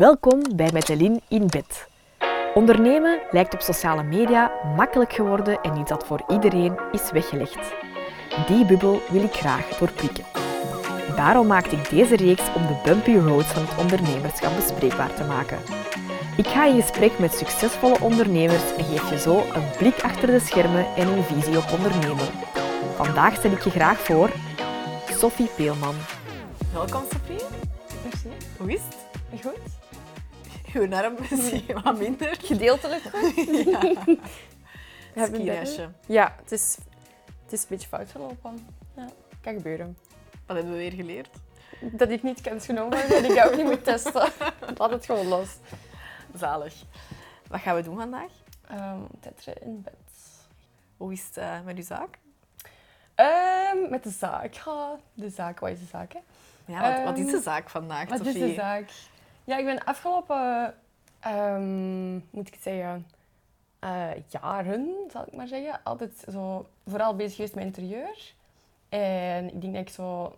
Welkom 0.00 0.42
bij 0.56 0.70
Metelin 0.72 1.20
in 1.28 1.46
bed. 1.46 1.88
Ondernemen 2.54 3.20
lijkt 3.30 3.54
op 3.54 3.60
sociale 3.60 4.02
media 4.02 4.52
makkelijk 4.76 5.12
geworden 5.12 5.60
en 5.60 5.76
iets 5.76 5.88
dat 5.88 6.06
voor 6.06 6.22
iedereen 6.28 6.78
is 6.92 7.10
weggelegd. 7.10 7.74
Die 8.46 8.64
bubbel 8.64 9.00
wil 9.10 9.22
ik 9.22 9.32
graag 9.32 9.68
doorprikken. 9.78 10.24
Daarom 11.16 11.46
maakte 11.46 11.76
ik 11.76 11.90
deze 11.90 12.16
reeks 12.16 12.54
om 12.54 12.66
de 12.66 12.80
bumpy 12.84 13.14
roads 13.14 13.46
van 13.46 13.62
het 13.62 13.78
ondernemerschap 13.78 14.56
bespreekbaar 14.56 15.14
te 15.14 15.24
maken. 15.24 15.58
Ik 16.36 16.46
ga 16.46 16.66
in 16.66 16.82
gesprek 16.82 17.18
met 17.18 17.34
succesvolle 17.34 18.00
ondernemers 18.00 18.76
en 18.76 18.84
geef 18.84 19.10
je 19.10 19.18
zo 19.18 19.36
een 19.38 19.70
blik 19.78 20.02
achter 20.02 20.26
de 20.26 20.40
schermen 20.40 20.86
en 20.96 21.08
een 21.08 21.24
visie 21.24 21.56
op 21.56 21.72
ondernemen. 21.72 22.28
Vandaag 22.96 23.34
stel 23.36 23.50
ik 23.50 23.62
je 23.62 23.70
graag 23.70 23.98
voor 23.98 24.30
Sophie 25.10 25.50
Peelman. 25.56 25.94
Welkom 26.72 27.02
Sophie. 27.12 27.46
Merci. 28.02 28.28
Hoe 28.56 28.72
is 28.72 28.80
het? 28.88 29.42
Goed. 29.42 29.79
Uw 30.74 30.94
arm 30.94 31.16
is 31.30 31.64
wat 31.82 31.98
minder. 31.98 32.36
Gedeeltelijk 32.42 33.02
goed. 33.02 33.34
Ja. 35.14 35.30
Ja, 36.06 36.34
het 36.42 36.52
is, 36.52 36.76
het 37.44 37.52
is 37.52 37.60
een 37.62 37.66
beetje 37.68 37.88
fout 37.88 38.10
gelopen. 38.10 38.66
Ja, 38.96 39.08
kan 39.40 39.54
gebeuren. 39.54 39.96
Wat 40.46 40.56
hebben 40.56 40.72
we 40.74 40.78
weer 40.80 40.92
geleerd? 40.92 41.28
Dat 41.80 42.10
ik 42.10 42.22
niet 42.22 42.40
kans 42.40 42.64
genomen 42.66 42.98
heb, 42.98 43.08
dat 43.08 43.30
ik 43.36 43.44
ook 43.44 43.56
niet 43.56 43.64
moet 43.64 43.84
testen. 43.84 44.28
Laat 44.78 44.90
het 44.90 45.04
gewoon 45.04 45.26
los. 45.26 45.48
Zalig. 46.36 46.74
Wat 47.48 47.60
gaan 47.60 47.76
we 47.76 47.82
doen 47.82 47.96
vandaag? 47.96 48.30
Um, 48.72 49.06
tetteren 49.20 49.62
in 49.62 49.82
bed. 49.82 49.94
Hoe 50.96 51.12
is 51.12 51.24
het 51.26 51.36
eh, 51.36 51.60
met 51.64 51.76
uw 51.76 51.82
zaak? 51.82 52.18
Ehm, 53.14 53.90
met 53.90 54.02
de 54.02 54.10
zaak. 54.10 54.52
Ja, 54.54 54.96
de 55.14 55.28
zaak, 55.30 55.60
wat 55.60 55.70
is 55.70 55.78
de 55.78 55.86
zaak? 55.90 56.12
Hè? 56.12 56.18
Ja, 56.64 56.94
wat, 56.94 57.04
wat 57.04 57.18
is 57.18 57.26
de 57.26 57.32
Ehm, 57.32 57.42
zaak 57.42 57.70
vandaag, 57.70 58.08
Wat 58.08 58.18
Sophie? 58.18 58.42
is 58.42 58.48
de 58.48 58.54
zaak? 58.54 58.90
Ja, 59.50 59.56
ik 59.56 59.64
ben 59.64 59.84
afgelopen, 59.84 60.74
ehm, 61.20 62.12
moet 62.14 62.46
ik 62.46 62.54
het 62.54 62.62
zeggen, 62.62 63.06
eh, 63.78 64.10
jaren, 64.28 64.94
zal 65.12 65.26
ik 65.26 65.32
maar 65.32 65.46
zeggen, 65.46 65.80
altijd 65.84 66.24
zo 66.32 66.68
vooral 66.86 67.16
bezig 67.16 67.34
geweest 67.34 67.54
met 67.54 67.64
interieur. 67.64 68.34
En 68.88 69.54
ik 69.54 69.60
denk 69.60 69.74
dat 69.74 69.82
ik 69.82 69.88
zo, 69.88 70.36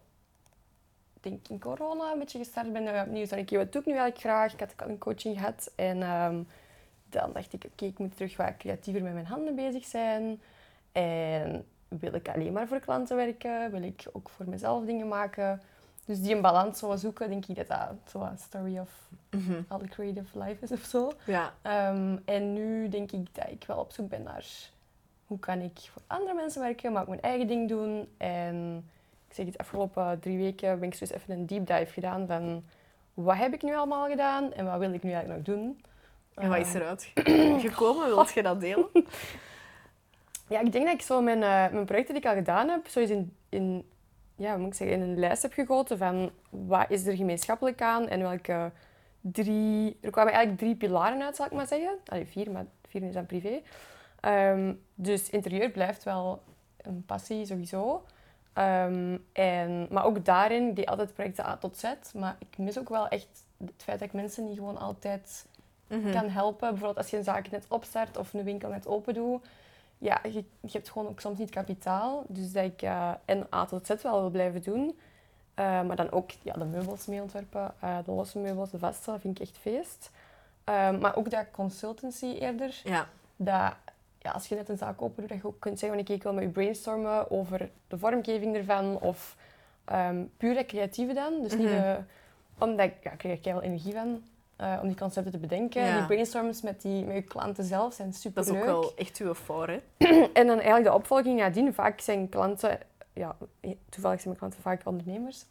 denk 1.21 1.49
in 1.49 1.61
corona 1.61 2.13
een 2.13 2.19
beetje 2.19 2.39
gestart 2.39 2.73
ben. 2.73 2.87
En 2.87 3.07
opnieuw 3.07 3.27
zei 3.27 3.41
ik, 3.41 3.51
wat 3.51 3.73
doe 3.73 3.81
ik 3.81 3.87
nu 3.87 3.93
eigenlijk 3.93 4.21
graag? 4.21 4.53
Ik 4.53 4.61
had 4.61 4.75
al 4.77 4.89
een 4.89 4.99
coaching 4.99 5.39
gehad. 5.39 5.73
En 5.77 6.03
ehm, 6.03 6.43
dan 7.09 7.33
dacht 7.33 7.53
ik, 7.53 7.65
oké, 7.65 7.85
ik 7.85 7.99
moet 7.99 8.17
terug 8.17 8.37
wat 8.37 8.57
creatiever 8.57 9.03
met 9.03 9.13
mijn 9.13 9.27
handen 9.27 9.55
bezig 9.55 9.85
zijn. 9.85 10.41
En 10.93 11.67
wil 11.89 12.15
ik 12.15 12.29
alleen 12.29 12.53
maar 12.53 12.69
voor 12.69 12.81
klanten 12.81 13.17
werken? 13.17 13.71
Wil 13.71 13.83
ik 13.83 14.05
ook 14.13 14.29
voor 14.29 14.49
mezelf 14.49 14.85
dingen 14.85 15.09
maken? 15.09 15.63
Dus 16.07 16.21
die 16.21 16.35
een 16.35 16.41
balans 16.41 16.79
zo 16.79 16.97
zoeken, 16.97 17.29
denk 17.31 17.47
ik 17.47 17.57
dat 17.57 17.67
dat 17.69 17.89
zo'n 18.11 18.37
story 18.39 18.79
of 18.79 18.91
Mhm. 19.31 19.61
all 19.69 19.81
creative 19.89 20.39
life 20.39 20.57
is 20.65 20.73
of 20.73 20.83
zo. 20.83 21.13
Ja. 21.27 21.53
Ehm, 21.63 22.17
en 22.25 22.53
nu 22.53 22.89
denk 22.89 23.13
ik 23.13 23.35
dat 23.35 23.47
ik 23.51 23.65
wel 23.67 23.77
op 23.79 23.93
zoek 23.93 24.09
ben 24.09 24.23
naar 24.23 24.45
hoe 25.27 25.39
kan 25.39 25.61
ik 25.61 25.79
voor 25.93 26.03
andere 26.07 26.35
mensen 26.35 26.61
werken, 26.63 26.93
maar 26.93 27.03
ook 27.03 27.09
mijn 27.09 27.21
eigen 27.21 27.47
ding 27.47 27.69
doen. 27.69 28.09
En 28.17 28.85
ik 29.29 29.35
zeg 29.35 29.47
het, 29.47 29.59
afgelopen 29.59 30.19
drie 30.21 30.39
weken 30.39 30.79
ben 30.81 30.89
ik 30.93 30.99
dus 30.99 31.11
even 31.13 31.35
een 31.35 31.47
deep 31.47 31.67
dive 31.67 31.93
gedaan 31.93 32.27
van 32.27 32.65
wat 33.15 33.37
heb 33.37 33.53
ik 33.55 33.63
nu 33.63 33.75
allemaal 33.77 34.09
gedaan 34.09 34.53
en 34.53 34.65
wat 34.65 34.79
wil 34.79 34.93
ik 34.93 35.03
nu 35.03 35.11
eigenlijk 35.13 35.47
nog 35.47 35.57
doen. 35.57 35.83
En 36.35 36.49
wat 36.49 36.59
is 36.59 36.75
Ehm, 36.75 36.77
eruit 36.77 37.11
gekomen? 37.71 38.07
Wilt 38.07 38.33
je 38.33 38.43
dat 38.43 38.61
delen? 38.61 38.87
Ja, 40.49 40.61
ik 40.61 40.73
denk 40.73 40.85
dat 40.85 40.95
ik 40.95 41.03
zo 41.03 41.23
mijn, 41.23 41.43
eh, 41.43 41.73
mijn 41.73 41.85
projecten 41.85 42.15
die 42.15 42.23
ik 42.23 42.29
al 42.29 42.35
gedaan 42.35 42.69
heb, 42.69 42.87
zo 42.89 43.01
eens 43.01 43.11
in, 43.11 43.37
in, 43.49 43.89
ja, 44.37 44.57
moet 44.57 44.67
ik 44.67 44.75
zeggen, 44.75 44.97
in 44.97 45.03
een 45.03 45.19
lijst 45.19 45.43
heb 45.43 45.53
gegoten 45.53 45.99
van 45.99 46.31
wat 46.51 46.87
is 46.89 47.07
er 47.07 47.17
gemeenschappelijk 47.17 47.83
aan 47.83 48.09
en 48.09 48.21
welke 48.21 48.71
drie... 49.21 49.99
Er 50.01 50.11
kwamen 50.11 50.33
eigenlijk 50.33 50.63
drie 50.63 50.77
pilaren 50.77 51.23
uit, 51.23 51.37
zal 51.37 51.47
ik 51.47 51.53
maar 51.53 51.67
zeggen. 51.67 51.99
Allee, 52.07 52.27
vier, 52.27 52.51
maar 52.51 52.65
vier 52.89 53.03
is 53.03 53.15
dan 53.15 53.27
privé. 53.27 53.61
Ehm, 54.21 54.75
dus 54.95 55.31
interieur 55.31 55.71
blijft 55.71 56.03
wel 56.03 56.43
een 56.77 57.05
passie, 57.07 57.47
sowieso. 57.47 58.05
Ehm, 58.53 59.17
en, 59.33 59.87
maar 59.91 60.05
ook 60.05 60.25
daarin, 60.25 60.69
ik 60.69 60.77
deed 60.77 60.87
altijd 60.87 61.15
projecten 61.15 61.47
A 61.47 61.57
tot 61.57 61.79
Z. 61.79 61.85
Maar 62.15 62.37
ik 62.39 62.59
mis 62.59 62.79
ook 62.79 62.89
wel 62.89 63.09
echt 63.09 63.45
het 63.59 63.83
feit 63.83 63.99
dat 63.99 64.09
ik 64.09 64.15
mensen 64.15 64.45
niet 64.45 64.57
gewoon 64.57 64.79
altijd 64.79 65.47
Mhm. 65.87 66.13
kan 66.13 66.29
helpen. 66.29 66.69
Bijvoorbeeld 66.69 66.97
als 66.97 67.11
je 67.11 67.17
een 67.17 67.25
zaak 67.25 67.51
net 67.51 67.65
opstart 67.69 68.17
of 68.17 68.35
een 68.35 68.45
winkel 68.45 68.69
net 68.71 68.87
open 68.87 69.15
doet. 69.15 69.47
Ja, 70.03 70.21
je, 70.23 70.45
je 70.61 70.69
hebt 70.73 70.91
gewoon 70.91 71.09
ook 71.09 71.21
soms 71.21 71.39
niet 71.39 71.51
kapitaal. 71.51 72.25
Dus 72.29 72.53
dat 72.53 72.65
ik 72.65 72.83
eh, 72.83 73.11
en 73.25 73.47
A 73.55 73.65
tot 73.65 73.87
Z 73.87 74.03
wel 74.03 74.21
wil 74.21 74.31
blijven 74.31 74.63
doen. 74.63 74.99
Eh, 75.55 75.65
maar 75.83 75.97
dan 75.97 76.11
ook 76.11 76.31
ja, 76.43 76.53
de 76.53 76.65
meubels 76.65 77.07
mee 77.07 77.23
ontwerpen. 77.23 77.75
eh, 77.81 77.99
de 78.05 78.11
losse 78.13 78.39
meubels, 78.39 78.71
de 78.71 78.79
vaste, 78.79 79.19
vind 79.21 79.41
ik 79.41 79.47
echt 79.49 79.57
feest. 79.59 80.11
Maar 81.01 81.17
ook 81.17 81.31
dat 81.31 81.45
consultancy 81.51 82.27
eerder. 82.27 82.81
Ja. 82.85 83.07
Dat 83.37 83.75
ja, 84.19 84.31
als 84.31 84.47
je 84.49 84.55
net 84.55 84.69
een 84.69 84.77
zaak 84.79 85.03
open 85.03 85.21
doet, 85.21 85.29
dat 85.29 85.39
je 85.41 85.47
ook 85.47 85.61
kunt 85.61 85.79
zeggen 85.79 85.99
oké, 86.01 86.13
ik 86.13 86.23
wil 86.23 86.33
met 86.33 86.43
je 86.43 86.49
brainstormen 86.51 87.31
over 87.31 87.71
de 87.89 87.99
vormgeving 87.99 88.57
ervan. 88.57 89.01
Of 89.01 89.37
ehm, 89.85 90.25
puur 90.37 90.55
dat 90.55 90.67
creatieve 90.67 91.13
dan. 91.13 91.43
Dus 91.43 91.53
niet 91.57 91.67
Mhm. 91.67 91.81
de... 91.83 91.97
Omdat 92.59 92.87
ik, 92.87 92.95
ja, 93.03 93.11
ik 93.13 93.19
krijg 93.19 93.45
er 93.45 93.63
energie 93.63 93.93
van. 93.93 94.23
Eh, 94.63 94.79
om 94.83 94.89
die 94.89 94.97
concepten 94.97 95.33
te 95.33 95.39
bedenken. 95.39 95.85
Ja. 95.85 95.97
Die 95.97 96.07
brainstorms 96.07 96.63
met, 96.63 96.83
die, 96.83 97.05
met 97.05 97.15
je 97.15 97.23
klanten 97.23 97.65
zelf 97.65 97.95
zijn 97.95 98.09
Dat 98.09 98.17
super 98.21 98.43
is 98.43 98.51
ook 98.51 98.65
wel 98.65 98.93
echt 98.97 99.19
uw 99.19 99.35
voor, 99.35 99.69
hè? 99.69 99.81
En 100.41 100.47
dan 100.47 100.57
eigenlijk 100.57 100.85
de 100.85 100.93
opvolging 100.93 101.39
nadien. 101.39 101.75
Vaak 101.75 102.01
zijn 102.01 102.29
klanten... 102.29 102.79
Ja, 103.13 103.37
toevallig 103.89 104.21
zijn 104.21 104.29
mijn 104.29 104.39
klanten 104.39 104.61
vaak 104.61 104.87
ondernemers. 104.87 105.45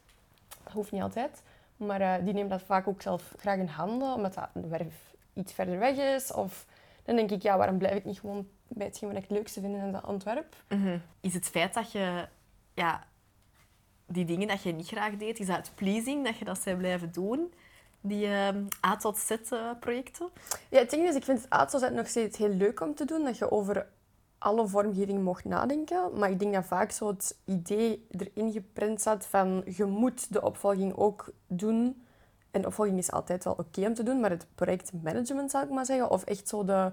Dat 0.63 0.73
hoeft 0.73 0.91
niet 0.91 1.01
altijd. 1.01 1.41
Maar 1.77 2.01
eh, 2.01 2.23
die 2.23 2.33
nemen 2.33 2.49
dat 2.49 2.61
vaak 2.61 2.87
ook 2.87 3.01
zelf 3.01 3.33
graag 3.37 3.57
in 3.57 3.67
handen. 3.67 4.13
Omdat 4.13 4.33
dat 4.33 4.49
de 4.53 4.67
werf 4.67 5.13
iets 5.33 5.53
verder 5.53 5.79
weg 5.79 5.97
is. 5.97 6.33
Of 6.33 6.65
dan 7.03 7.15
denk 7.15 7.31
ik, 7.31 7.41
ja, 7.41 7.57
waarom 7.57 7.77
blijf 7.77 7.95
ik 7.95 8.05
niet 8.05 8.19
gewoon 8.19 8.47
bij 8.67 8.85
hetgeen 8.87 9.09
wat 9.09 9.17
ik 9.17 9.23
het 9.27 9.37
leukste 9.37 9.61
vind 9.61 9.75
in 9.75 9.91
dat 9.91 10.05
ontwerp? 10.05 10.55
Mhm. 10.67 10.97
Is 11.21 11.33
het 11.33 11.45
feit 11.45 11.73
dat 11.73 11.91
je 11.91 12.27
ja, 12.73 13.03
die 14.05 14.25
dingen 14.25 14.47
dat 14.47 14.63
je 14.63 14.71
niet 14.71 14.87
graag 14.87 15.17
deed, 15.17 15.39
is 15.39 15.47
dat 15.47 15.57
het 15.57 15.71
pleasing 15.75 16.25
dat 16.25 16.37
je 16.37 16.45
dat 16.45 16.61
zou 16.61 16.77
blijven 16.77 17.11
doen? 17.11 17.53
Die 18.01 18.27
ehm, 18.27 18.63
A 18.85 18.95
tot 18.95 19.17
Z 19.17 19.31
eh, 19.31 19.69
projecten? 19.79 20.29
Ja, 20.69 20.79
het 20.79 20.89
ding 20.89 21.07
is, 21.07 21.15
ik 21.15 21.23
vind 21.23 21.41
het 21.41 21.49
uitzet 21.49 21.93
nog 21.93 22.07
steeds 22.07 22.37
heel 22.37 22.49
leuk 22.49 22.81
om 22.81 22.95
te 22.95 23.05
doen. 23.05 23.23
Dat 23.23 23.37
je 23.37 23.51
over 23.51 23.87
alle 24.37 24.67
vormgeving 24.67 25.23
mocht 25.23 25.45
nadenken. 25.45 26.17
Maar 26.19 26.29
ik 26.29 26.39
denk 26.39 26.53
dat 26.53 26.65
vaak 26.65 26.91
zo 26.91 27.07
het 27.07 27.37
idee 27.45 28.07
erin 28.09 28.51
geprent 28.51 29.01
zat 29.01 29.25
van 29.25 29.63
je 29.65 29.85
moet 29.85 30.33
de 30.33 30.41
opvolging 30.41 30.95
ook 30.95 31.33
doen. 31.47 32.05
En 32.51 32.61
de 32.61 32.67
opvolging 32.67 32.97
is 32.97 33.11
altijd 33.11 33.43
wel 33.43 33.53
oké 33.53 33.85
om 33.85 33.93
te 33.93 34.03
doen, 34.03 34.19
maar 34.19 34.29
het 34.29 34.47
projectmanagement 34.55 35.51
zou 35.51 35.63
ik 35.63 35.69
maar 35.69 35.85
zeggen, 35.85 36.09
of 36.09 36.23
echt 36.23 36.47
zo 36.47 36.65
de, 36.65 36.91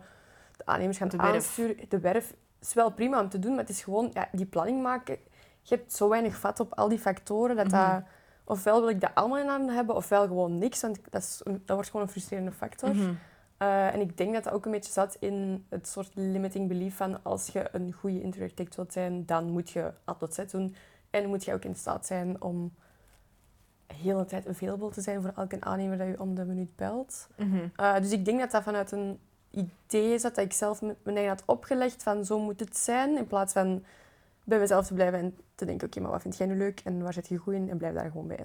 de 0.56 0.66
aannemers 0.66 0.98
gaan 0.98 1.08
De 1.08 1.16
werf. 1.16 1.34
aansturen, 1.34 1.76
de 1.88 2.00
werf, 2.00 2.34
is 2.60 2.74
wel 2.74 2.92
prima 2.92 3.20
om 3.20 3.28
te 3.28 3.38
doen, 3.38 3.50
maar 3.50 3.60
het 3.60 3.68
is 3.68 3.82
gewoon 3.82 4.10
ja, 4.12 4.28
die 4.32 4.46
planning 4.46 4.82
maken. 4.82 5.18
Je 5.62 5.74
hebt 5.74 5.92
zo 5.92 6.08
weinig 6.08 6.36
vat 6.36 6.60
op 6.60 6.74
al 6.74 6.88
die 6.88 6.98
factoren 6.98 7.56
dat 7.56 7.70
dat... 7.70 8.02
Ofwel 8.48 8.80
wil 8.80 8.88
ik 8.88 9.00
dat 9.00 9.10
allemaal 9.14 9.38
in 9.38 9.48
handen 9.48 9.74
hebben, 9.74 9.96
ofwel 9.96 10.26
gewoon 10.26 10.58
niks, 10.58 10.80
want 10.80 10.98
dat, 11.10 11.22
is, 11.22 11.40
dat 11.44 11.60
wordt 11.66 11.90
gewoon 11.90 12.06
een 12.06 12.12
frustrerende 12.12 12.52
factor. 12.52 12.94
Mhm. 12.94 13.12
Uh, 13.58 13.94
en 13.94 14.00
ik 14.00 14.16
denk 14.16 14.34
dat 14.34 14.44
dat 14.44 14.52
ook 14.52 14.64
een 14.64 14.70
beetje 14.70 14.92
zat 14.92 15.16
in 15.20 15.66
het 15.68 15.88
soort 15.88 16.10
limiting 16.14 16.68
belief 16.68 16.96
van 16.96 17.22
als 17.22 17.46
je 17.46 17.68
een 17.72 17.92
goede 17.92 18.22
interarchitect 18.22 18.76
wilt 18.76 18.92
zijn, 18.92 19.26
dan 19.26 19.50
moet 19.50 19.70
je 19.70 19.92
A 20.10 20.14
tot 20.14 20.34
Z 20.34 20.38
doen. 20.50 20.74
En 21.10 21.28
moet 21.28 21.44
je 21.44 21.52
ook 21.54 21.64
in 21.64 21.74
staat 21.74 22.06
zijn 22.06 22.42
om 22.42 22.74
de 23.86 23.94
hele 23.94 24.24
tijd 24.24 24.48
available 24.48 24.90
te 24.90 25.00
zijn 25.00 25.22
voor 25.22 25.32
elke 25.36 25.60
aannemer 25.60 25.98
dat 25.98 26.06
je 26.06 26.20
om 26.20 26.34
de 26.34 26.44
minuut 26.44 26.76
belt. 26.76 27.28
Mhm. 27.36 27.56
Uh, 27.80 27.96
dus 27.96 28.10
ik 28.10 28.24
denk 28.24 28.40
dat 28.40 28.50
dat 28.50 28.62
vanuit 28.62 28.92
een 28.92 29.18
idee 29.50 30.18
zat 30.18 30.34
dat 30.34 30.44
ik 30.44 30.52
zelf 30.52 30.80
mijn 30.80 30.96
eigen 31.04 31.28
had 31.28 31.42
opgelegd 31.46 32.02
van 32.02 32.24
zo 32.24 32.38
moet 32.38 32.60
het 32.60 32.76
zijn, 32.76 33.16
in 33.16 33.26
plaats 33.26 33.52
van 33.52 33.84
bij 34.48 34.58
mezelf 34.58 34.86
te 34.86 34.94
blijven 34.94 35.18
en 35.18 35.36
te 35.54 35.64
denken, 35.64 35.86
oké, 35.86 36.00
maar 36.00 36.10
wat 36.10 36.22
vind 36.22 36.36
jij 36.36 36.46
nu 36.46 36.56
leuk 36.56 36.80
en 36.84 37.02
waar 37.02 37.12
zit 37.12 37.28
je 37.28 37.36
goed 37.36 37.54
in 37.54 37.70
en 37.70 37.76
blijf 37.76 37.94
daar 37.94 38.10
gewoon 38.10 38.26
bij. 38.26 38.44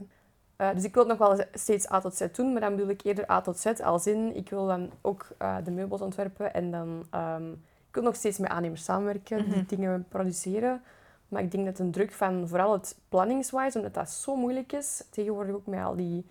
Uh, 0.58 0.74
dus 0.74 0.84
ik 0.84 0.94
wil 0.94 1.06
nog 1.06 1.18
wel 1.18 1.44
steeds 1.54 1.92
A 1.92 2.00
tot 2.00 2.16
Z 2.16 2.28
doen, 2.32 2.52
maar 2.52 2.62
dan 2.62 2.76
bedoel 2.76 2.90
ik 2.90 3.02
eerder 3.04 3.32
A 3.32 3.42
tot 3.42 3.58
Z 3.60 3.66
als 3.66 4.08
in, 4.08 4.36
ik 4.36 4.50
wil 4.50 4.68
dan 4.68 4.92
ook 5.02 5.28
uh, 5.42 5.58
de 5.64 5.72
meubels 5.72 6.02
ontwerpen 6.02 6.54
en 6.54 6.72
dan 6.72 7.06
um, 7.16 7.52
ik 7.88 8.00
wil 8.00 8.04
nog 8.04 8.16
steeds 8.16 8.38
met 8.38 8.50
aannemers 8.50 8.84
samenwerken, 8.84 9.38
Mhm. 9.46 9.52
die 9.54 9.66
dingen 9.66 10.06
produceren. 10.10 10.82
Maar 11.28 11.42
ik 11.42 11.52
denk 11.52 11.66
dat 11.66 11.80
een 11.80 11.92
druk 11.92 12.12
van 12.12 12.48
vooral 12.48 12.72
het 12.74 12.98
planningswise, 13.10 13.78
omdat 13.78 13.94
dat 13.94 14.10
zo 14.10 14.36
moeilijk 14.36 14.72
is, 14.72 15.04
tegenwoordig 15.10 15.56
ook 15.56 15.66
met 15.66 15.84
al 15.84 15.96
die 15.96 16.26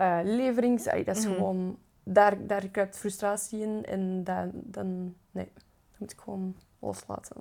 uh, 0.00 0.18
leverings, 0.22 0.88
allee, 0.88 1.04
dat 1.04 1.16
is 1.16 1.24
Mhm. 1.26 1.34
gewoon, 1.34 1.78
daar, 2.02 2.46
daar 2.46 2.68
kruipt 2.68 2.98
frustratie 2.98 3.60
in 3.62 3.84
en 3.84 4.24
dan, 4.24 4.50
dan, 4.54 5.14
nee, 5.30 5.48
dat 5.54 5.98
moet 5.98 6.12
ik 6.12 6.20
gewoon 6.20 6.56
loslaten. 6.78 7.36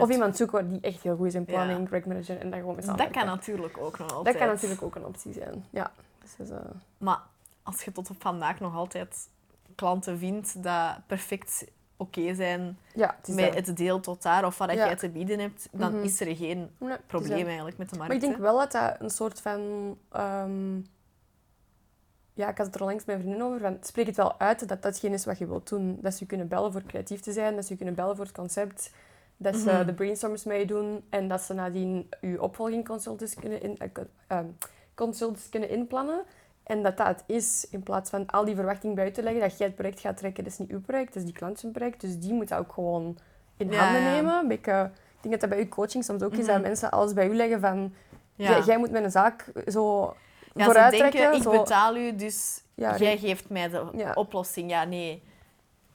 Of 0.00 0.10
iemand 0.10 0.36
zoeken 0.36 0.68
die 0.68 0.80
echt 0.80 1.02
heel 1.02 1.16
goed 1.16 1.26
is 1.26 1.34
in 1.34 1.44
Ja. 1.46 1.52
planning, 1.52 1.86
projectmanager 1.86 2.38
en 2.40 2.50
daar 2.50 2.60
gewoon 2.60 2.76
mee 2.76 2.86
Dat 2.96 3.10
kan 3.10 3.26
natuurlijk 3.26 3.78
ook 3.78 3.98
nog 3.98 4.12
altijd. 4.12 4.36
Dat 4.36 4.44
kan 4.46 4.54
natuurlijk 4.54 4.82
ook 4.82 4.94
een 4.94 5.04
optie 5.04 5.32
zijn. 5.32 5.64
Ja. 5.70 5.90
Dus, 6.22 6.36
dat 6.36 6.46
is, 6.46 6.52
eh, 6.52 6.58
Maar 6.98 7.20
als 7.62 7.84
je 7.84 7.92
tot 7.92 8.10
op 8.10 8.22
vandaag 8.22 8.60
nog 8.60 8.74
altijd 8.76 9.28
klanten 9.74 10.18
vindt 10.18 10.62
dat 10.62 10.96
perfect 11.06 11.64
oké 11.96 12.34
zijn 12.34 12.78
ja, 12.94 13.16
het 13.22 13.34
met 13.34 13.54
dat. 13.54 13.66
het 13.66 13.76
deel 13.76 14.00
tot 14.00 14.22
daar 14.22 14.44
of 14.46 14.58
wat 14.58 14.70
Ja. 14.70 14.74
jij 14.86 14.96
te 14.96 15.08
bieden 15.08 15.38
hebt, 15.38 15.68
dan 15.72 15.94
Mhm. 15.94 16.02
is 16.04 16.20
er 16.20 16.36
geen 16.36 16.70
Nee, 16.78 16.96
probleem 17.06 17.38
dat. 17.38 17.46
eigenlijk 17.46 17.78
met 17.78 17.90
de 17.90 17.96
markt. 17.98 18.12
Maar 18.12 18.22
ik 18.22 18.28
denk 18.28 18.36
hè. 18.36 18.42
wel 18.42 18.58
dat 18.58 18.72
dat 18.72 18.96
een 18.98 19.10
soort 19.10 19.40
van... 19.40 19.60
ehm, 20.12 20.76
ja, 22.34 22.48
ik 22.48 22.56
had 22.58 22.66
het 22.66 22.74
er 22.74 22.80
onlangs 22.80 23.04
met 23.04 23.16
mijn 23.16 23.26
vriendin 23.28 23.46
over, 23.46 23.60
van, 23.60 23.76
spreek 23.80 24.06
het 24.06 24.16
wel 24.16 24.38
uit 24.40 24.68
dat 24.68 24.82
datgene 24.82 25.14
is 25.14 25.24
wat 25.24 25.38
je 25.38 25.46
wilt 25.46 25.68
doen. 25.68 25.98
Dat 26.00 26.12
ze 26.12 26.18
je 26.20 26.26
kunnen 26.26 26.48
bellen 26.48 26.72
voor 26.72 26.82
creatief 26.82 27.20
te 27.20 27.32
zijn, 27.32 27.54
dat 27.54 27.64
ze 27.64 27.70
je 27.70 27.76
kunnen 27.76 27.94
bellen 27.94 28.16
voor 28.16 28.24
het 28.24 28.34
concept, 28.34 28.90
dat 29.36 29.56
ze 29.56 29.70
Mhm. 29.72 29.86
de 29.86 29.94
brainstorms 29.94 30.44
meedoen 30.44 31.04
en 31.10 31.28
dat 31.28 31.40
ze 31.42 31.54
nadien 31.54 32.08
je 32.20 32.42
opvolgingconsults 32.42 33.34
kunnen, 33.34 33.62
in, 33.62 33.78
consults 34.94 35.48
kunnen 35.48 35.68
inplannen. 35.68 36.22
En 36.62 36.82
dat 36.82 36.96
dat 36.96 37.22
is, 37.26 37.66
in 37.70 37.82
plaats 37.82 38.10
van 38.10 38.26
al 38.26 38.44
die 38.44 38.54
verwachtingen 38.54 38.94
bij 38.96 39.06
u 39.08 39.10
te 39.10 39.22
leggen, 39.22 39.40
dat 39.40 39.58
jij 39.58 39.66
het 39.66 39.76
project 39.76 40.00
gaat 40.00 40.16
trekken. 40.16 40.44
Dat 40.44 40.52
is 40.52 40.58
niet 40.58 40.70
uw 40.70 40.80
project, 40.80 41.06
dat 41.12 41.16
is 41.16 41.24
die 41.24 41.32
klant 41.38 41.58
zijn 41.58 41.72
project. 41.72 42.00
Dus 42.00 42.18
die 42.18 42.32
moet 42.32 42.48
dat 42.48 42.58
ook 42.58 42.72
gewoon 42.72 43.18
in 43.56 43.70
Ja, 43.70 43.84
handen 43.84 44.02
nemen. 44.02 44.50
Ik 44.50 44.64
denk 44.64 44.90
dat 45.30 45.40
dat 45.40 45.48
bij 45.48 45.58
uw 45.58 45.68
coaching 45.68 46.04
soms 46.04 46.22
ook 46.22 46.32
is, 46.32 46.46
dat 46.46 46.54
Mhm. 46.54 46.62
mensen 46.64 46.90
alles 46.90 47.12
bij 47.12 47.28
u 47.28 47.34
leggen 47.36 47.60
van... 47.60 47.94
Ja. 48.34 48.60
Jij, 48.64 48.78
moet 48.78 48.90
met 48.90 49.04
een 49.04 49.10
zaak 49.10 49.52
zo 49.66 50.14
Ja, 50.54 50.64
vooruit 50.64 50.92
ze 50.94 50.98
denken, 51.00 51.18
trekken. 51.18 51.36
ik 51.38 51.42
zo, 51.42 51.50
betaal 51.50 51.96
u, 51.96 52.14
dus 52.16 52.62
Ja, 52.74 52.96
jij 52.96 53.18
geeft 53.18 53.48
mij 53.48 53.68
de 53.68 54.10
oplossing. 54.14 54.70
Ja, 54.70 54.84
nee. 54.84 55.22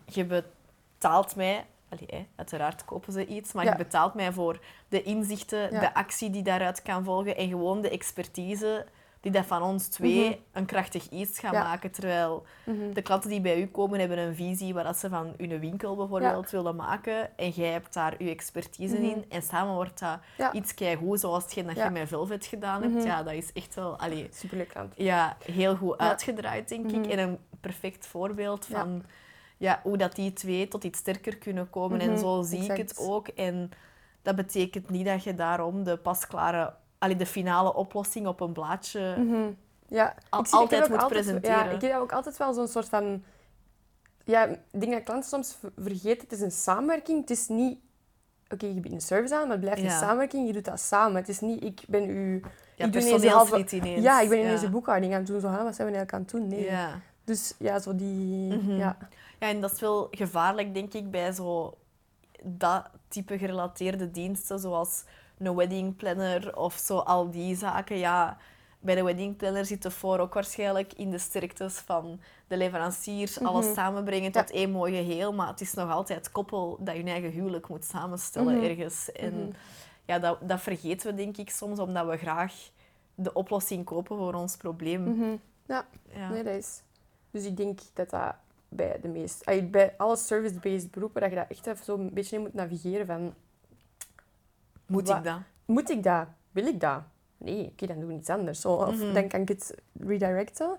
Je 0.05 0.25
betaalt 0.25 1.35
mij... 1.35 1.65
Allee, 1.89 2.05
hè, 2.07 2.25
uiteraard 2.35 2.85
kopen 2.85 3.13
ze 3.13 3.25
iets, 3.25 3.53
maar 3.53 3.65
Ja. 3.65 3.71
je 3.71 3.77
betaalt 3.77 4.13
mij 4.13 4.31
voor 4.31 4.59
de 4.89 5.03
inzichten, 5.03 5.59
Ja. 5.73 5.79
de 5.79 5.93
actie 5.93 6.29
die 6.29 6.43
daaruit 6.43 6.81
kan 6.81 7.03
volgen 7.03 7.37
en 7.37 7.49
gewoon 7.49 7.81
de 7.81 7.89
expertise 7.89 8.85
die 9.21 9.31
dat 9.31 9.45
van 9.45 9.61
ons 9.61 9.87
twee 9.87 10.25
Mhm. 10.29 10.37
een 10.51 10.65
krachtig 10.65 11.09
iets 11.09 11.39
gaan 11.39 11.53
Ja. 11.53 11.63
maken. 11.63 11.91
Terwijl 11.91 12.45
Mhm. 12.65 12.93
de 12.93 13.01
klanten 13.01 13.29
die 13.29 13.41
bij 13.41 13.61
u 13.61 13.67
komen 13.67 13.99
hebben 13.99 14.17
een 14.17 14.35
visie 14.35 14.73
waar 14.73 14.83
dat 14.83 14.97
ze 14.97 15.09
van 15.09 15.33
hun 15.37 15.59
winkel 15.59 15.95
bijvoorbeeld 15.95 16.49
willen 16.49 16.75
maken 16.75 17.37
en 17.37 17.49
jij 17.49 17.71
hebt 17.71 17.93
daar 17.93 18.23
je 18.23 18.29
expertise 18.29 18.95
Mhm. 18.95 19.03
in 19.03 19.25
en 19.29 19.41
samen 19.41 19.73
wordt 19.73 19.99
dat 19.99 20.53
iets 20.53 20.73
keigoed, 20.73 21.19
zoals 21.19 21.43
hetgeen 21.43 21.65
dat 21.67 21.75
je 21.77 21.89
met 21.89 22.07
Velvet 22.07 22.45
gedaan 22.45 22.83
hebt. 22.83 23.03
Ja, 23.03 23.23
dat 23.23 23.33
is 23.33 23.51
echt 23.53 23.75
wel... 23.75 23.97
Allee, 23.99 24.27
Superleuk 24.31 24.67
klant. 24.69 24.93
ja, 24.95 25.37
heel 25.45 25.75
goed 25.75 25.97
uitgedraaid, 25.97 26.69
denk 26.69 26.91
ik. 26.91 27.07
En 27.07 27.19
een 27.19 27.37
perfect 27.61 28.07
voorbeeld 28.07 28.65
van 28.65 29.03
ja. 29.59 29.79
hoe 29.83 29.97
dat 29.97 30.15
die 30.15 30.33
twee 30.33 30.67
tot 30.67 30.83
iets 30.83 30.99
sterker 30.99 31.37
kunnen 31.37 31.69
komen. 31.69 31.99
En 31.99 32.09
Mhm, 32.09 32.19
zo 32.19 32.41
zie 32.41 32.63
ik 32.71 32.77
het 32.77 32.97
ook. 32.97 33.27
En 33.27 33.71
dat 34.21 34.35
betekent 34.35 34.89
niet 34.89 35.05
dat 35.05 35.23
je 35.23 35.35
daarom 35.35 35.83
de 35.83 35.97
pasklare... 35.97 36.73
Allee, 36.97 37.15
de 37.15 37.25
finale 37.25 37.73
oplossing 37.73 38.27
op 38.27 38.39
een 38.39 38.51
blaadje... 38.53 39.15
Mhm. 39.17 39.51
Ja, 39.87 40.15
Al- 40.29 40.45
zie- 40.45 40.57
altijd 40.57 40.89
moet 40.89 41.01
altijd, 41.01 41.21
presenteren. 41.21 41.57
Ja, 41.65 41.69
ik 41.71 41.81
heb 41.81 41.95
ook 41.95 42.11
altijd 42.11 42.37
wel 42.37 42.53
zo'n 42.53 42.67
soort 42.67 42.89
van... 42.89 43.23
Ja, 44.23 44.43
ik 44.45 44.59
denk 44.79 44.91
dat 44.93 45.03
klanten 45.03 45.29
soms 45.29 45.57
vergeten, 45.77 46.21
het 46.21 46.31
is 46.31 46.41
een 46.41 46.51
samenwerking. 46.51 47.19
Het 47.21 47.29
is 47.29 47.47
niet... 47.47 47.79
Oké, 48.49 48.65
je 48.65 48.73
biedt 48.79 48.93
een 48.95 49.01
service 49.01 49.35
aan, 49.35 49.41
maar 49.41 49.51
het 49.51 49.59
blijft 49.59 49.81
Ja. 49.81 49.85
een 49.85 49.99
samenwerking. 49.99 50.47
Je 50.47 50.53
doet 50.53 50.65
dat 50.65 50.79
samen. 50.79 51.15
Het 51.15 51.29
is 51.29 51.39
niet, 51.39 51.63
ik 51.63 51.81
ben 51.87 52.09
u... 52.09 52.41
Ja, 52.75 52.85
ik 52.85 52.93
doe 52.93 53.01
ineens 53.01 53.25
halve... 53.25 53.65
ineens. 53.75 54.03
Ja, 54.03 54.21
ik 54.21 54.29
ben 54.29 54.39
ineens 54.39 54.59
ja. 54.61 54.65
de 54.65 54.71
boekhouding 54.71 55.13
aan 55.13 55.19
het 55.19 55.27
doen. 55.27 55.39
Zo, 55.39 55.47
wat 55.49 55.57
zijn 55.57 55.87
we 55.91 55.95
eigenlijk 55.97 56.13
aan 56.13 56.21
het 56.21 56.29
doen? 56.29 56.47
Nee. 56.47 56.63
Ja. 56.63 56.99
Dus 57.29 57.53
ja, 57.59 57.79
zo 57.79 57.95
die... 57.95 58.53
Mhm. 58.57 58.71
Ja. 58.77 58.97
Ja, 59.39 59.47
en 59.47 59.61
dat 59.61 59.71
is 59.71 59.79
wel 59.79 60.07
gevaarlijk, 60.11 60.73
denk 60.73 60.93
ik, 60.93 61.11
bij 61.11 61.31
zo 61.31 61.77
dat 62.43 62.89
type 63.07 63.37
gerelateerde 63.37 64.11
diensten, 64.11 64.59
zoals 64.59 65.03
een 65.37 65.55
wedding 65.55 65.95
planner 65.95 66.57
of 66.57 66.73
zo, 66.73 66.97
al 66.97 67.29
die 67.31 67.55
zaken. 67.55 67.97
Ja, 67.97 68.37
bij 68.79 68.95
de 68.95 69.03
wedding 69.03 69.35
planner 69.37 69.65
zit 69.65 69.81
de 69.81 69.91
voor 69.91 70.19
ook 70.19 70.33
waarschijnlijk 70.33 70.93
in 70.93 71.09
de 71.11 71.17
sterktes 71.17 71.77
van 71.77 72.19
de 72.47 72.57
leveranciers, 72.57 73.39
alles 73.43 73.65
Mhm. 73.65 73.73
samenbrengen 73.73 74.31
tot 74.31 74.51
één 74.51 74.71
mooi 74.71 74.95
geheel, 74.95 75.33
maar 75.33 75.47
het 75.47 75.61
is 75.61 75.73
nog 75.73 75.91
altijd 75.91 76.31
koppel 76.31 76.77
dat 76.79 76.95
je 76.95 77.03
eigen 77.03 77.31
huwelijk 77.31 77.67
moet 77.69 77.85
samenstellen 77.85 78.55
Mhm. 78.55 78.63
ergens. 78.65 79.11
En 79.11 79.55
ja, 80.05 80.19
dat, 80.19 80.37
dat 80.41 80.61
vergeten 80.61 81.09
we 81.09 81.15
denk 81.15 81.37
ik 81.37 81.49
soms, 81.49 81.79
omdat 81.79 82.07
we 82.07 82.17
graag 82.17 82.53
de 83.15 83.33
oplossing 83.33 83.85
kopen 83.85 84.17
voor 84.17 84.33
ons 84.33 84.57
probleem. 84.57 85.03
Ja, 85.67 85.85
Ja. 86.15 86.29
nee, 86.29 86.43
dat 86.43 86.53
is... 86.55 86.81
Dus 87.31 87.45
ik 87.45 87.57
denk 87.57 87.79
dat 87.93 88.09
dat 88.09 88.35
bij 88.69 88.99
de 89.01 89.07
meest... 89.07 89.45
Bij 89.71 89.93
alle 89.97 90.15
service-based 90.17 90.91
beroepen, 90.91 91.21
dat 91.21 91.29
je 91.29 91.35
dat 91.35 91.49
echt 91.49 91.67
even 91.67 91.83
zo 91.85 91.95
een 91.97 92.13
beetje 92.13 92.35
in 92.35 92.41
moet 92.41 92.53
navigeren 92.53 93.05
van... 93.05 93.33
Moet 94.85 95.09
ik 95.09 95.23
dat? 95.23 95.37
Moet 95.65 95.89
ik 95.89 96.03
dat? 96.03 96.27
Wil 96.51 96.65
ik 96.65 96.79
dat? 96.79 97.01
Nee, 97.37 97.65
oké, 97.71 97.85
dan 97.85 97.99
doe 97.99 98.11
ik 98.11 98.17
iets 98.17 98.29
anders. 98.29 98.61
Zo, 98.61 98.73
of 98.73 98.95
Mhm. 98.95 99.13
dan 99.13 99.27
kan 99.27 99.41
ik 99.41 99.47
het 99.47 99.75
redirecten. 99.99 100.77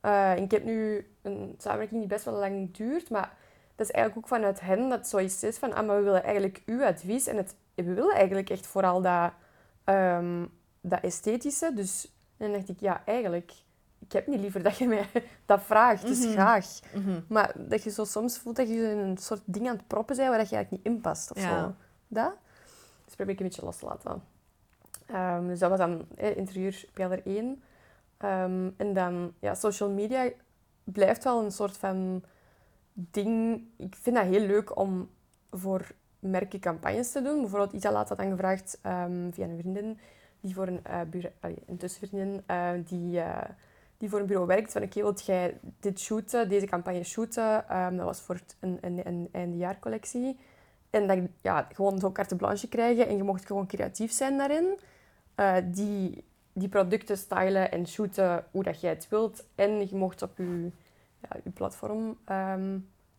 Eh, 0.00 0.30
en 0.32 0.42
ik 0.42 0.50
heb 0.50 0.64
nu 0.64 1.06
een 1.22 1.54
samenwerking 1.58 2.00
die 2.00 2.08
best 2.08 2.24
wel 2.24 2.34
lang 2.34 2.74
duurt, 2.76 3.10
maar 3.10 3.36
dat 3.76 3.86
is 3.88 3.92
eigenlijk 3.92 4.24
ook 4.24 4.32
vanuit 4.38 4.60
hen 4.60 4.88
dat 4.88 5.08
zoiets 5.08 5.42
is 5.42 5.58
van, 5.58 5.74
ah, 5.74 5.86
maar 5.86 5.96
we 5.96 6.02
willen 6.02 6.22
eigenlijk 6.24 6.62
uw 6.66 6.84
advies 6.84 7.26
en 7.26 7.36
het, 7.36 7.54
we 7.74 7.82
willen 7.94 8.14
eigenlijk 8.14 8.50
echt 8.50 8.66
vooral 8.66 9.02
dat, 9.02 9.32
ehm, 9.84 10.44
dat 10.80 11.00
esthetische. 11.00 11.72
Dus 11.74 12.12
dan 12.36 12.52
dacht 12.52 12.68
ik, 12.68 12.80
ja, 12.80 13.02
eigenlijk, 13.04 13.52
ik 13.98 14.12
heb 14.12 14.26
niet 14.26 14.40
liever 14.40 14.62
dat 14.62 14.76
je 14.78 14.86
mij 14.88 15.06
dat 15.46 15.62
vraagt, 15.62 16.06
dus 16.06 16.24
Mhm. 16.24 16.32
graag. 16.32 16.66
Mhm. 16.94 17.20
Maar 17.28 17.52
dat 17.56 17.82
je 17.82 17.90
zo 17.90 18.04
soms 18.04 18.38
voelt 18.38 18.56
dat 18.56 18.68
je 18.68 18.74
in 18.90 18.98
een 18.98 19.16
soort 19.18 19.42
ding 19.44 19.68
aan 19.68 19.76
het 19.76 19.86
proppen 19.86 20.16
bent 20.16 20.28
waar 20.28 20.38
dat 20.38 20.48
je 20.48 20.54
eigenlijk 20.56 20.84
niet 20.84 20.94
in 20.94 21.00
past 21.00 21.30
of 21.30 21.40
Ja. 21.42 21.60
zo. 21.64 21.74
Dat? 22.08 22.32
Dus 23.04 23.14
probeer 23.14 23.34
ik 23.34 23.40
een 23.40 23.46
beetje 23.46 23.64
los 23.64 23.76
te 23.78 23.86
laten. 23.86 24.22
Ehm, 25.06 25.46
dus 25.46 25.58
dat 25.58 25.70
was 25.70 25.78
dan 25.78 26.06
eh, 26.16 26.36
interieur 26.36 26.84
pijler 26.92 27.20
1. 27.26 27.62
Ehm, 28.16 28.70
en 28.76 28.92
dan, 28.92 29.32
ja, 29.40 29.54
social 29.54 29.90
media 29.90 30.28
blijft 30.84 31.24
wel 31.24 31.44
een 31.44 31.52
soort 31.52 31.76
van 31.76 32.22
ding. 32.92 33.62
Ik 33.76 33.94
vind 34.00 34.16
dat 34.16 34.24
heel 34.24 34.46
leuk 34.46 34.78
om 34.78 35.10
voor 35.50 35.90
merken 36.18 36.60
campagnes 36.60 37.12
te 37.12 37.22
doen. 37.22 37.40
Bijvoorbeeld 37.40 37.72
Isalaat 37.72 38.08
had 38.08 38.18
dan 38.18 38.30
gevraagd 38.30 38.78
ehm, 38.82 39.30
via 39.30 39.44
een 39.46 39.58
vriendin, 39.58 39.98
die 40.40 40.54
voor 40.54 40.66
een, 40.66 40.84
eh 40.84 41.00
allee, 41.40 41.62
een 41.66 41.76
tussenvriendin, 41.76 42.42
eh, 42.46 42.70
die, 42.84 43.20
eh, 43.20 43.48
die 43.98 44.08
voor 44.10 44.20
een 44.20 44.26
bureau 44.26 44.46
werkt. 44.48 44.72
Van 44.72 44.82
oké, 44.82 45.00
wilt 45.00 45.26
jij 45.26 45.58
dit 45.80 46.00
shooten, 46.00 46.48
deze 46.48 46.66
campagne 46.66 47.04
shooten? 47.04 47.68
Ehm, 47.68 47.96
dat 47.96 48.04
was 48.04 48.20
voor 48.20 48.40
een, 48.60 48.78
een, 48.80 49.06
een 49.06 49.28
eindejaarcollectie. 49.32 50.38
En 50.90 51.06
dan 51.06 51.28
ja, 51.40 51.68
gewoon 51.72 51.98
zo'n 51.98 52.12
carte 52.12 52.36
blanche 52.36 52.68
krijgen 52.68 53.08
en 53.08 53.16
je 53.16 53.22
mocht 53.22 53.46
gewoon 53.46 53.66
creatief 53.66 54.12
zijn 54.12 54.38
daarin. 54.38 54.78
Eh, 55.34 55.56
die, 55.64 56.24
die 56.52 56.68
producten 56.68 57.16
stylen 57.18 57.70
en 57.70 57.86
shooten 57.88 58.44
hoe 58.50 58.62
dat 58.62 58.80
jij 58.80 58.90
het 58.90 59.08
wilt. 59.08 59.44
En 59.54 59.78
je 59.88 59.96
mocht 59.96 60.22
op 60.22 60.36
je, 60.36 60.70
ja, 61.22 61.28
je 61.44 61.50
platform 61.50 62.18
ehm, 62.24 62.78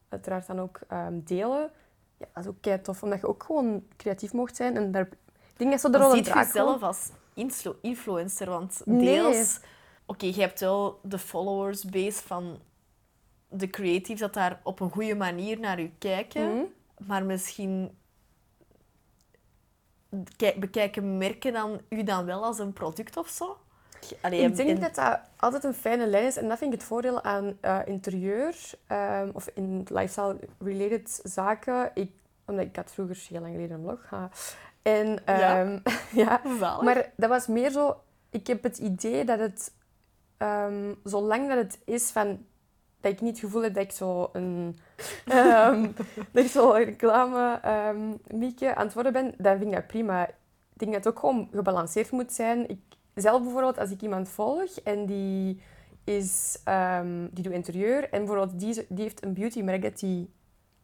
uiteraard 0.09 0.47
dan 0.47 0.59
ook 0.59 0.79
ehm, 0.87 1.19
delen. 1.23 1.69
Ja, 2.17 2.25
dat 2.33 2.43
is 2.43 2.49
ook 2.49 2.61
kei 2.61 2.81
tof, 2.81 3.03
omdat 3.03 3.19
je 3.19 3.27
ook 3.27 3.43
gewoon 3.43 3.83
creatief 3.97 4.33
mocht 4.33 4.55
zijn. 4.55 4.75
En 4.75 4.91
daar, 4.91 5.07
ik 5.51 5.57
denk 5.57 5.71
dat 5.71 5.79
zo 5.79 5.89
de 5.89 5.97
Maar 5.97 6.07
rol 6.07 6.15
ziet 6.15 6.25
je 6.25 6.31
draak 6.31 6.45
jezelf 6.45 6.81
als 6.81 7.09
influ- 7.33 7.75
influencer? 7.81 8.49
Want 8.49 8.81
Nee. 8.85 9.45
Oké, 10.09 10.25
je 10.25 10.39
hebt 10.41 10.59
wel 10.59 10.99
de 11.03 11.19
followers 11.19 11.83
base 11.85 12.21
van 12.23 12.59
de 13.49 13.67
creatives 13.69 14.19
dat 14.19 14.33
daar 14.33 14.59
op 14.63 14.79
een 14.79 14.89
goede 14.91 15.15
manier 15.15 15.59
naar 15.59 15.79
u 15.79 15.91
kijken. 15.99 16.53
Mhm. 16.55 16.63
Maar 17.07 17.23
misschien 17.25 17.97
kijk- 20.37 20.59
bekijken 20.59 21.17
merken 21.17 21.53
dan 21.53 21.81
u 21.89 22.03
dan 22.03 22.25
wel 22.25 22.43
als 22.43 22.59
een 22.59 22.73
product 22.73 23.17
of 23.17 23.27
zo? 23.29 23.57
Allee, 24.21 24.41
Ik 24.41 24.55
denk 24.55 24.69
en- 24.69 24.79
dat 24.79 24.95
dat 24.95 25.19
altijd 25.37 25.63
een 25.63 25.73
fijne 25.73 26.07
lijn 26.07 26.25
is. 26.25 26.37
En 26.37 26.47
dat 26.47 26.57
vind 26.57 26.73
ik 26.73 26.79
het 26.79 26.87
voordeel 26.87 27.23
aan 27.23 27.57
eh, 27.61 27.79
interieur 27.85 28.55
ehm, 28.87 29.29
of 29.33 29.47
in 29.53 29.85
lifestyle-related 29.89 31.19
zaken. 31.23 31.91
Ik, 31.93 32.11
omdat 32.45 32.65
ik 32.65 32.75
had 32.75 32.91
vroeger 32.91 33.25
heel 33.29 33.41
lang 33.41 33.53
geleden 33.53 33.75
een 33.75 33.81
blog. 33.81 34.05
ha. 34.09 34.29
En, 34.81 35.07
Ja? 35.25 35.59
ehm, 35.61 35.79
ja. 36.21 36.41
Maar 36.81 37.11
dat 37.15 37.29
was 37.29 37.47
meer 37.47 37.71
zo... 37.71 37.95
Ik 38.29 38.47
heb 38.47 38.63
het 38.63 38.77
idee 38.77 39.25
dat 39.25 39.39
het... 39.39 39.73
ehm, 40.39 40.93
zolang 41.03 41.47
dat 41.47 41.57
het 41.57 41.79
is 41.85 42.09
van... 42.11 42.45
Dat 43.01 43.11
ik 43.11 43.21
niet 43.21 43.31
het 43.31 43.39
gevoel 43.39 43.63
heb 43.63 43.73
dat 43.73 43.83
ik 43.83 43.91
zo 43.91 44.29
een... 44.33 44.77
ehm, 45.27 45.87
dat 46.31 46.43
ik 46.43 46.49
zo 46.49 46.69
reclame 46.71 47.59
ehm 47.61 48.13
mieke 48.27 48.75
aan 48.75 48.85
het 48.85 48.93
worden 48.93 49.13
ben, 49.13 49.33
dan 49.37 49.57
vind 49.57 49.69
ik 49.69 49.75
dat 49.75 49.87
prima. 49.87 50.27
Ik 50.27 50.33
denk 50.73 50.91
dat 50.93 51.03
het 51.03 51.13
ook 51.13 51.19
gewoon 51.19 51.49
gebalanceerd 51.51 52.11
moet 52.11 52.31
zijn. 52.33 52.69
Ik, 52.69 52.79
zelf 53.13 53.41
bijvoorbeeld, 53.41 53.77
als 53.77 53.91
ik 53.91 54.01
iemand 54.01 54.29
volg 54.29 54.79
en 54.83 55.05
die, 55.05 55.61
is, 56.03 56.59
die 57.29 57.43
doet 57.43 57.53
interieur 57.53 58.03
en 58.03 58.25
bijvoorbeeld 58.25 58.59
die, 58.59 58.85
die 58.89 59.03
heeft 59.03 59.23
een 59.23 59.33
beautymerk 59.33 59.81
dat 59.81 59.99
die 59.99 60.29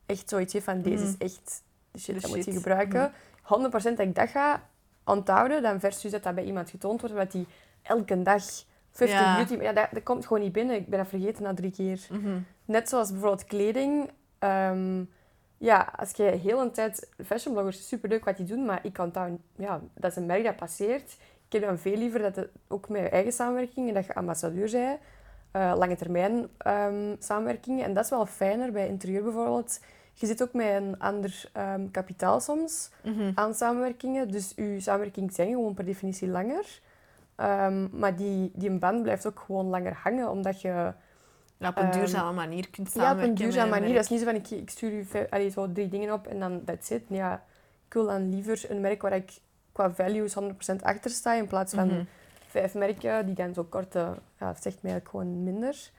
echt 0.05 0.29
zoiets 0.29 0.53
heeft 0.53 0.65
van 0.65 0.81
deze 0.81 1.03
is 1.03 1.11
Mhm. 1.11 1.21
echt 1.21 1.63
de 1.91 1.99
shit, 1.99 2.15
De 2.15 2.21
dat 2.21 2.35
moet 2.35 2.45
je 2.45 2.51
gebruiken. 2.51 3.11
100% 3.41 3.97
dat 3.97 4.07
ik 4.07 4.15
dat 4.15 4.29
ga 4.29 4.69
onthouden, 5.05 5.61
dan 5.61 5.79
versus 5.79 6.11
dat 6.11 6.23
dat 6.23 6.35
bij 6.35 6.43
iemand 6.43 6.69
getoond 6.69 6.99
wordt, 7.01 7.15
omdat 7.15 7.31
die 7.31 7.47
elke 7.81 8.21
dag 8.21 8.43
50 8.95 9.19
Ja. 9.19 9.35
beauty... 9.35 9.63
Ja, 9.63 9.73
dat, 9.73 9.87
dat 9.91 10.03
komt 10.03 10.25
gewoon 10.25 10.43
niet 10.43 10.51
binnen. 10.51 10.75
Ik 10.75 10.87
ben 10.87 10.99
dat 10.99 11.07
vergeten 11.07 11.43
na 11.43 11.53
drie 11.53 11.71
keer. 11.71 12.07
Mhm. 12.11 12.37
Net 12.65 12.89
zoals 12.89 13.11
bijvoorbeeld 13.11 13.45
kleding. 13.45 14.09
Ehm, 14.39 15.03
ja, 15.57 15.93
als 15.95 16.11
je 16.11 16.23
heel 16.23 16.61
een 16.61 16.71
tijd... 16.71 17.09
Fashionbloggers, 17.25 17.87
superleuk 17.87 18.25
wat 18.25 18.37
die 18.37 18.45
doen, 18.45 18.65
maar 18.65 18.79
ik 18.83 18.93
kan 18.93 19.09
dat... 19.11 19.27
Ja, 19.55 19.81
dat 19.93 20.11
is 20.11 20.17
een 20.17 20.25
merk 20.25 20.43
dat 20.43 20.55
passeert. 20.55 21.17
Ik 21.47 21.51
heb 21.53 21.61
dan 21.61 21.77
veel 21.79 21.97
liever 21.97 22.19
dat 22.21 22.35
het 22.35 22.49
ook 22.67 22.89
met 22.89 23.01
je 23.01 23.09
eigen 23.09 23.31
samenwerking, 23.33 23.87
en 23.87 23.93
dat 23.93 24.05
je 24.05 24.15
ambassadeur 24.15 24.71
bent, 24.71 24.99
eh, 25.51 25.73
lange 25.77 25.95
termijn 25.95 26.47
ehm, 26.57 27.15
samenwerkingen. 27.19 27.85
En 27.85 27.93
dat 27.93 28.03
is 28.03 28.09
wel 28.09 28.25
fijner 28.25 28.71
bij 28.71 28.87
interieur 28.87 29.23
bijvoorbeeld. 29.23 29.79
Je 30.13 30.25
zit 30.25 30.43
ook 30.43 30.53
met 30.53 30.67
een 30.67 30.99
ander 30.99 31.49
ehm, 31.53 31.91
kapitaal 31.91 32.39
soms 32.39 32.89
Mhm. 33.03 33.31
aan 33.35 33.53
samenwerkingen. 33.53 34.31
Dus 34.31 34.53
je 34.55 34.79
samenwerkingen 34.79 35.29
zijn 35.33 35.49
gewoon 35.49 35.73
per 35.73 35.85
definitie 35.85 36.27
langer. 36.27 36.79
Ehm, 37.35 37.87
maar 37.99 38.15
die, 38.15 38.51
die 38.53 38.69
een 38.69 38.79
band 38.79 39.01
blijft 39.03 39.25
ook 39.27 39.39
gewoon 39.45 39.65
langer 39.65 39.93
hangen, 40.03 40.29
omdat 40.29 40.61
je... 40.61 40.93
Ja, 41.57 41.69
op 41.69 41.77
een 41.77 41.83
Ehm, 41.83 41.91
duurzame 41.99 42.33
manier 42.33 42.69
kunt 42.69 42.87
Ja, 42.93 42.93
samenwerken. 43.01 43.23
op 43.23 43.29
een 43.29 43.43
duurzame 43.45 43.69
manier. 43.69 43.93
Dat 43.93 44.03
is 44.03 44.09
niet 44.09 44.19
zo 44.19 44.25
van, 44.25 44.35
ik, 44.35 44.49
ik 44.49 44.69
stuur 44.69 44.91
je 44.91 45.27
allee, 45.29 45.49
zo 45.49 45.71
drie 45.71 45.87
dingen 45.89 46.13
op 46.13 46.27
en 46.27 46.39
dan 46.39 46.63
that's 46.65 46.89
it. 46.89 47.01
Ja, 47.07 47.43
ik 47.87 47.93
wil 47.93 48.05
dan 48.05 48.29
liever 48.29 48.65
een 48.71 48.81
merk 48.81 49.01
waar 49.01 49.15
ik 49.15 49.31
qua 49.71 49.91
values 49.91 50.35
100% 50.41 50.45
achter 50.81 51.11
sta, 51.11 51.33
in 51.33 51.47
plaats 51.47 51.73
van 51.73 51.87
Mhm. 51.87 52.03
vijf 52.47 52.73
merken 52.73 53.25
die 53.25 53.35
dan 53.35 53.53
zo 53.53 53.63
korte... 53.63 53.99
Ja, 54.39 54.47
dat 54.51 54.61
zegt 54.63 54.81
mij 54.81 54.91
eigenlijk 54.91 55.09
gewoon 55.09 55.43
minder. 55.43 55.91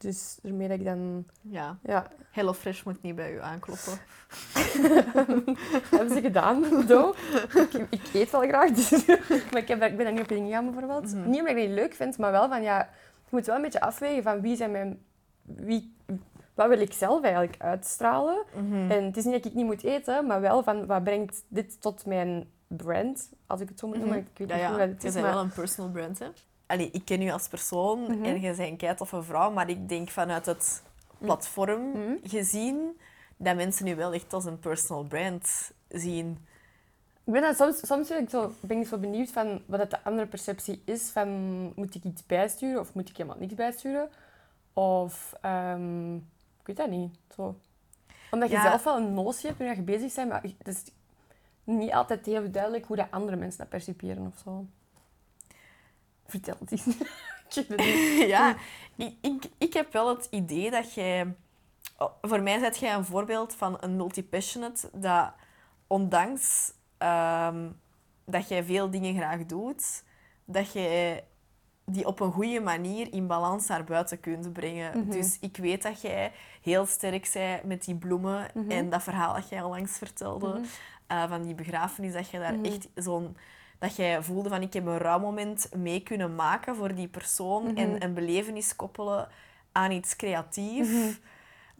Dus 0.00 0.38
daarmee 0.42 0.68
dat 0.68 0.78
ik 0.78 0.84
dan... 0.84 1.24
Ja, 1.40 1.78
Ja, 1.82 2.06
HelloFresh 2.30 2.82
moet 2.82 3.02
niet 3.02 3.14
bij 3.14 3.34
u 3.34 3.40
aankloppen. 3.40 3.92
hebben 5.96 6.14
ze 6.14 6.20
gedaan, 6.20 6.64
zo. 6.88 7.14
Ik, 7.54 7.86
ik 7.90 8.02
eet 8.12 8.30
wel 8.30 8.40
graag, 8.40 8.70
dus, 8.70 9.06
maar 9.50 9.60
ik, 9.60 9.68
heb, 9.68 9.82
ik 9.82 9.96
ben 9.96 10.04
daar 10.04 10.12
niet 10.12 10.22
op 10.22 10.30
ingegaan 10.30 10.64
bijvoorbeeld. 10.64 11.14
Mhm. 11.14 11.30
Niet 11.30 11.40
omdat 11.40 11.56
ik 11.56 11.62
het 11.62 11.70
leuk 11.70 11.94
vind, 11.94 12.18
maar 12.18 12.30
wel 12.32 12.48
van 12.48 12.62
ja, 12.62 12.78
je 13.24 13.28
moet 13.36 13.46
wel 13.46 13.56
een 13.56 13.62
beetje 13.62 13.80
afwegen 13.80 14.22
van 14.22 14.40
wie 14.40 14.56
zijn 14.56 14.70
mijn... 14.70 15.02
Wie, 15.42 15.94
wat 16.54 16.68
wil 16.68 16.80
ik 16.80 16.92
zelf 16.92 17.22
eigenlijk 17.22 17.54
uitstralen? 17.58 18.42
Mhm. 18.54 18.90
En 18.90 19.04
het 19.04 19.16
is 19.16 19.24
niet 19.24 19.34
dat 19.34 19.44
ik 19.44 19.54
niet 19.54 19.66
moet 19.66 19.84
eten, 19.84 20.26
maar 20.26 20.40
wel 20.40 20.62
van 20.62 20.86
wat 20.86 21.04
brengt 21.04 21.42
dit 21.48 21.80
tot 21.80 22.06
mijn 22.06 22.50
brand, 22.66 23.30
als 23.46 23.60
ik 23.60 23.68
het 23.68 23.78
zo 23.78 23.86
moet 23.86 23.96
noemen. 23.98 24.16
Mhm. 24.18 24.26
Ik 24.32 24.38
weet 24.38 24.48
Ja, 24.48 24.54
niet 24.54 24.64
ja. 24.64 24.70
hoe 24.70 24.78
dat 24.78 24.88
het 24.88 25.02
je 25.02 25.08
is, 25.08 25.14
bent 25.14 25.24
maar... 25.26 25.34
wel 25.34 25.44
een 25.44 25.52
personal 25.52 25.90
brand, 25.90 26.18
hè? 26.18 26.26
Allee, 26.70 26.90
ik 26.90 27.04
ken 27.04 27.22
u 27.22 27.30
als 27.30 27.48
persoon 27.48 28.02
Mhm. 28.02 28.24
en 28.24 28.34
je 28.40 28.40
bent 28.40 28.58
een 28.58 28.76
kei 28.76 28.94
toffe 28.94 29.22
vrouw, 29.22 29.50
maar 29.50 29.68
ik 29.70 29.88
denk 29.88 30.08
vanuit 30.10 30.46
het 30.46 30.82
platform 31.18 31.90
Mhm. 31.90 32.12
gezien 32.22 33.00
dat 33.36 33.56
mensen 33.56 33.86
u 33.86 33.94
wel 33.96 34.12
echt 34.12 34.32
als 34.32 34.44
een 34.44 34.58
personal 34.58 35.04
brand 35.04 35.70
zien. 35.88 36.46
Ik 37.24 37.32
ben 37.32 37.42
dan 37.42 37.54
soms, 37.54 37.86
soms 37.86 38.08
ben 38.08 38.22
ik 38.22 38.28
zo, 38.30 38.52
ben 38.60 38.80
ik 38.80 38.86
zo 38.86 38.98
benieuwd 38.98 39.30
van 39.30 39.62
wat 39.66 39.90
de 39.90 40.04
andere 40.04 40.26
perceptie 40.26 40.82
is 40.84 41.10
van 41.10 41.28
moet 41.76 41.94
ik 41.94 42.04
iets 42.04 42.26
bijsturen 42.26 42.80
of 42.80 42.94
moet 42.94 43.08
ik 43.08 43.16
helemaal 43.16 43.38
niks 43.38 43.54
bijsturen? 43.54 44.08
Of 44.72 45.34
ehm, 45.40 46.14
ik 46.16 46.66
weet 46.66 46.76
dat 46.76 46.90
niet. 46.90 47.14
Zo. 47.34 47.54
Omdat 48.30 48.48
je 48.50 48.54
Ja. 48.54 48.62
zelf 48.62 48.84
wel 48.84 48.96
een 48.96 49.14
notie 49.14 49.46
hebt 49.46 49.58
wanneer 49.58 49.76
je 49.76 49.82
bezig 49.82 50.14
bent, 50.14 50.28
maar 50.28 50.42
het 50.58 50.68
is 50.68 50.82
niet 51.64 51.92
altijd 51.92 52.26
heel 52.26 52.50
duidelijk 52.50 52.84
hoe 52.86 52.96
dat 52.96 53.06
andere 53.10 53.36
mensen 53.36 53.58
dat 53.58 53.68
perciperen 53.68 54.26
of 54.26 54.40
zo. 54.44 54.66
Vertel 56.30 56.56
niet. 56.68 56.96
ja, 58.34 58.56
ik, 58.96 59.14
ik, 59.20 59.44
ik 59.58 59.72
heb 59.72 59.92
wel 59.92 60.08
het 60.08 60.26
idee 60.30 60.70
dat 60.70 60.94
jij... 60.94 61.34
Voor 62.22 62.42
mij 62.42 62.58
zet 62.58 62.78
jij 62.78 62.94
een 62.94 63.04
voorbeeld 63.04 63.54
van 63.54 63.76
een 63.80 63.96
multi-passionate 63.96 64.90
dat 64.92 65.32
ondanks 65.86 66.72
ehm, 66.98 67.68
dat 68.24 68.48
jij 68.48 68.64
veel 68.64 68.90
dingen 68.90 69.14
graag 69.16 69.46
doet, 69.46 70.02
dat 70.44 70.72
jij 70.72 71.24
die 71.84 72.06
op 72.06 72.20
een 72.20 72.32
goede 72.32 72.60
manier 72.60 73.12
in 73.12 73.26
balans 73.26 73.66
naar 73.66 73.84
buiten 73.84 74.20
kunt 74.20 74.52
brengen. 74.52 74.98
Mhm. 74.98 75.10
Dus 75.10 75.36
ik 75.40 75.56
weet 75.56 75.82
dat 75.82 76.00
jij 76.00 76.32
heel 76.62 76.86
sterk 76.86 77.30
bent 77.32 77.64
met 77.64 77.84
die 77.84 77.94
bloemen 77.96 78.50
Mhm. 78.54 78.70
en 78.70 78.90
dat 78.90 79.02
verhaal 79.02 79.34
dat 79.34 79.48
jij 79.48 79.62
al 79.62 79.70
langs 79.70 79.98
vertelde 79.98 80.48
Mhm. 80.48 80.62
eh, 81.06 81.28
van 81.28 81.42
die 81.42 81.54
begrafenis, 81.54 82.12
dat 82.12 82.30
je 82.30 82.38
daar 82.38 82.60
echt 82.62 82.88
zo'n... 82.94 83.36
Dat 83.80 83.96
jij 83.96 84.22
voelde 84.22 84.48
van, 84.48 84.62
ik 84.62 84.72
heb 84.72 84.86
een 84.86 84.98
rouwmoment 84.98 85.68
mee 85.76 86.00
kunnen 86.02 86.34
maken 86.34 86.76
voor 86.76 86.94
die 86.94 87.08
persoon 87.08 87.76
en 87.76 87.90
Mhm. 87.90 88.02
een 88.02 88.14
belevenis 88.14 88.76
koppelen 88.76 89.28
aan 89.72 89.90
iets 89.90 90.16
creatiefs. 90.16 90.88
Mhm. 90.90 91.12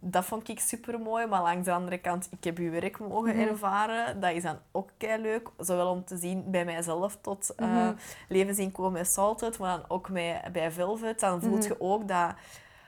Dat 0.03 0.25
vond 0.25 0.49
ik 0.49 0.59
super 0.59 0.99
mooi. 0.99 1.25
Maar 1.27 1.41
langs 1.41 1.65
de 1.65 1.71
andere 1.73 1.97
kant, 1.97 2.27
ik 2.31 2.43
heb 2.43 2.57
uw 2.57 2.71
werk 2.71 2.99
mogen 2.99 3.35
Mhm. 3.35 3.47
ervaren. 3.47 4.19
Dat 4.19 4.31
is 4.31 4.43
dan 4.43 4.57
ook 4.71 4.89
kei 4.97 5.21
leuk. 5.21 5.49
Zowel 5.57 5.89
om 5.91 6.05
te 6.05 6.17
zien 6.17 6.51
bij 6.51 6.65
mijzelf 6.65 7.17
tot 7.21 7.53
eh 7.55 7.67
Mhm. 7.67 7.93
levensinkomen 8.29 8.91
met 8.91 9.07
Salted, 9.11 9.57
maar 9.59 9.77
dan 9.77 9.85
ook 9.89 10.09
bij, 10.09 10.43
bij 10.51 10.71
Velvet. 10.71 11.19
Dan 11.19 11.41
voelt 11.41 11.59
Mhm. 11.59 11.67
je 11.67 11.75
ook 11.81 12.07
dat 12.07 12.33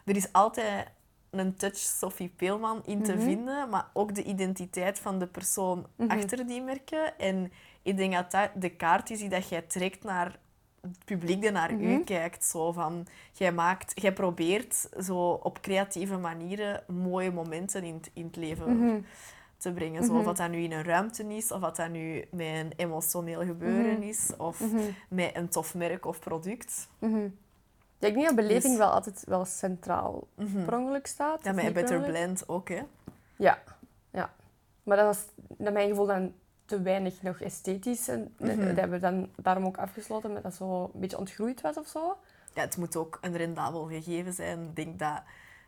er 0.06 0.16
is 0.16 0.32
altijd 0.32 0.88
een 1.30 1.56
touch 1.56 1.78
Sophie 1.78 2.30
Peelman 2.36 2.82
in 2.86 3.04
te 3.04 3.20
vinden, 3.20 3.70
maar 3.70 3.88
ook 3.94 4.16
de 4.16 4.24
identiteit 4.24 5.00
van 5.00 5.20
de 5.20 5.28
persoon 5.28 5.88
achter 6.08 6.48
die 6.48 6.62
merken. 6.62 7.20
En 7.20 7.52
ik 7.84 7.98
denk 7.98 8.14
dat 8.14 8.32
dat 8.32 8.50
de 8.56 8.70
kaart 8.70 9.10
is 9.10 9.20
die 9.20 9.30
dat 9.30 9.50
jij 9.50 9.62
trekt 9.62 10.04
naar 10.04 10.40
het 10.82 11.06
publiek 11.06 11.42
dat 11.42 11.52
naar 11.54 11.72
u 11.72 11.76
Mhm. 11.94 12.04
kijkt. 12.04 12.44
Zo 12.46 12.72
van, 12.72 13.08
jij, 13.34 13.52
maakt, 13.52 14.02
jij 14.02 14.14
probeert 14.14 14.90
zo 15.04 15.32
op 15.32 15.62
creatieve 15.62 16.18
manieren 16.18 16.84
mooie 16.88 17.32
momenten 17.32 17.84
in, 17.84 17.94
het- 17.94 18.10
in 18.14 18.26
het 18.26 18.36
leven 18.36 18.78
Mhm. 18.78 19.00
te 19.58 19.74
brengen. 19.74 20.04
Zo, 20.04 20.10
Mhm. 20.10 20.20
Of 20.20 20.26
dat 20.26 20.38
dat 20.38 20.50
nu 20.50 20.58
in 20.58 20.72
een 20.72 20.84
ruimte 20.84 21.24
is, 21.36 21.52
of 21.52 21.62
dat 21.62 21.76
dat 21.76 21.90
nu 21.90 22.26
met 22.32 22.48
een 22.56 22.74
emotioneel 22.76 23.46
gebeuren 23.46 23.94
Mhm. 23.94 24.02
is, 24.08 24.32
of 24.38 24.62
met 25.10 25.36
een 25.36 25.50
tof 25.50 25.76
merk 25.76 26.06
of 26.06 26.20
product. 26.20 26.88
Ja, 27.00 28.10
ik 28.10 28.14
denk 28.16 28.26
dat 28.26 28.36
beleving 28.36 28.64
Dus- 28.64 28.78
wel 28.78 28.90
altijd 28.90 29.24
wel 29.28 29.46
centraal 29.46 30.28
per 30.66 30.78
ongeluk 30.78 31.08
staat. 31.08 31.44
Ja, 31.44 31.52
met 31.52 31.74
Better. 31.74 32.02
Blend 32.02 32.50
ook, 32.50 32.70
hè. 32.70 32.82
Ja, 33.36 33.64
ja. 34.12 34.34
Maar 34.84 34.98
dat 34.98 35.06
was 35.06 35.26
naar 35.58 35.72
mijn 35.74 35.90
gevoel 35.90 36.06
dan 36.06 36.34
te 36.76 36.82
weinig 36.82 37.22
nog 37.22 37.40
esthetisch. 37.42 38.08
En 38.08 38.34
Mhm. 38.38 38.48
dat 38.66 38.76
hebben 38.76 38.90
we 38.90 39.00
dan 39.00 39.30
daarom 39.36 39.66
ook 39.66 39.78
afgesloten 39.78 40.34
met 40.34 40.44
dat 40.44 40.54
zo 40.54 40.84
een 40.94 41.00
beetje 41.00 41.18
ontgroeid 41.18 41.62
was 41.62 41.78
of 41.78 41.88
zo. 41.88 42.18
Ja, 42.54 42.62
het 42.62 42.78
moet 42.78 42.96
ook 42.96 43.18
een 43.22 43.38
rendabel 43.38 43.84
gegeven 43.86 44.34
zijn. 44.34 44.64
Ik 44.64 44.76
denk 44.76 45.00
dat 45.00 45.22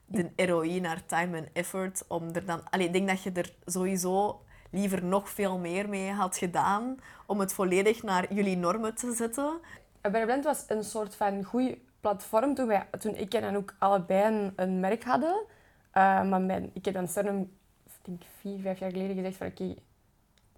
de 0.05 0.29
ROI 0.45 0.79
naar 0.79 1.05
time 1.05 1.37
en 1.37 1.47
effort 1.53 2.03
om 2.07 2.29
er 2.33 2.45
dan... 2.45 2.69
Allee, 2.69 2.85
ik 2.87 2.93
denk 2.93 3.07
dat 3.07 3.23
je 3.23 3.31
er 3.31 3.53
sowieso 3.65 4.41
liever 4.71 5.03
nog 5.03 5.29
veel 5.29 5.57
meer 5.57 5.89
mee 5.89 6.11
had 6.11 6.37
gedaan 6.37 6.97
om 7.25 7.39
het 7.39 7.53
volledig 7.53 8.03
naar 8.03 8.33
jullie 8.33 8.57
normen 8.57 8.95
te 8.95 9.13
zetten. 9.13 9.59
Blend 10.01 10.43
was 10.43 10.63
een 10.67 10.83
soort 10.83 11.15
van 11.15 11.43
goed 11.43 11.77
platform 11.99 12.55
toen, 12.55 12.67
wij, 12.67 12.87
toen 12.99 13.15
ik 13.15 13.33
en 13.33 13.55
ook 13.55 13.75
allebei 13.79 14.35
een, 14.35 14.53
een 14.55 14.79
merk 14.79 15.03
hadden. 15.03 15.43
Eh, 15.91 16.23
maar 16.29 16.41
mijn, 16.41 16.69
ik 16.73 16.85
heb 16.85 16.93
dan 16.93 17.07
Sternum, 17.07 17.41
ik 17.85 17.91
denk 18.01 18.21
vier, 18.39 18.59
vijf 18.59 18.79
jaar 18.79 18.91
geleden 18.91 19.15
gezegd 19.15 19.35
van 19.37 19.47
oké, 19.47 19.75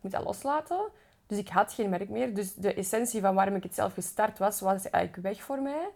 moet 0.07 0.15
dat 0.17 0.25
loslaten. 0.25 0.79
Dus 1.27 1.37
ik 1.37 1.47
had 1.49 1.73
geen 1.73 1.89
merk 1.89 2.09
meer. 2.09 2.33
Dus 2.35 2.53
de 2.53 2.73
essentie 2.73 3.21
van 3.21 3.35
waarom 3.35 3.55
ik 3.55 3.63
het 3.63 3.75
zelf 3.75 3.93
gestart 3.93 4.37
was, 4.39 4.59
was 4.59 4.89
eigenlijk 4.89 5.23
weg 5.23 5.41
voor 5.43 5.61
mij. 5.61 5.89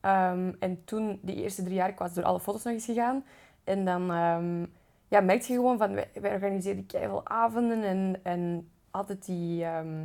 Ehm, 0.00 0.52
en 0.58 0.84
toen, 0.84 1.18
die 1.22 1.42
eerste 1.42 1.62
drie 1.62 1.74
jaar, 1.74 1.88
ik 1.88 1.98
was 1.98 2.14
door 2.14 2.24
alle 2.24 2.40
foto's 2.40 2.62
nog 2.64 2.72
eens 2.72 2.84
gegaan. 2.84 3.24
En 3.64 3.84
dan 3.84 4.10
ehm, 4.10 4.60
ja, 5.08 5.20
merkte 5.20 5.52
je 5.52 5.58
gewoon 5.58 5.78
van, 5.78 5.94
wij, 5.94 6.10
wij 6.20 6.32
organiseerden 6.32 6.86
keiveel 6.86 7.26
avonden 7.28 7.82
en, 7.82 8.20
en 8.22 8.70
altijd 8.90 9.24
die, 9.26 9.64
ehm, 9.64 10.02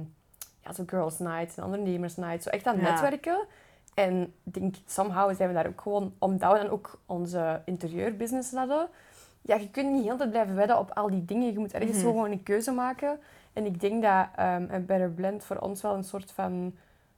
ja, 0.63 0.73
zo 0.73 0.83
girls 0.87 1.19
nights 1.19 1.57
en 1.57 1.63
ondernemers 1.63 2.15
nights. 2.15 2.43
Zo 2.43 2.49
echt 2.49 2.67
aan 2.67 2.77
Ja. 2.79 2.81
netwerken. 2.91 3.45
En 3.93 4.33
ik 4.43 4.53
denk, 4.53 4.75
somehow 4.85 5.35
zijn 5.35 5.47
we 5.49 5.55
daar 5.55 5.67
ook 5.67 5.81
gewoon, 5.81 6.13
omdat 6.19 6.51
we 6.53 6.57
dan 6.59 6.69
ook 6.69 6.99
onze 7.05 7.61
interieurbusiness 7.65 8.51
hadden. 8.51 8.87
Ja, 9.41 9.55
je 9.55 9.69
kunt 9.69 9.91
niet 9.91 10.03
heel 10.03 10.17
tijd 10.17 10.29
blijven 10.29 10.55
wedden 10.55 10.79
op 10.79 10.91
al 10.91 11.09
die 11.09 11.25
dingen. 11.25 11.51
Je 11.53 11.59
moet 11.59 11.73
ergens 11.73 11.97
Mhm. 11.97 12.05
gewoon 12.05 12.31
een 12.31 12.43
keuze 12.43 12.71
maken. 12.71 13.19
En 13.53 13.65
ik 13.65 13.79
denk 13.79 14.01
dat 14.01 14.27
ehm 14.35 14.65
een 14.69 14.85
Better 14.85 15.09
Blend 15.09 15.43
voor 15.45 15.57
ons 15.57 15.81
wel 15.81 15.95
een 15.95 16.03
soort 16.03 16.31
van 16.31 16.75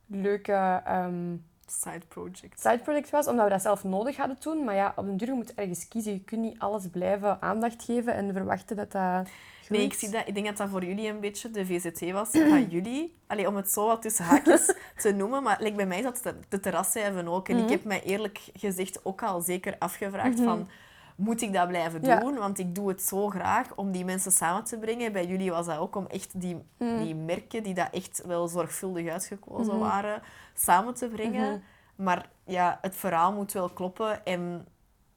leuke 0.08 0.82
ehm 0.86 1.36
Side 1.68 2.06
project. 2.08 2.60
side 2.60 2.80
project 2.84 3.10
was, 3.10 3.28
omdat 3.28 3.44
we 3.46 3.52
dat 3.52 3.62
zelf 3.62 3.84
nodig 3.84 4.18
hadden 4.18 4.40
toen. 4.40 4.64
Maar 4.64 4.76
ja, 4.76 4.94
op 4.96 5.06
den 5.06 5.18
duur 5.18 5.34
moet 5.36 5.48
je 5.48 5.54
ergens 5.56 5.88
kiezen. 5.88 6.14
Je 6.14 6.20
kunt 6.24 6.42
niet 6.42 6.60
alles 6.60 6.88
blijven 6.92 7.42
aandacht 7.42 7.84
geven 7.84 8.14
en 8.14 8.34
verwachten 8.34 8.76
dat 8.76 8.92
dat 8.92 9.28
Nee, 9.70 9.82
ik, 9.84 9.94
zie 9.94 10.10
dat, 10.10 10.28
ik 10.28 10.34
denk 10.34 10.46
dat 10.46 10.58
dat 10.58 10.70
voor 10.70 10.86
jullie 10.86 11.10
een 11.10 11.20
beetje 11.20 11.52
de 11.52 11.66
VZT 11.66 12.12
was 12.12 12.30
van 12.50 12.64
jullie. 12.70 13.18
Allee, 13.28 13.48
om 13.48 13.56
het 13.56 13.72
zo 13.72 13.86
wat 13.86 14.02
tussen 14.02 14.26
haakjes 14.26 14.74
te 14.98 15.12
noemen. 15.12 15.44
Maar 15.44 15.58
like, 15.60 15.76
bij 15.76 15.86
mij 15.86 16.02
dat 16.02 16.20
de, 16.24 16.36
de 16.50 16.60
terrascijven 16.60 17.28
ook. 17.28 17.50
En 17.50 17.56
Mhm. 17.56 17.64
ik 17.64 17.70
heb 17.72 17.84
mij 17.84 18.04
eerlijk 18.04 18.42
gezegd 18.54 19.06
ook 19.06 19.24
al 19.24 19.42
zeker 19.42 19.76
afgevraagd 19.80 20.36
Mhm. 20.38 20.44
van... 20.44 20.68
Moet 21.16 21.42
ik 21.42 21.54
dat 21.54 21.68
blijven 21.68 22.02
Ja. 22.06 22.20
doen? 22.20 22.38
Want 22.38 22.60
ik 22.60 22.76
doe 22.76 22.88
het 22.88 23.02
zo 23.02 23.30
graag 23.30 23.76
om 23.76 23.92
die 23.92 24.06
mensen 24.06 24.32
samen 24.32 24.64
te 24.64 24.78
brengen. 24.78 25.12
Bij 25.12 25.26
jullie 25.26 25.52
was 25.52 25.66
dat 25.66 25.78
ook 25.78 25.96
om 25.96 26.06
echt 26.08 26.42
die, 26.42 26.58
die 26.78 27.16
merken, 27.16 27.64
die 27.64 27.74
dat 27.74 27.88
echt 27.92 28.22
wel 28.26 28.48
zorgvuldig 28.48 29.08
uitgekozen 29.10 29.74
Mhm. 29.76 29.84
waren, 29.84 30.22
samen 30.54 30.94
te 30.94 31.08
brengen. 31.08 31.50
Mhm. 31.52 31.60
Maar 32.04 32.30
ja, 32.46 32.78
het 32.82 32.96
verhaal 32.96 33.34
moet 33.34 33.52
wel 33.52 33.70
kloppen. 33.70 34.26
En 34.26 34.68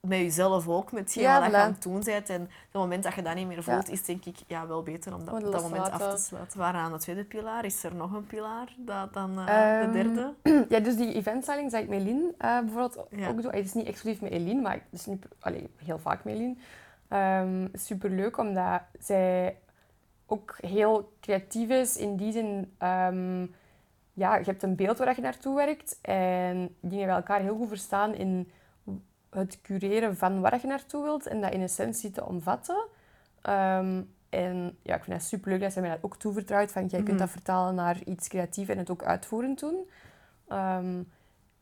met 0.07 0.19
jezelf 0.19 0.67
ook, 0.67 0.91
met 0.91 1.03
hetgeen 1.03 1.23
Ja, 1.23 1.41
wat 1.41 1.51
je 1.51 1.57
aan 1.57 1.71
het 1.71 1.81
doen 1.81 2.01
bent. 2.03 2.29
En 2.29 2.41
op 2.41 2.47
het 2.71 2.81
moment 2.81 3.03
dat 3.03 3.13
je 3.13 3.21
dat 3.21 3.35
niet 3.35 3.47
meer 3.47 3.63
voelt, 3.63 3.89
is 3.89 4.05
denk 4.05 4.25
ik 4.25 4.35
ja, 4.47 4.67
wel 4.67 4.83
beter 4.83 5.13
om 5.13 5.25
dat 5.25 5.43
op 5.43 5.51
dat 5.51 5.61
moment 5.61 5.89
af 5.91 6.09
te 6.15 6.17
sluiten. 6.23 6.59
Waar 6.59 6.73
aan 6.73 6.91
de 6.91 6.97
tweede 6.97 7.23
pilaar? 7.23 7.65
Is 7.65 7.83
er 7.83 7.95
nog 7.95 8.11
een 8.13 8.25
pilaar 8.27 8.73
dat 8.77 9.13
dan 9.13 9.39
eh, 9.39 9.79
Ehm, 9.81 9.91
de 9.91 10.03
derde? 10.03 10.33
Ja, 10.75 10.79
dus 10.79 10.95
die 10.95 11.13
eventstyling 11.13 11.71
zag 11.71 11.81
ik 11.81 11.89
met 11.89 11.99
Eline 11.99 12.33
eh, 12.37 12.59
bijvoorbeeld 12.59 13.05
Ja. 13.09 13.27
ook 13.29 13.41
doen. 13.41 13.51
Het 13.51 13.65
is 13.65 13.73
niet 13.73 13.87
exclusief 13.87 14.21
met 14.21 14.31
Eline, 14.31 14.61
maar 14.61 14.73
het 14.73 14.99
is 14.99 15.05
niet, 15.05 15.25
heel 15.75 15.99
vaak 15.99 16.23
met 16.23 16.33
Eline. 16.33 16.55
Ehm 17.07 17.67
Super 17.73 18.09
leuk, 18.09 18.37
omdat 18.37 18.81
zij 18.99 19.57
ook 20.25 20.55
heel 20.61 21.11
creatief 21.21 21.69
is 21.69 21.97
in 21.97 22.15
die 22.15 22.31
zin. 22.31 22.73
ehm, 22.77 23.41
ja, 24.13 24.35
je 24.35 24.43
hebt 24.45 24.63
een 24.63 24.75
beeld 24.75 24.97
waar 24.97 25.15
je 25.15 25.21
naartoe 25.21 25.55
werkt 25.55 25.97
en 26.01 26.75
die 26.79 26.97
hebben 26.97 27.15
elkaar 27.17 27.39
heel 27.39 27.55
goed 27.55 27.67
verstaan 27.67 28.13
in 28.15 28.51
het 29.29 29.61
cureren 29.61 30.17
van 30.17 30.41
waar 30.41 30.59
je 30.61 30.67
naartoe 30.67 31.03
wilt 31.03 31.27
en 31.27 31.41
dat 31.41 31.53
in 31.53 31.61
essentie 31.61 32.11
te 32.11 32.25
omvatten. 32.25 32.85
Ehm, 33.41 34.01
en 34.29 34.77
ja, 34.81 34.95
ik 34.95 35.03
vind 35.03 35.17
het 35.17 35.25
super 35.25 35.51
leuk 35.51 35.61
dat 35.61 35.71
zij 35.73 35.81
mij 35.81 35.91
dat 35.91 36.03
ook 36.03 36.17
toevertrouwt. 36.17 36.71
Van, 36.71 36.85
jij 36.85 36.99
Mhm. 36.99 37.07
kunt 37.07 37.19
dat 37.19 37.29
vertalen 37.29 37.75
naar 37.75 38.03
iets 38.03 38.27
creatiefs 38.27 38.69
en 38.69 38.77
het 38.77 38.89
ook 38.89 39.03
uitvoerend 39.03 39.59
doen. 39.59 39.89
Ehm, 40.47 41.01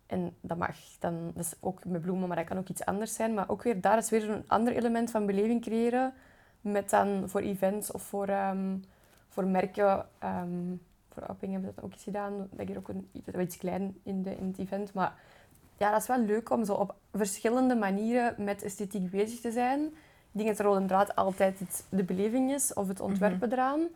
en 0.05 0.35
dat 0.41 0.57
mag 0.57 0.75
dan, 0.99 1.31
dat 1.35 1.45
is 1.45 1.53
ook 1.59 1.85
met 1.85 2.01
bloemen, 2.01 2.27
maar 2.27 2.37
dat 2.37 2.45
kan 2.45 2.57
ook 2.57 2.69
iets 2.69 2.85
anders 2.85 3.13
zijn. 3.13 3.33
Maar 3.33 3.49
ook 3.49 3.63
weer, 3.63 3.81
daar 3.81 3.97
is 3.97 4.09
weer 4.09 4.29
een 4.29 4.43
ander 4.47 4.73
element 4.75 5.11
van 5.11 5.25
beleving 5.25 5.61
creëren. 5.61 6.13
Met 6.61 6.89
dan 6.89 7.29
voor 7.29 7.41
events 7.41 7.91
of 7.91 8.01
voor, 8.01 8.27
ehm, 8.27 8.77
voor 9.29 9.45
merken. 9.47 10.05
voor 11.09 11.29
Upping 11.29 11.51
hebben 11.51 11.69
we 11.69 11.75
dat 11.75 11.83
ook 11.83 11.91
eens 11.93 12.03
gedaan. 12.03 12.47
Dat 12.51 12.69
is 12.69 12.77
ook 12.77 12.87
een, 12.87 13.09
dat 13.25 13.41
iets 13.41 13.57
klein 13.57 13.99
in, 14.03 14.23
de, 14.23 14.37
in 14.37 14.47
het 14.47 14.57
event. 14.57 14.93
Maar 14.93 15.13
ja, 15.77 15.91
dat 15.91 16.01
is 16.01 16.07
wel 16.07 16.19
leuk 16.19 16.49
om 16.49 16.65
zo 16.65 16.73
op 16.73 16.95
verschillende 17.13 17.75
manieren 17.75 18.35
met 18.37 18.63
esthetiek 18.63 19.09
bezig 19.09 19.39
te 19.39 19.51
zijn. 19.51 19.81
Ik 20.31 20.43
denk 20.43 20.47
dat 20.47 20.57
de 20.57 20.63
rode 20.63 20.85
draad 20.85 21.15
altijd 21.15 21.59
het, 21.59 21.83
de 21.89 22.03
beleving 22.03 22.51
is 22.51 22.73
of 22.73 22.87
het 22.87 22.99
ontwerpen 22.99 23.51
eraan. 23.51 23.87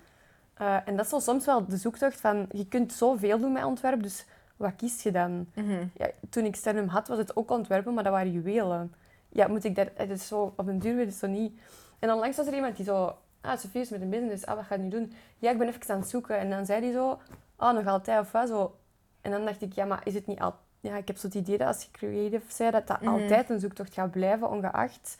Eh, 0.53 0.77
en 0.85 0.95
dat 0.95 1.13
is 1.13 1.23
soms 1.23 1.45
wel 1.45 1.65
de 1.65 1.77
zoektocht 1.77 2.21
van, 2.21 2.45
je 2.51 2.67
kunt 2.67 2.93
zoveel 2.93 3.39
doen 3.39 3.51
met 3.51 3.63
ontwerp, 3.63 4.03
dus 4.03 4.25
wat 4.57 4.75
kies 4.75 5.03
je 5.03 5.11
dan? 5.11 5.47
Mhm. 5.55 5.85
Ja, 5.97 6.09
toen 6.29 6.45
ik 6.45 6.55
Sternum 6.55 6.87
had, 6.87 7.07
was 7.07 7.17
het 7.17 7.35
ook 7.35 7.51
ontwerpen, 7.51 7.93
maar 7.93 8.03
dat 8.03 8.13
waren 8.13 8.31
juwelen. 8.31 8.93
Ja, 9.29 9.47
moet 9.47 9.63
ik 9.63 9.75
daar... 9.75 9.91
Het 9.93 10.09
is 10.09 10.27
zo... 10.27 10.53
Op 10.55 10.67
een 10.67 10.79
duur 10.79 10.95
weet 10.95 11.05
het 11.05 11.15
zo 11.15 11.27
niet... 11.27 11.59
En 11.99 12.11
onlangs 12.11 12.37
was 12.37 12.47
er 12.47 12.53
iemand 12.53 12.75
die 12.75 12.85
zo... 12.85 13.15
Ah, 13.41 13.57
Sofie 13.57 13.81
is 13.81 13.89
met 13.89 14.01
een 14.01 14.09
business. 14.09 14.45
Ah, 14.45 14.55
wat 14.55 14.65
ga 14.65 14.75
je 14.75 14.81
nu 14.81 14.89
doen? 14.89 15.13
Ja, 15.37 15.51
ik 15.51 15.57
ben 15.57 15.67
even 15.67 15.93
aan 15.93 15.99
het 15.99 16.09
zoeken. 16.09 16.37
En 16.37 16.49
dan 16.49 16.65
zei 16.65 16.83
hij 16.83 16.91
zo... 16.91 17.19
Ah, 17.55 17.73
nog 17.75 17.87
altijd 17.87 18.19
of 18.19 18.31
wat? 18.31 18.47
Zo. 18.47 18.75
En 19.21 19.31
dan 19.31 19.45
dacht 19.45 19.61
ik, 19.61 19.73
ja, 19.73 19.85
maar 19.85 20.01
is 20.03 20.13
het 20.13 20.27
niet 20.27 20.39
al... 20.39 20.55
Ja, 20.81 20.97
ik 20.97 21.07
heb 21.07 21.17
zo 21.17 21.25
het 21.27 21.35
idee 21.35 21.57
dat 21.57 21.67
als 21.67 21.83
je 21.83 21.91
creative 21.91 22.43
zei, 22.53 22.71
dat 22.71 22.87
dat 22.87 23.01
Mhm. 23.01 23.09
altijd 23.11 23.49
een 23.49 23.59
zoektocht 23.59 23.93
gaat 23.93 24.11
blijven, 24.11 24.49
ongeacht... 24.49 25.17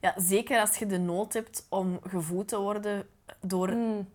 Ja, 0.00 0.14
zeker 0.16 0.60
als 0.60 0.76
je 0.76 0.86
de 0.86 0.98
nood 0.98 1.32
hebt 1.32 1.66
om 1.68 1.98
gevoed 2.02 2.48
te 2.48 2.58
worden 2.58 3.08
door 3.40 3.70
Mm. 3.72 4.08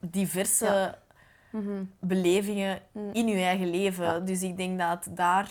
diverse 0.00 0.64
Ja. 0.64 0.98
Mhm. 1.50 1.84
belevingen 1.98 2.80
Mm. 2.92 3.10
in 3.12 3.26
je 3.26 3.42
eigen 3.44 3.70
leven. 3.70 4.04
Ja. 4.04 4.18
Dus 4.20 4.42
ik 4.42 4.56
denk 4.56 4.78
dat 4.78 5.06
daar 5.10 5.50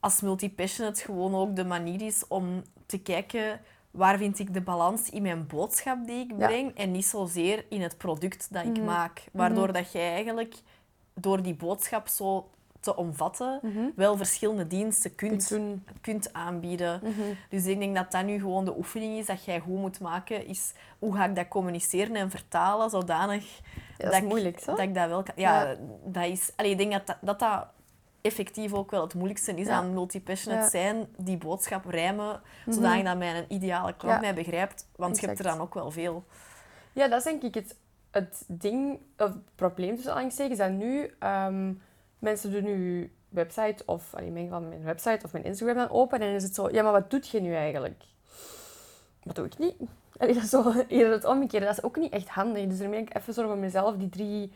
als 0.00 0.20
multipassionate 0.20 1.00
gewoon 1.02 1.34
ook 1.34 1.56
de 1.56 1.64
manier 1.64 2.02
is 2.02 2.26
om 2.28 2.62
te 2.86 2.98
kijken 2.98 3.60
waar 3.90 4.18
vind 4.18 4.38
ik 4.38 4.54
de 4.54 4.60
balans 4.60 5.10
in 5.10 5.22
mijn 5.22 5.46
boodschap 5.46 6.06
die 6.06 6.18
ik 6.18 6.30
Ja. 6.38 6.46
breng 6.46 6.76
en 6.76 6.90
niet 6.90 7.04
zozeer 7.06 7.64
in 7.68 7.82
het 7.82 7.98
product 7.98 8.48
dat 8.52 8.64
ik 8.64 8.76
Mhm. 8.76 8.84
maak. 8.84 9.24
Waardoor 9.32 9.72
dat 9.72 9.92
jij 9.92 10.12
eigenlijk 10.12 10.54
door 11.14 11.42
die 11.42 11.54
boodschap 11.54 12.08
zo 12.08 12.50
te 12.82 12.96
omvatten 12.96 13.58
Mhm. 13.62 13.78
wel 13.96 14.16
verschillende 14.16 14.66
diensten 14.66 15.14
kunt, 15.14 15.58
Kunt 16.00 16.32
aanbieden. 16.32 17.00
Mhm. 17.02 17.20
Dus 17.48 17.66
ik 17.66 17.78
denk 17.78 17.94
dat 17.96 18.10
dat 18.12 18.24
nu 18.24 18.38
gewoon 18.40 18.64
de 18.64 18.76
oefening 18.76 19.18
is 19.18 19.26
dat 19.26 19.44
jij 19.44 19.60
goed 19.60 19.76
moet 19.78 20.00
maken. 20.00 20.46
Is 20.46 20.72
hoe 20.98 21.14
ga 21.16 21.24
ik 21.24 21.36
dat 21.36 21.48
communiceren 21.48 22.16
en 22.16 22.30
vertalen 22.30 22.90
zodanig 22.90 23.44
Ja, 23.98 24.04
dat 24.04 24.12
is 24.12 24.18
ik- 24.18 24.24
moeilijk, 24.24 24.58
zo. 24.60 24.70
dat 24.70 24.78
ik 24.80 24.94
dat 24.94 25.08
wel 25.08 25.22
kan. 25.22 25.34
Ja, 25.36 25.62
Ja. 25.62 25.76
dat 26.04 26.24
is. 26.24 26.52
Allee, 26.56 26.70
ik 26.70 26.78
denk 26.78 26.92
dat 26.92 27.06
dat, 27.06 27.16
dat 27.20 27.38
dat 27.38 27.66
effectief 28.20 28.72
ook 28.72 28.90
wel 28.90 29.02
het 29.02 29.14
moeilijkste 29.14 29.52
is 29.54 29.66
Ja. 29.66 29.72
aan 29.74 29.92
multipassionate 29.94 30.62
Ja. 30.64 30.70
zijn. 30.70 31.06
Die 31.16 31.36
boodschap 31.36 31.84
rijmen, 31.86 32.40
Mhm. 32.66 32.74
zodanig 32.76 33.04
dat 33.04 33.18
mijn 33.18 33.44
ideale 33.48 33.94
klant 33.96 34.14
Ja. 34.14 34.20
mij 34.20 34.34
begrijpt. 34.34 34.88
Want 34.96 35.20
je 35.20 35.26
hebt 35.26 35.38
er 35.38 35.44
dan 35.44 35.60
ook 35.60 35.74
wel 35.74 35.90
veel. 35.90 36.24
Ja, 36.92 37.08
dat 37.08 37.18
is 37.18 37.24
denk 37.24 37.42
ik 37.42 37.54
het, 37.54 37.76
het 38.10 38.44
ding, 38.48 38.98
of 39.16 39.26
het 39.28 39.54
probleem 39.54 39.90
tussen 39.94 40.10
aanhalingstekens, 40.10 40.58
dat 40.58 40.70
nu 40.70 41.14
ehm, 41.18 41.72
mensen 42.22 42.50
doen 42.50 42.64
nu 42.64 43.10
website 43.28 43.82
of, 43.86 44.14
in 44.16 44.32
mijn 44.32 44.44
geval 44.44 44.60
mijn 44.60 44.84
website 44.84 45.24
of 45.24 45.32
mijn 45.32 45.44
Instagram 45.44 45.76
dan 45.76 45.90
open 45.90 46.20
en 46.20 46.26
dan 46.26 46.34
is 46.34 46.42
het 46.42 46.54
zo, 46.54 46.68
ja, 46.70 46.82
maar 46.82 46.92
wat 46.92 47.10
doet 47.10 47.28
je 47.28 47.40
nu 47.40 47.54
eigenlijk? 47.54 48.02
Dat 49.22 49.36
doe 49.36 49.46
ik 49.46 49.58
niet. 49.58 49.76
Allee, 50.16 50.34
dat 50.34 50.42
is 50.42 50.50
zo 50.56 50.72
eerder 50.88 51.12
het 51.12 51.24
omgekeerde. 51.24 51.66
Dat 51.66 51.78
is 51.78 51.84
ook 51.84 51.96
niet 51.96 52.12
echt 52.12 52.28
handig. 52.28 52.66
Dus 52.66 52.78
daarmee 52.78 53.00
ik 53.00 53.16
even 53.16 53.34
zo 53.34 53.46
voor 53.46 53.56
mezelf 53.56 53.96
die 53.96 54.08
drie 54.08 54.52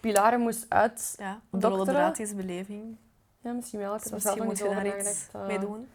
pilaren 0.00 0.40
moest 0.40 0.66
uit... 0.68 1.14
Ja, 1.18 1.40
de 1.50 2.12
is 2.16 2.34
beleving. 2.34 2.96
Ja, 3.40 3.52
misschien 3.52 3.80
wel. 3.80 3.94
Ik 3.94 4.02
Dus 4.02 4.10
heb 4.10 4.14
er 4.14 4.20
zelf 4.20 4.36
misschien 4.36 4.66
nog 4.66 4.72
moet 4.72 4.82
niet 4.82 4.84
je 4.84 4.94
over 4.94 5.00
daar 5.00 5.10
iets 5.10 5.32
nagedacht. 5.32 5.46
mee 5.46 5.56
eh. 5.56 5.62
doen. 5.62 5.88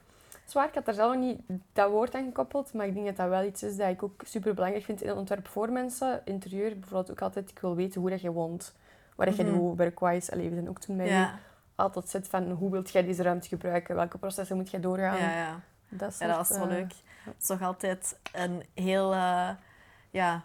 Zwaar, 0.46 0.67
ik 0.67 0.74
had 0.75 0.86
daar 0.86 0.94
zelf 0.94 1.15
niet 1.15 1.41
dat 1.74 1.89
woord 1.89 2.15
aan 2.15 2.25
gekoppeld, 2.25 2.74
maar 2.74 2.88
ik 2.88 2.94
denk 2.94 3.05
dat 3.05 3.15
dat 3.15 3.29
wel 3.29 3.44
iets 3.44 3.63
is 3.63 3.75
dat 3.75 3.89
ik 3.89 4.03
ook 4.03 4.22
super 4.25 4.53
belangrijk 4.53 4.86
vind 4.86 5.01
in 5.01 5.10
een 5.10 5.17
ontwerp 5.17 5.48
voor 5.48 5.72
mensen. 5.72 6.22
Interieur 6.25 6.79
bijvoorbeeld 6.79 7.11
ook 7.11 7.22
altijd, 7.22 7.50
ik 7.50 7.59
wil 7.59 7.75
weten 7.75 8.01
hoe 8.01 8.09
dat 8.09 8.22
je 8.22 8.31
woont. 8.31 8.75
Wat 9.15 9.27
dat 9.27 9.35
je 9.35 9.43
Mhm. 9.43 9.53
doet, 9.53 9.77
werkwise. 9.77 10.31
Allee, 10.31 10.49
we 10.49 10.55
zijn 10.55 10.69
ook 10.69 10.79
toen 10.79 10.95
met 10.95 11.07
Ja. 11.07 11.33
u 11.33 11.37
altijd 11.75 12.09
zit 12.09 12.27
van 12.27 12.51
hoe 12.51 12.71
wilt 12.71 12.91
jij 12.91 13.03
deze 13.05 13.23
ruimte 13.23 13.47
gebruiken, 13.47 13.95
welke 13.95 14.17
processen 14.17 14.55
moet 14.55 14.69
jij 14.71 14.79
doorgaan. 14.79 15.17
Ja, 15.17 15.31
ja. 15.37 15.59
Dat, 15.89 16.17
ja, 16.19 16.27
dat 16.27 16.35
soort, 16.35 16.47
was 16.49 16.49
wel 16.49 16.67
eh, 16.67 16.73
leuk. 16.73 16.93
Het 17.23 17.35
is 17.39 17.47
toch 17.47 17.61
altijd 17.61 18.19
een 18.33 18.63
heel... 18.73 19.13
eh, 19.13 19.49
ja, 20.09 20.43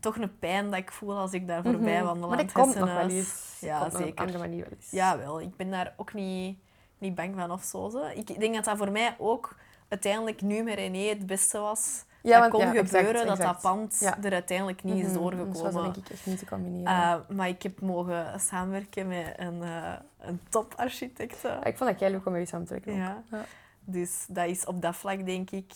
toch 0.00 0.16
een 0.16 0.38
pijn 0.38 0.70
dat 0.70 0.78
ik 0.78 0.92
voel 0.92 1.16
als 1.16 1.32
ik 1.32 1.46
daar 1.46 1.62
voorbij 1.62 1.96
mhm. 1.96 2.04
wandel 2.04 2.28
Maar 2.28 2.38
dat 2.38 2.52
komt 2.52 2.74
nog 2.74 2.94
wel 2.94 3.08
eens. 3.08 3.56
Ja, 3.60 3.78
Komt 3.78 3.92
nog 3.92 4.00
op 4.00 4.06
zeker. 4.06 4.20
een 4.20 4.26
andere 4.26 4.38
manier 4.48 4.62
wel 4.64 4.72
eens. 4.78 4.90
Ja, 4.90 5.18
wel. 5.18 5.40
Ik 5.40 5.56
ben 5.56 5.70
daar 5.70 5.94
ook 5.96 6.14
niet, 6.14 6.58
niet 6.98 7.14
bang 7.14 7.34
van 7.36 7.50
of 7.50 7.62
zo. 7.62 7.88
zo. 7.88 8.04
Ik 8.14 8.40
denk 8.40 8.54
dat 8.54 8.64
dat 8.64 8.76
voor 8.76 8.90
mij 8.90 9.14
ook 9.18 9.56
uiteindelijk 9.88 10.42
nu 10.42 10.62
met 10.62 10.74
René 10.74 11.08
het 11.08 11.26
beste 11.26 11.58
was. 11.58 12.04
Ja, 12.30 12.40
dat 12.40 12.50
want- 12.50 12.64
kon 12.64 12.74
ja, 12.74 12.82
gebeuren 12.84 13.14
dat 13.14 13.26
dat 13.26 13.38
exact. 13.38 13.60
pand 13.60 13.96
Ja. 14.00 14.18
er 14.22 14.32
uiteindelijk 14.32 14.82
niet 14.84 14.96
is 14.96 15.04
Mhm, 15.04 15.14
doorgekomen. 15.14 15.52
Dus 15.52 15.60
was 15.62 15.72
dat 15.72 15.82
denk 15.82 15.96
ik 15.96 16.08
echt 16.08 16.26
niet 16.26 16.38
te 16.38 16.46
combineren. 16.46 16.92
Uh, 16.92 17.14
maar 17.36 17.48
ik 17.48 17.62
heb 17.62 17.80
mogen 17.80 18.40
samenwerken 18.40 19.08
met 19.08 19.32
een, 19.36 19.62
eh 19.62 19.92
een 20.18 20.40
toparchitecte. 20.48 21.48
Ja, 21.48 21.64
ik 21.64 21.76
vond 21.76 21.90
dat 21.90 21.98
jij 22.00 22.10
leuk 22.10 22.26
om 22.26 22.32
mee 22.32 22.46
samen 22.46 22.66
te 22.66 22.72
werken. 22.72 22.94
Ja. 22.94 23.22
Ja. 23.30 23.44
Dus 23.84 24.24
dat 24.28 24.46
is 24.46 24.64
op 24.64 24.82
dat 24.82 24.96
vlak, 24.96 25.26
denk 25.26 25.50
ik, 25.50 25.72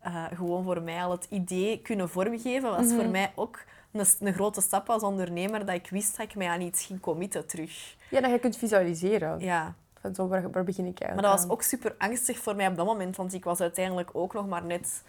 eh, 0.00 0.24
gewoon 0.34 0.64
voor 0.64 0.82
mij 0.82 1.04
al 1.04 1.10
het 1.10 1.26
idee 1.30 1.78
kunnen 1.82 2.08
vormgeven. 2.10 2.70
Was 2.70 2.86
Mhm. 2.86 2.94
voor 2.94 3.06
mij 3.08 3.32
ook 3.34 3.58
een, 3.92 4.06
een 4.20 4.32
grote 4.34 4.60
stap 4.60 4.90
als 4.90 5.02
ondernemer, 5.02 5.66
dat 5.66 5.74
ik 5.74 5.88
wist 5.90 6.16
dat 6.16 6.26
ik 6.26 6.34
mij 6.34 6.48
aan 6.48 6.60
iets 6.60 6.84
ging 6.86 7.00
committen 7.00 7.46
terug. 7.46 7.96
ja, 8.08 8.20
dat 8.20 8.30
je 8.30 8.38
kunt 8.38 8.56
visualiseren. 8.56 9.40
Ja. 9.40 9.74
Van 10.00 10.14
zo, 10.14 10.28
waar, 10.28 10.50
waar 10.50 10.64
begin 10.64 10.86
ik 10.86 10.98
Maar 10.98 11.08
eigenlijk 11.08 11.36
dat 11.38 11.42
was 11.48 11.52
ook 11.56 11.62
super 11.62 11.94
angstig 11.98 12.38
voor 12.38 12.56
mij 12.56 12.66
op 12.68 12.76
dat 12.76 12.86
moment, 12.86 13.16
want 13.16 13.34
ik 13.34 13.44
was 13.44 13.60
uiteindelijk 13.60 14.10
ook 14.12 14.32
nog 14.32 14.46
maar 14.48 14.64
net 14.64 15.02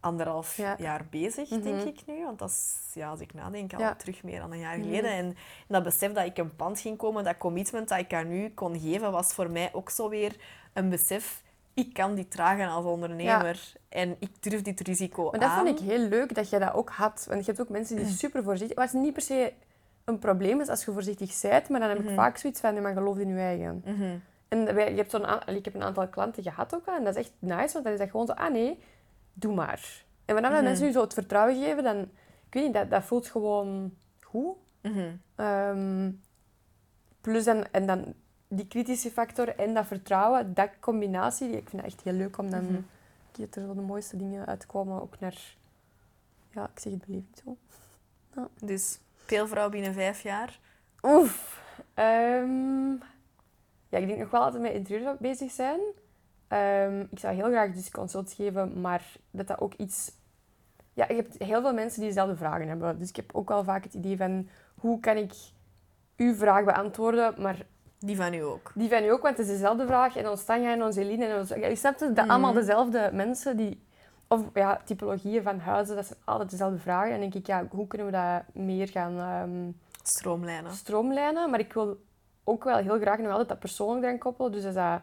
anderhalf 0.00 0.56
Ja. 0.56 0.74
jaar 0.78 1.06
bezig, 1.10 1.48
denk 1.48 1.64
Mhm. 1.64 1.86
ik 1.86 2.00
nu. 2.06 2.24
Want 2.24 2.38
dat 2.38 2.48
is, 2.50 2.76
ja, 2.94 3.08
als 3.10 3.20
ik 3.20 3.34
nadenk, 3.34 3.72
al 3.74 3.80
Ja. 3.80 3.94
terug 3.94 4.22
meer 4.22 4.40
dan 4.40 4.52
een 4.52 4.58
jaar 4.58 4.78
Mhm. 4.78 4.86
geleden. 4.86 5.10
En 5.10 5.36
dat 5.68 5.82
besef 5.82 6.12
dat 6.12 6.24
ik 6.24 6.38
een 6.38 6.56
pand 6.56 6.80
ging 6.80 6.96
komen, 6.96 7.24
dat 7.24 7.38
commitment 7.38 7.88
dat 7.88 7.98
ik 7.98 8.12
aan 8.14 8.28
nu 8.28 8.50
kon 8.54 8.80
geven, 8.80 9.12
was 9.12 9.32
voor 9.32 9.50
mij 9.50 9.70
ook 9.72 9.90
zo 9.90 10.08
weer 10.08 10.36
een 10.72 10.88
besef. 10.88 11.42
Ik 11.74 11.92
kan 11.92 12.14
dit 12.14 12.30
dragen 12.30 12.68
als 12.68 12.84
ondernemer 12.84 13.72
en 13.88 14.16
ik 14.18 14.42
durf 14.42 14.62
dit 14.62 14.80
risico 14.80 15.30
Maar 15.30 15.40
dat 15.40 15.48
aan. 15.50 15.66
vond 15.66 15.80
ik 15.80 15.86
heel 15.88 15.98
leuk 16.08 16.34
dat 16.34 16.50
je 16.50 16.58
dat 16.58 16.72
ook 16.74 16.90
had. 16.90 17.24
Want 17.28 17.40
je 17.40 17.46
hebt 17.46 17.60
ook 17.60 17.68
mensen 17.68 17.96
die 17.96 18.06
super 18.06 18.42
voorzichtig... 18.42 18.76
Wat 18.78 18.92
niet 18.92 19.12
per 19.12 19.22
se 19.22 19.52
een 20.04 20.18
probleem 20.18 20.60
is 20.60 20.68
als 20.68 20.84
je 20.84 20.92
voorzichtig 20.92 21.40
bent, 21.40 21.68
maar 21.68 21.80
dan 21.80 21.88
heb 21.88 21.98
ik 21.98 22.04
Mhm. 22.04 22.14
vaak 22.14 22.36
zoiets 22.36 22.60
van, 22.60 22.72
nee, 22.72 22.82
maar 22.82 22.92
geloof 22.94 23.18
in 23.18 23.28
je 23.28 23.38
eigen. 23.40 23.82
Mhm. 23.84 24.16
En 24.48 24.74
wij- 24.74 24.90
je 24.90 24.96
hebt 24.96 25.10
zo'n 25.10 25.26
aan- 25.26 25.54
ik 25.56 25.64
heb 25.64 25.74
een 25.74 25.82
aantal 25.82 26.08
klanten 26.08 26.42
gehad 26.42 26.74
ook 26.74 26.86
al, 26.86 26.94
en 26.96 27.04
dat 27.04 27.16
is 27.16 27.22
echt 27.22 27.32
nice, 27.38 27.72
want 27.72 27.84
dan 27.84 27.92
is 27.92 27.98
dat 27.98 28.10
gewoon 28.10 28.26
zo, 28.26 28.32
ah 28.32 28.52
nee, 28.52 28.78
doe 29.40 29.54
maar. 29.54 30.04
En 30.24 30.34
wanneer 30.34 30.50
dat 30.52 30.60
Mhm. 30.60 30.68
mensen 30.68 30.86
nu 30.86 30.92
zo 30.92 31.00
het 31.00 31.14
vertrouwen 31.14 31.62
geven, 31.62 31.82
dan... 31.82 31.98
Ik 32.46 32.56
weet 32.56 32.64
niet, 32.64 32.74
dat, 32.74 32.90
dat 32.90 33.04
voelt 33.04 33.26
gewoon 33.26 33.94
goed. 34.22 34.56
Mhm. 34.82 35.10
Ehm, 35.34 36.10
plus 37.20 37.44
dan, 37.44 37.64
en 37.70 37.86
dan 37.86 38.14
die 38.48 38.66
kritische 38.66 39.10
factor 39.10 39.48
en 39.58 39.74
dat 39.74 39.86
vertrouwen, 39.86 40.54
dat 40.54 40.70
combinatie, 40.80 41.48
die- 41.48 41.56
ik 41.56 41.68
vind 41.68 41.82
dat 41.82 41.92
echt 41.92 42.02
heel 42.02 42.12
leuk 42.12 42.38
om 42.38 42.50
dan... 42.50 42.64
Mhm. 42.64 42.80
Dat 43.32 43.54
er 43.54 43.62
zo 43.62 43.74
de 43.74 43.80
mooiste 43.80 44.16
dingen 44.16 44.46
uitkomen, 44.46 45.02
ook 45.02 45.20
naar... 45.20 45.56
Ja, 46.54 46.70
ik 46.74 46.78
zeg 46.80 46.92
het 46.92 47.04
beleving 47.06 47.36
zo. 47.44 47.56
Dus 48.66 48.98
peelvrouw 49.26 49.68
binnen 49.70 49.94
vijf 49.94 50.22
jaar. 50.22 50.58
Oef. 51.02 51.62
Ehm, 51.94 52.90
ja, 53.88 53.98
ik 53.98 54.06
denk 54.06 54.18
nog 54.18 54.30
wel 54.30 54.42
altijd 54.42 54.62
met 54.62 54.72
interieur 54.72 55.16
bezig 55.20 55.50
zijn. 55.50 55.80
Ehm, 56.50 57.00
ik 57.10 57.18
zou 57.18 57.34
heel 57.34 57.48
graag 57.50 57.72
dus 57.72 57.90
consults 57.90 58.34
geven, 58.34 58.80
maar 58.80 59.02
dat 59.30 59.46
dat 59.46 59.60
ook 59.60 59.74
iets... 59.74 60.12
Ja, 60.94 61.04
je 61.08 61.14
hebt 61.14 61.38
heel 61.38 61.60
veel 61.60 61.72
mensen 61.74 61.98
die 62.00 62.08
dezelfde 62.08 62.36
vragen 62.36 62.68
hebben. 62.68 62.98
Dus 62.98 63.08
ik 63.08 63.16
heb 63.16 63.30
ook 63.34 63.48
wel 63.48 63.64
vaak 63.64 63.84
het 63.84 63.94
idee 63.94 64.16
van... 64.16 64.48
Hoe 64.74 65.00
kan 65.00 65.16
ik 65.16 65.32
uw 66.16 66.34
vraag 66.34 66.64
beantwoorden, 66.64 67.34
maar 67.38 67.56
Die 67.98 68.16
van 68.16 68.34
u 68.34 68.40
ook. 68.40 68.72
die 68.74 68.88
van 68.88 69.04
u 69.04 69.08
ook, 69.08 69.22
want 69.22 69.36
het 69.36 69.46
is 69.46 69.52
dezelfde 69.52 69.86
vraag. 69.86 70.16
En 70.16 70.28
ons 70.28 70.44
Tanja 70.44 70.72
en 70.72 70.82
onze 70.82 71.00
Eline 71.00 71.24
en. 71.26 71.60
Ja, 71.60 71.66
je 71.66 71.76
snapt 71.76 72.00
het, 72.00 72.16
dat 72.16 72.24
Mhm. 72.24 72.34
allemaal 72.34 72.52
dezelfde 72.52 73.10
mensen 73.12 73.56
die... 73.56 73.86
Of 74.28 74.42
ja, 74.54 74.80
typologieën 74.84 75.42
van 75.42 75.58
huizen, 75.58 75.96
dat 75.96 76.06
zijn 76.06 76.18
altijd 76.24 76.50
dezelfde 76.50 76.78
vragen. 76.78 77.06
En 77.12 77.20
dan 77.20 77.30
denk 77.30 77.34
ik, 77.34 77.46
ja, 77.46 77.66
hoe 77.70 77.86
kunnen 77.86 78.06
we 78.06 78.12
dat 78.12 78.64
meer 78.64 78.88
gaan... 78.88 79.18
ehm, 79.18 79.70
Stroomlijnen. 80.02 80.72
stroomlijnen, 80.72 81.50
maar 81.50 81.58
ik 81.60 81.72
wil 81.72 82.00
ook 82.44 82.64
wel 82.64 82.76
heel 82.76 82.98
graag 83.00 83.18
nog 83.18 83.30
altijd 83.30 83.48
dat 83.48 83.58
persoonlijk 83.58 84.04
eraan 84.04 84.18
koppelen. 84.18 84.52
Dus 84.52 84.64
is 84.64 84.74
dat, 84.74 85.00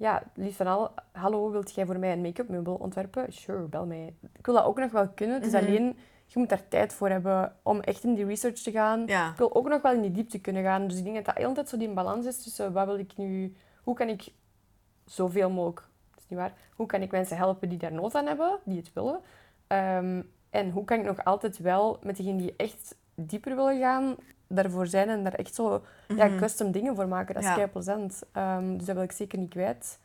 ja, 0.00 0.22
liefst 0.34 0.56
van 0.56 0.66
al, 0.66 0.90
hallo, 1.12 1.50
wilt 1.50 1.74
jij 1.74 1.86
voor 1.86 1.98
mij 1.98 2.12
een 2.12 2.20
make-up 2.20 2.48
meubel 2.48 2.74
ontwerpen? 2.74 3.32
Sure, 3.32 3.62
bel 3.66 3.86
mij. 3.86 4.14
Ik 4.38 4.46
wil 4.46 4.54
dat 4.54 4.64
ook 4.64 4.78
nog 4.78 4.92
wel 4.92 5.08
kunnen. 5.08 5.36
Het 5.36 5.46
is 5.46 5.52
Mhm. 5.52 5.64
alleen, 5.64 5.98
je 6.26 6.38
moet 6.38 6.48
daar 6.48 6.68
tijd 6.68 6.92
voor 6.92 7.08
hebben 7.08 7.56
om 7.62 7.80
echt 7.80 8.04
in 8.04 8.14
die 8.14 8.24
research 8.24 8.58
te 8.58 8.70
gaan. 8.70 9.02
Ja. 9.06 9.30
Ik 9.30 9.36
wil 9.36 9.54
ook 9.54 9.68
nog 9.68 9.82
wel 9.82 9.92
in 9.92 10.00
die 10.00 10.10
diepte 10.10 10.40
kunnen 10.40 10.62
gaan. 10.62 10.86
Dus 10.88 10.98
ik 10.98 11.02
denk 11.04 11.16
dat 11.16 11.24
dat 11.24 11.36
heel 11.36 11.52
tijd 11.52 11.68
zo 11.68 11.76
die 11.76 11.88
balans 11.92 12.26
is 12.26 12.42
tussen 12.42 12.72
wat 12.72 12.86
wil 12.86 12.98
ik 12.98 13.16
nu, 13.16 13.56
hoe 13.82 13.94
kan 13.94 14.08
ik 14.08 14.32
zoveel 15.04 15.50
mogelijk, 15.50 15.80
dat 16.10 16.18
is 16.22 16.28
niet 16.28 16.38
waar, 16.38 16.52
hoe 16.74 16.86
kan 16.86 17.02
ik 17.02 17.10
mensen 17.10 17.36
helpen 17.36 17.68
die 17.68 17.78
daar 17.78 17.92
nood 17.92 18.14
aan 18.14 18.26
hebben, 18.26 18.58
die 18.64 18.76
het 18.76 18.92
willen. 18.92 19.20
Ehm, 19.66 20.22
en 20.50 20.70
hoe 20.70 20.84
kan 20.84 20.98
ik 20.98 21.04
nog 21.04 21.24
altijd 21.24 21.58
wel 21.58 21.98
met 22.02 22.16
degenen 22.16 22.38
die 22.38 22.54
echt 22.56 22.96
dieper 23.14 23.56
willen 23.56 23.78
gaan, 23.78 24.16
daarvoor 24.54 24.86
zijn 24.86 25.08
en 25.08 25.22
daar 25.24 25.32
echt 25.34 25.54
zo 25.54 25.82
ja, 26.16 26.26
Mhm. 26.26 26.38
custom 26.38 26.70
dingen 26.70 26.94
voor 26.96 27.08
maken. 27.08 27.34
Dat 27.34 27.42
is 27.42 27.48
Ja. 27.48 27.54
kei 27.54 27.66
plezant. 27.66 28.22
Ehm, 28.32 28.76
dus 28.76 28.86
dat 28.86 28.94
wil 28.94 29.04
ik 29.04 29.12
zeker 29.12 29.38
niet 29.38 29.50
kwijt. 29.50 29.98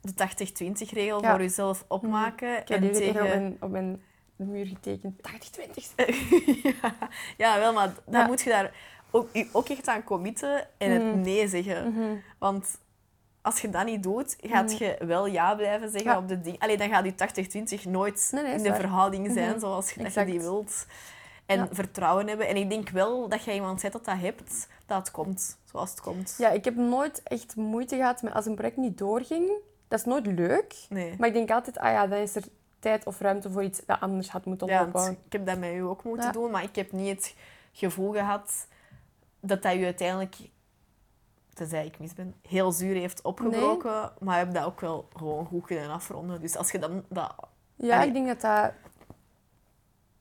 De 0.00 0.14
80-20 0.14 0.90
regel 0.92 1.22
Ja. 1.22 1.30
voor 1.30 1.40
jezelf 1.40 1.84
opmaken. 1.88 2.58
Ik 2.60 2.68
heb 2.68 2.80
die 2.80 2.90
tegen... 2.90 3.22
op, 3.22 3.28
mijn, 3.28 3.56
op 3.60 3.70
mijn 3.70 4.02
muur 4.36 4.66
getekend. 4.66 5.22
80-20. 5.22 5.92
ja. 6.62 6.94
ja, 7.36 7.58
wel, 7.58 7.72
maar 7.72 7.92
dan 8.06 8.26
moet 8.26 8.40
je 8.40 8.50
daar 8.50 8.72
ook, 9.10 9.28
ook 9.52 9.68
echt 9.68 9.88
aan 9.88 10.04
committen 10.04 10.66
en 10.78 10.90
het 10.90 11.02
Mhm. 11.02 11.20
nee 11.20 11.48
zeggen. 11.48 11.92
Mhm. 11.92 12.16
Want 12.38 12.78
als 13.42 13.60
je 13.60 13.70
dat 13.70 13.84
niet 13.84 14.02
doet, 14.02 14.36
gaat 14.40 14.72
Mhm. 14.72 14.84
je 14.84 14.96
wel 15.06 15.26
ja 15.26 15.54
blijven 15.54 15.90
zeggen 15.90 16.10
Ja. 16.10 16.18
op 16.18 16.28
de 16.28 16.40
ding. 16.40 16.58
Allee, 16.58 16.76
dan 16.76 16.88
gaat 16.88 17.02
die 17.02 17.14
80-20 17.14 17.84
nooit 17.84 18.28
Nee, 18.32 18.42
nee, 18.42 18.52
in 18.54 18.62
de 18.62 18.68
waar. 18.68 18.78
verhouding 18.80 19.30
zijn 19.32 19.50
Mhm. 19.50 19.58
zoals 19.58 19.92
je, 19.92 20.02
dat 20.02 20.14
je 20.14 20.24
die 20.24 20.40
wilt. 20.40 20.86
En 21.50 21.58
Ja. 21.58 21.68
vertrouwen 21.72 22.28
hebben. 22.28 22.48
En 22.48 22.56
ik 22.56 22.70
denk 22.70 22.88
wel 22.88 23.28
dat 23.28 23.44
je 23.44 23.54
iemand 23.54 23.80
zet 23.80 23.92
dat 23.92 24.04
dat 24.04 24.18
hebt, 24.18 24.68
dat 24.86 24.98
het 24.98 25.10
komt 25.10 25.58
zoals 25.64 25.90
het 25.90 26.00
komt. 26.00 26.34
Ja, 26.38 26.48
ik 26.50 26.64
heb 26.64 26.76
nooit 26.76 27.22
echt 27.22 27.56
moeite 27.56 27.96
gehad 27.96 28.22
met 28.22 28.32
als 28.34 28.46
een 28.46 28.54
project 28.54 28.76
niet 28.76 28.98
doorging. 28.98 29.50
Dat 29.88 29.98
is 29.98 30.04
nooit 30.04 30.26
leuk. 30.26 30.74
Nee. 30.88 31.14
Maar 31.18 31.28
ik 31.28 31.34
denk 31.34 31.50
altijd, 31.50 31.78
ah 31.78 31.92
ja, 31.92 32.06
dan 32.06 32.18
is 32.18 32.36
er 32.36 32.44
tijd 32.78 33.06
of 33.06 33.20
ruimte 33.20 33.50
voor 33.50 33.62
iets 33.64 33.80
dat 33.86 34.00
anders 34.00 34.30
had 34.30 34.44
moeten 34.44 34.66
Ja, 34.66 34.78
lopen. 34.78 34.92
want 34.92 35.16
ik 35.26 35.32
heb 35.32 35.46
dat 35.46 35.58
met 35.58 35.72
u 35.72 35.80
ook 35.82 36.04
moeten 36.04 36.26
Ja. 36.26 36.32
doen, 36.32 36.50
maar 36.50 36.62
ik 36.62 36.76
heb 36.76 36.92
niet 36.92 37.08
het 37.16 37.34
gevoel 37.72 38.12
gehad 38.12 38.66
dat 39.40 39.62
dat 39.62 39.74
u 39.74 39.84
uiteindelijk, 39.84 40.36
tenzij 41.54 41.86
ik 41.86 41.98
mis 41.98 42.14
ben, 42.14 42.34
heel 42.48 42.72
zuur 42.72 42.94
heeft 42.94 43.22
opgebroken. 43.22 44.12
Maar 44.20 44.38
je 44.38 44.44
hebt 44.44 44.54
dat 44.56 44.64
ook 44.64 44.80
wel 44.80 45.08
gewoon 45.16 45.46
goed 45.46 45.66
kunnen 45.66 45.90
afronden. 45.90 46.40
Dus 46.40 46.56
als 46.56 46.70
je 46.70 46.78
dan 46.78 47.04
dat... 47.08 47.34
Ja, 47.76 47.94
Allee. 47.96 48.06
ik 48.08 48.12
denk 48.12 48.26
dat 48.26 48.40
dat... 48.40 48.72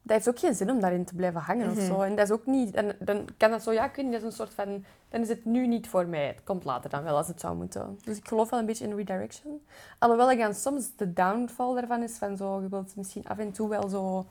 Dat 0.10 0.18
heeft 0.18 0.30
ook 0.30 0.40
geen 0.40 0.56
zin 0.56 0.70
om 0.72 0.80
daarin 0.80 1.06
te 1.06 1.16
blijven 1.16 1.42
hangen 1.42 1.70
Mhm. 1.70 1.78
of 1.78 1.84
zo. 1.86 2.02
En 2.02 2.16
dat 2.16 2.26
is 2.26 2.32
ook 2.32 2.46
niet... 2.46 2.76
En 2.76 2.96
dan 3.00 3.28
kan 3.38 3.52
dat 3.52 3.64
zo, 3.64 3.72
ja, 3.72 3.86
ik 3.86 3.96
weet 3.96 4.06
niet, 4.06 4.14
dat 4.14 4.22
is 4.22 4.28
een 4.28 4.34
soort 4.46 4.54
van... 4.54 4.86
Dan 5.10 5.22
is 5.22 5.30
het 5.30 5.46
nu 5.46 5.68
niet 5.68 5.88
voor 5.90 6.06
mij. 6.08 6.28
Het 6.28 6.44
komt 6.44 6.64
later 6.64 6.90
dan 6.90 7.04
wel, 7.04 7.18
als 7.18 7.28
het 7.28 7.40
zou 7.40 7.56
moeten. 7.56 8.00
Dus 8.04 8.18
ik 8.18 8.28
geloof 8.28 8.50
wel 8.50 8.60
een 8.60 8.66
beetje 8.66 8.86
in 8.88 8.96
redirection. 8.96 9.62
Alhoewel 10.00 10.32
ik 10.32 10.40
dan 10.40 10.54
soms 10.54 10.96
de 10.96 11.14
downfall 11.14 11.74
daarvan 11.76 12.04
is 12.04 12.18
van 12.18 12.38
zo... 12.38 12.62
Je 12.62 12.70
wilt 12.70 12.96
misschien 12.96 13.28
af 13.28 13.38
en 13.38 13.52
toe 13.52 13.70
wel 13.70 13.90
zo... 13.90 14.26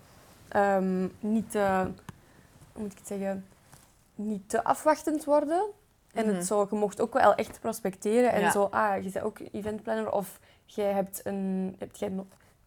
ehm, 0.49 1.09
niet 1.21 1.51
te... 1.51 1.87
Hoe 2.73 2.83
moet 2.83 2.93
ik 2.93 2.99
het 2.99 3.07
zeggen? 3.07 3.47
Niet 4.14 4.49
te 4.49 4.64
afwachtend 4.64 5.25
worden. 5.25 5.62
En 6.12 6.27
Mhm. 6.27 6.35
het 6.35 6.47
zo, 6.47 6.67
je 6.71 6.77
mocht 6.77 7.01
ook 7.01 7.12
wel 7.12 7.35
echt 7.35 7.61
prospecteren. 7.61 8.33
En 8.33 8.41
Ja. 8.41 8.51
zo, 8.51 8.64
ah, 8.71 9.03
je 9.03 9.11
bent 9.11 9.25
ook 9.25 9.38
eventplanner. 9.53 10.11
Of 10.12 10.41
jij 10.67 10.93
hebt 10.93 11.21
een... 11.25 11.75
Hebt 11.79 11.99
jij 11.99 12.12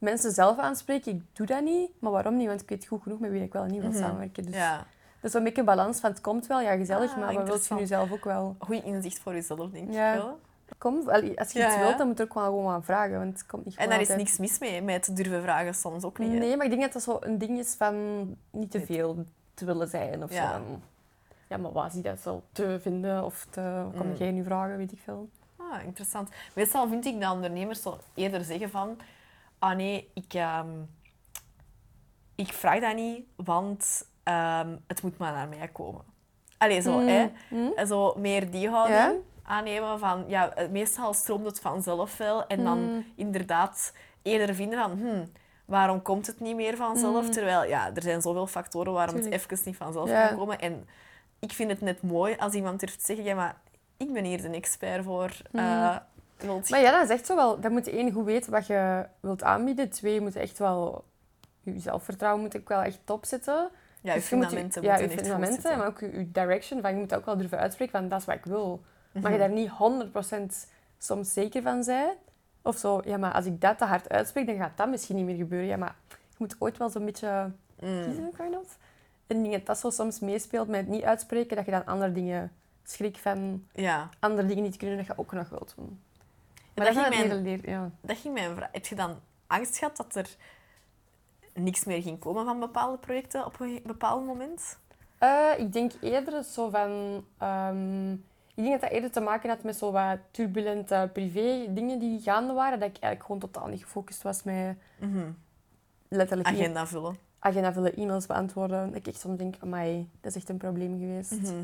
mensen 0.01 0.31
zelf 0.31 0.57
aanspreken. 0.57 1.11
Ik 1.15 1.21
doe 1.33 1.45
dat 1.45 1.61
niet. 1.63 1.89
Maar 1.99 2.11
waarom 2.11 2.35
niet? 2.37 2.47
Want 2.47 2.61
ik 2.61 2.69
weet 2.69 2.85
goed 2.85 3.01
genoeg 3.01 3.19
met 3.19 3.31
wie 3.31 3.43
ik 3.43 3.53
wel 3.53 3.63
niet 3.65 3.81
wil 3.81 3.89
Mhm. 3.89 3.99
samenwerken. 3.99 4.43
Dus 4.45 4.55
Ja, 4.55 4.77
dat 5.19 5.29
is 5.29 5.33
een 5.33 5.43
beetje 5.43 5.59
een 5.59 5.65
balans 5.65 5.99
van 5.99 6.09
het 6.09 6.21
komt 6.21 6.47
wel, 6.47 6.61
ja, 6.61 6.75
gezellig. 6.75 7.11
Ah, 7.11 7.17
maar 7.17 7.33
wat 7.33 7.47
wilt 7.47 7.67
je 7.67 7.73
nu 7.73 7.85
zelf 7.85 8.11
ook 8.11 8.23
wel? 8.23 8.55
goed 8.59 8.83
inzicht 8.83 9.19
voor 9.19 9.33
jezelf, 9.33 9.69
denk 9.71 9.93
Ja. 9.93 10.13
ik 10.13 10.19
wel. 10.21 10.39
Kom, 10.77 11.09
als 11.09 11.21
je 11.21 11.33
Ja, 11.59 11.65
iets 11.67 11.77
wilt, 11.77 11.97
dan 11.97 12.07
moet 12.07 12.17
je 12.17 12.23
er 12.23 12.29
ook 12.29 12.35
wel 12.35 12.43
gewoon 12.45 12.73
aan 12.73 12.83
vragen. 12.83 13.17
Want 13.19 13.33
het 13.33 13.45
komt 13.45 13.65
niet 13.65 13.75
En 13.75 13.89
daar 13.89 14.01
is 14.01 14.07
niks 14.07 14.37
mis 14.37 14.59
mee, 14.59 14.81
met 14.81 15.15
durven 15.15 15.41
vragen 15.41 15.73
soms 15.75 16.03
ook 16.03 16.17
niet. 16.19 16.31
hè. 16.31 16.37
Nee, 16.37 16.55
maar 16.57 16.65
ik 16.65 16.71
denk 16.71 16.83
dat 16.83 16.93
dat 16.93 17.01
zo 17.03 17.17
een 17.19 17.37
ding 17.37 17.59
is 17.59 17.73
van 17.73 17.95
niet 18.51 18.71
te 18.71 18.85
veel 18.85 19.25
te 19.53 19.65
willen 19.65 19.87
zijn 19.87 20.23
of 20.23 20.33
Ja. 20.33 20.51
zo. 20.53 20.79
Ja, 21.47 21.57
maar 21.57 21.71
wat 21.71 21.85
is 21.85 21.93
die 21.93 22.01
dat 22.01 22.19
zo 22.19 22.41
te 22.51 22.77
vinden? 22.81 23.23
Of 23.25 23.47
te, 23.49 23.83
kom 23.97 24.07
Mm. 24.07 24.15
jij 24.15 24.31
nu 24.31 24.43
vragen, 24.43 24.77
weet 24.77 24.91
ik 24.91 24.99
veel. 25.03 25.29
Ah, 25.55 25.83
interessant. 25.85 26.29
Meestal 26.55 26.87
vind 26.87 27.05
ik 27.05 27.21
dat 27.21 27.31
ondernemers 27.31 27.81
zo 27.81 27.97
eerder 28.13 28.43
zeggen 28.43 28.69
van... 28.69 28.97
Ah 29.61 29.75
nee, 29.75 30.11
ik, 30.13 30.33
ehm, 30.33 30.69
ik 32.35 32.53
vraag 32.53 32.79
dat 32.79 32.95
niet, 32.95 33.25
want 33.35 34.07
ehm, 34.23 34.75
het 34.87 35.01
moet 35.03 35.17
maar 35.17 35.31
naar 35.33 35.47
mij 35.47 35.67
komen. 35.67 36.01
Allee, 36.57 36.81
zo, 36.81 36.99
Mm. 36.99 37.07
hè. 37.07 37.29
Mm. 37.49 37.85
Zo 37.87 38.13
meer 38.17 38.51
die 38.51 38.69
houding 38.69 38.97
Ja? 38.99 39.13
aannemen 39.43 39.99
van... 39.99 40.23
Ja, 40.27 40.53
eh, 40.53 40.69
meestal 40.69 41.13
stroomt 41.13 41.45
het 41.45 41.59
vanzelf 41.59 42.17
wel. 42.17 42.47
En 42.47 42.63
dan 42.63 42.79
Mm. 42.93 43.05
inderdaad 43.15 43.93
eerder 44.21 44.55
vinden 44.55 44.79
van... 44.79 44.91
Hmm, 44.97 45.31
waarom 45.65 46.01
komt 46.01 46.27
het 46.27 46.39
niet 46.39 46.55
meer 46.55 46.75
vanzelf? 46.77 47.25
Mm. 47.25 47.31
Terwijl, 47.31 47.63
ja, 47.65 47.91
er 47.95 48.01
zijn 48.01 48.21
zoveel 48.21 48.47
factoren 48.47 48.93
waarom 48.93 49.15
Tuurlijk. 49.15 49.41
het 49.41 49.51
even 49.51 49.65
niet 49.65 49.77
vanzelf 49.77 50.09
Ja. 50.09 50.27
kan 50.27 50.37
komen. 50.37 50.59
En 50.59 50.87
ik 51.39 51.51
vind 51.51 51.69
het 51.71 51.81
net 51.81 52.01
mooi 52.01 52.35
als 52.37 52.53
iemand 52.53 52.79
durft 52.79 52.99
te 52.99 53.05
zeggen... 53.05 53.25
Ja, 53.25 53.35
maar 53.35 53.55
ik 53.97 54.13
ben 54.13 54.23
hier 54.23 54.41
de 54.41 54.49
expert 54.49 55.03
voor. 55.03 55.31
Eh, 55.51 55.95
wilt 56.41 56.67
je- 56.67 56.73
Maar 56.73 56.83
ja, 56.83 56.91
dat 56.91 57.03
is 57.03 57.09
echt 57.09 57.25
zo 57.25 57.35
wel. 57.35 57.59
Dan 57.59 57.71
moet 57.71 57.85
je 57.85 57.91
één 57.91 58.11
goed 58.11 58.25
weten 58.25 58.51
wat 58.51 58.67
je 58.67 59.05
wilt 59.19 59.43
aanbieden. 59.43 59.89
Twee, 59.89 60.13
je 60.13 60.21
moet 60.21 60.35
echt 60.35 60.57
wel... 60.57 61.03
Je 61.63 61.79
zelfvertrouwen 61.79 62.41
moet 62.41 62.57
ook 62.57 62.69
wel 62.69 62.81
echt 62.81 62.99
top 63.03 63.25
zitten. 63.25 63.69
Ja, 64.01 64.13
je 64.13 64.19
Dus 64.19 64.29
je 64.29 64.35
moet 64.35 64.45
fundamenten 64.45 64.81
ja, 64.81 64.95
je 64.97 65.03
echt 65.03 65.11
goed 65.13 65.21
fundamenten, 65.21 65.77
maar 65.77 65.87
ook 65.87 65.99
je, 65.99 66.11
je 66.17 66.31
direction. 66.31 66.81
Van, 66.81 66.91
je 66.93 66.97
moet 66.99 67.15
ook 67.15 67.25
wel 67.25 67.37
durven 67.37 67.57
uitspreken 67.59 67.99
van 67.99 68.09
dat 68.09 68.19
is 68.19 68.25
wat 68.25 68.35
ik 68.35 68.45
wil. 68.45 68.81
Maar 69.11 69.31
je 69.31 69.37
Mhm. 69.37 69.37
daar 69.37 69.49
niet 69.49 69.69
100% 69.69 70.67
soms 70.97 71.33
zeker 71.33 71.61
van 71.61 71.83
bent. 71.85 72.13
Of 72.63 72.77
zo, 72.77 73.01
ja, 73.05 73.17
maar 73.17 73.33
als 73.33 73.45
ik 73.45 73.61
dat 73.61 73.77
te 73.77 73.85
hard 73.85 74.09
uitspreek, 74.09 74.45
dan 74.45 74.55
gaat 74.55 74.77
dat 74.77 74.89
misschien 74.89 75.15
niet 75.15 75.25
meer 75.25 75.35
gebeuren. 75.35 75.67
Ja, 75.67 75.77
maar 75.77 75.95
je 76.09 76.35
moet 76.37 76.55
ooit 76.59 76.77
wel 76.77 76.89
zo'n 76.89 77.05
beetje 77.05 77.51
Mm. 77.79 78.03
kiezen, 78.03 78.31
kind 78.37 78.55
of. 78.57 78.77
En 79.27 79.37
ik 79.37 79.41
denk 79.43 79.53
dat 79.53 79.65
dat 79.65 79.77
zo 79.79 79.89
soms 79.89 80.19
meespeelt 80.19 80.67
met 80.67 80.79
het 80.79 80.89
niet 80.89 81.03
uitspreken, 81.03 81.55
dat 81.55 81.65
je 81.65 81.71
dan 81.71 81.85
andere 81.85 82.11
dingen 82.11 82.51
schrik 82.83 83.17
van 83.17 83.65
Ja, 83.73 84.09
andere 84.19 84.47
dingen 84.47 84.63
niet 84.63 84.77
kunnen 84.77 84.97
dat 84.97 85.05
je 85.05 85.13
ook 85.15 85.31
nog 85.31 85.49
wilt 85.49 85.73
doen. 85.75 86.01
Maar 86.75 86.85
dat 86.85 86.95
dat, 86.95 87.03
ging 87.03 87.15
mijn- 87.27 87.31
een 87.37 87.43
leer, 87.43 87.69
ja. 87.69 87.91
dat 88.01 88.17
ging 88.17 88.33
mijn 88.33 88.55
vraag. 88.55 88.69
Heb 88.71 88.85
je 88.85 88.95
dan 88.95 89.19
angst 89.47 89.77
gehad 89.77 89.97
dat 89.97 90.15
er 90.15 90.35
niks 91.53 91.83
meer 91.85 92.01
ging 92.01 92.19
komen 92.19 92.45
van 92.45 92.59
bepaalde 92.59 92.97
projecten 92.97 93.45
op 93.45 93.59
een 93.59 93.81
bepaald 93.85 94.25
moment? 94.25 94.77
Eh, 95.17 95.49
ik 95.57 95.73
denk 95.73 95.91
eerder 96.01 96.43
zo 96.43 96.69
van... 96.69 97.23
ehm, 97.37 98.11
ik 98.55 98.63
denk 98.67 98.71
dat 98.71 98.81
dat 98.81 98.89
eerder 98.91 99.11
te 99.11 99.19
maken 99.19 99.49
had 99.49 99.63
met 99.63 99.75
zo 99.75 99.91
wat 99.91 100.17
turbulente 100.31 101.09
privé 101.13 101.65
dingen 101.73 101.99
die 101.99 102.21
gaande 102.21 102.53
waren. 102.53 102.79
Dat 102.79 102.87
ik 102.89 102.93
eigenlijk 103.01 103.23
gewoon 103.25 103.39
totaal 103.39 103.67
niet 103.67 103.83
gefocust 103.83 104.21
was 104.21 104.43
met 104.43 104.75
letterlijk 106.07 106.49
niet 106.49 106.59
Agenda 106.59 106.87
vullen. 106.87 107.17
agenda 107.39 107.73
vullen, 107.73 107.95
e-mails 107.95 108.25
beantwoorden. 108.25 108.87
Dat 108.87 108.95
ik 108.95 109.07
echt 109.07 109.19
soms 109.19 109.37
denk, 109.37 109.55
amai, 109.59 110.09
dat 110.21 110.31
is 110.31 110.37
echt 110.37 110.49
een 110.49 110.57
probleem 110.57 110.99
geweest. 110.99 111.31
Mhm. 111.31 111.63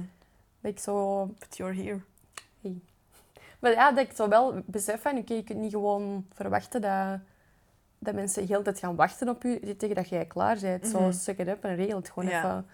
Dat 0.62 0.72
ik 0.72 0.80
zo... 0.80 1.26
But 1.26 1.58
you're 1.58 1.76
here. 1.84 2.00
Maar 3.60 3.72
ja, 3.72 3.92
dat 3.92 4.06
ik 4.06 4.16
zo 4.16 4.28
wel 4.28 4.62
besef 4.66 5.02
van, 5.02 5.18
oké, 5.18 5.34
je 5.34 5.44
kunt 5.44 5.60
niet 5.60 5.72
gewoon 5.72 6.26
verwachten 6.34 6.82
dat, 6.82 7.20
dat 8.00 8.14
mensen 8.14 8.42
de 8.42 8.52
hele 8.52 8.64
tijd 8.64 8.80
gaan 8.80 8.96
wachten 8.96 9.30
op 9.30 9.44
je 9.44 9.76
tegen 9.78 9.96
dat 9.96 10.10
jij 10.10 10.26
klaar 10.26 10.58
bent. 10.62 10.88
Zo, 10.88 11.00
Mhm. 11.02 11.12
suck 11.12 11.38
it 11.38 11.48
up 11.48 11.64
en 11.64 11.76
regel 11.76 11.98
het 11.98 12.10
gewoon 12.10 12.30
Ja. 12.30 12.38
even. 12.38 12.66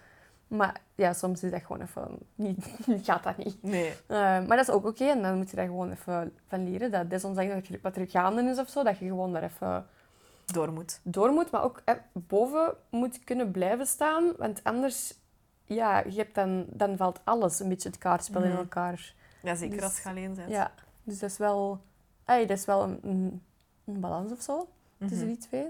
Maar 0.48 0.80
ja, 0.94 1.12
soms 1.12 1.42
is 1.42 1.50
dat 1.50 1.60
gewoon 1.62 1.80
even... 1.82 2.18
Niet, 2.34 2.66
gaat 3.06 3.22
dat 3.22 3.36
niet. 3.36 3.62
Nee. 3.62 3.88
Eh, 4.06 4.16
maar 4.16 4.46
dat 4.56 4.68
is 4.68 4.70
ook 4.70 4.86
oké 4.86 5.04
en 5.04 5.22
dan 5.22 5.36
moet 5.36 5.50
je 5.50 5.56
daar 5.56 5.66
gewoon 5.66 5.90
even 5.90 6.32
van 6.48 6.70
leren. 6.70 6.90
Dat 6.90 7.10
desondanks 7.10 7.52
dat 7.54 7.66
je- 7.66 7.78
wat 7.82 7.96
er 7.96 8.08
gaande 8.08 8.42
is 8.42 8.58
of 8.58 8.68
zo, 8.68 8.82
dat 8.82 8.98
je 8.98 9.06
gewoon 9.06 9.32
daar 9.32 9.42
even 9.42 9.86
Door 10.44 10.72
moet. 10.72 11.00
door 11.02 11.30
moet, 11.32 11.50
maar 11.50 11.62
ook 11.64 11.82
eh, 11.84 11.94
boven 12.12 12.74
moet 12.90 13.24
kunnen 13.24 13.50
blijven 13.50 13.86
staan. 13.86 14.32
Want 14.38 14.60
anders, 14.64 15.14
ja, 15.64 15.98
je 15.98 16.16
hebt 16.16 16.34
dan, 16.34 16.64
dan 16.68 16.96
valt 16.96 17.20
alles 17.24 17.60
een 17.60 17.68
beetje 17.68 17.88
het 17.88 17.98
kaartspel 17.98 18.42
in 18.42 18.48
Mhm. 18.50 18.58
elkaar. 18.58 19.14
Ja, 19.44 19.54
zeker 19.54 19.76
Dus- 19.76 19.84
als 19.84 20.02
je 20.02 20.08
alleen 20.08 20.34
bent. 20.34 20.50
Ja, 20.50 20.72
dus 21.02 21.18
dat 21.18 21.30
is 21.30 21.36
wel, 21.36 21.80
dat 22.24 22.50
is 22.50 22.64
wel 22.64 22.82
een, 22.82 22.98
een, 23.02 23.42
een 23.84 24.00
balans 24.00 24.32
of 24.32 24.40
zo 24.42 24.68
tussen 24.98 25.18
Mhm. 25.18 25.26
die 25.26 25.36
twee. 25.38 25.66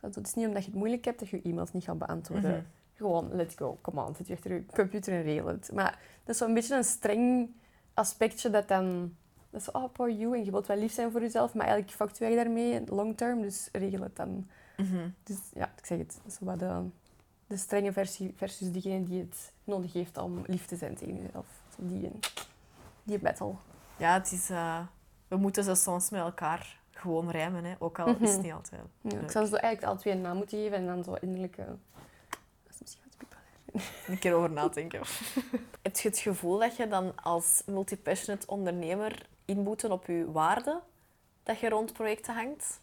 Want 0.00 0.14
het 0.14 0.26
is 0.26 0.34
niet 0.34 0.46
omdat 0.46 0.62
je 0.64 0.70
het 0.70 0.78
moeilijk 0.78 1.04
hebt 1.04 1.18
dat 1.18 1.28
je 1.28 1.36
je 1.42 1.42
e-mails 1.50 1.72
niet 1.72 1.84
gaat 1.84 1.98
beantwoorden. 1.98 2.50
Mhm. 2.50 2.60
Gewoon, 2.94 3.34
let's 3.34 3.54
go, 3.54 3.78
come 3.80 4.04
on, 4.06 4.14
zit 4.14 4.26
je 4.26 4.34
achter 4.34 4.52
je 4.52 4.66
computer 4.66 5.12
en 5.12 5.22
regel 5.22 5.46
het. 5.46 5.70
Maar 5.72 5.98
dat 6.24 6.34
is 6.34 6.38
zo'n 6.38 6.54
beetje 6.54 6.76
een 6.76 6.84
streng 6.84 7.50
aspectje 7.94 8.50
dat 8.50 8.68
dan... 8.68 9.14
Dat 9.50 9.60
is, 9.60 9.70
oh, 9.70 9.92
poor 9.92 10.10
you, 10.12 10.36
en 10.38 10.44
je 10.44 10.50
wilt 10.50 10.66
wel 10.66 10.76
lief 10.76 10.92
zijn 10.92 11.10
voor 11.10 11.20
jezelf, 11.20 11.54
maar 11.54 11.66
eigenlijk 11.66 11.96
factuur 11.96 12.28
je 12.28 12.36
daarmee 12.36 12.82
long 12.86 13.16
term, 13.16 13.40
dus 13.42 13.68
regel 13.72 14.02
het 14.02 14.16
dan. 14.16 14.46
Mhm. 14.76 15.08
Dus 15.22 15.36
ja, 15.54 15.72
ik 15.76 15.86
zeg 15.86 15.98
het, 15.98 16.18
dat 16.22 16.32
is 16.32 16.38
wat 16.40 16.58
de, 16.58 16.80
de 17.46 17.56
strenge 17.56 17.92
versie 17.92 18.32
versus 18.36 18.72
degene 18.72 19.04
die 19.04 19.20
het 19.20 19.52
nodig 19.64 19.92
heeft 19.92 20.16
om 20.18 20.42
lief 20.46 20.66
te 20.66 20.76
zijn 20.76 20.94
tegen 20.94 21.16
jezelf. 21.22 21.46
Zo 21.76 21.82
die, 21.86 22.10
die 23.04 23.18
battle. 23.18 23.54
Ja, 23.96 24.12
het 24.14 24.32
is... 24.32 24.50
eh, 24.50 24.80
we 25.28 25.36
moeten 25.36 25.64
ze 25.64 25.74
soms 25.74 26.10
met 26.10 26.20
elkaar 26.20 26.78
gewoon 26.90 27.30
rijmen, 27.30 27.64
hè. 27.64 27.74
ook 27.78 27.98
al 27.98 28.06
is 28.06 28.12
het 28.12 28.30
Mhm. 28.30 28.40
niet 28.40 28.52
altijd. 28.52 28.80
Ja, 29.00 29.18
ik 29.18 29.30
zou 29.30 29.46
ze 29.46 29.58
eigenlijk 29.58 29.92
alle 29.92 30.00
twee 30.00 30.14
een 30.14 30.20
naam 30.20 30.36
moeten 30.36 30.58
geven 30.58 30.76
en 30.76 30.86
dan 30.86 31.04
zo 31.04 31.14
innerlijk... 31.14 31.56
eh, 31.56 31.66
dat 31.66 32.72
is 32.74 32.78
misschien 32.80 33.02
wat 33.08 33.16
piepel. 33.16 34.12
Een 34.12 34.18
keer 34.18 34.34
over 34.34 34.50
nadenken. 34.50 35.00
Heb 35.82 35.96
je 35.96 36.08
het 36.08 36.18
gevoel 36.18 36.58
dat 36.58 36.76
je 36.76 36.88
dan 36.88 37.12
als 37.22 37.62
multipassionate 37.66 38.46
ondernemer 38.46 39.26
inboeten 39.44 39.92
op 39.92 40.06
je 40.06 40.32
waarde 40.32 40.80
dat 41.42 41.58
je 41.58 41.68
rond 41.68 41.92
projecten 41.92 42.34
hangt? 42.34 42.80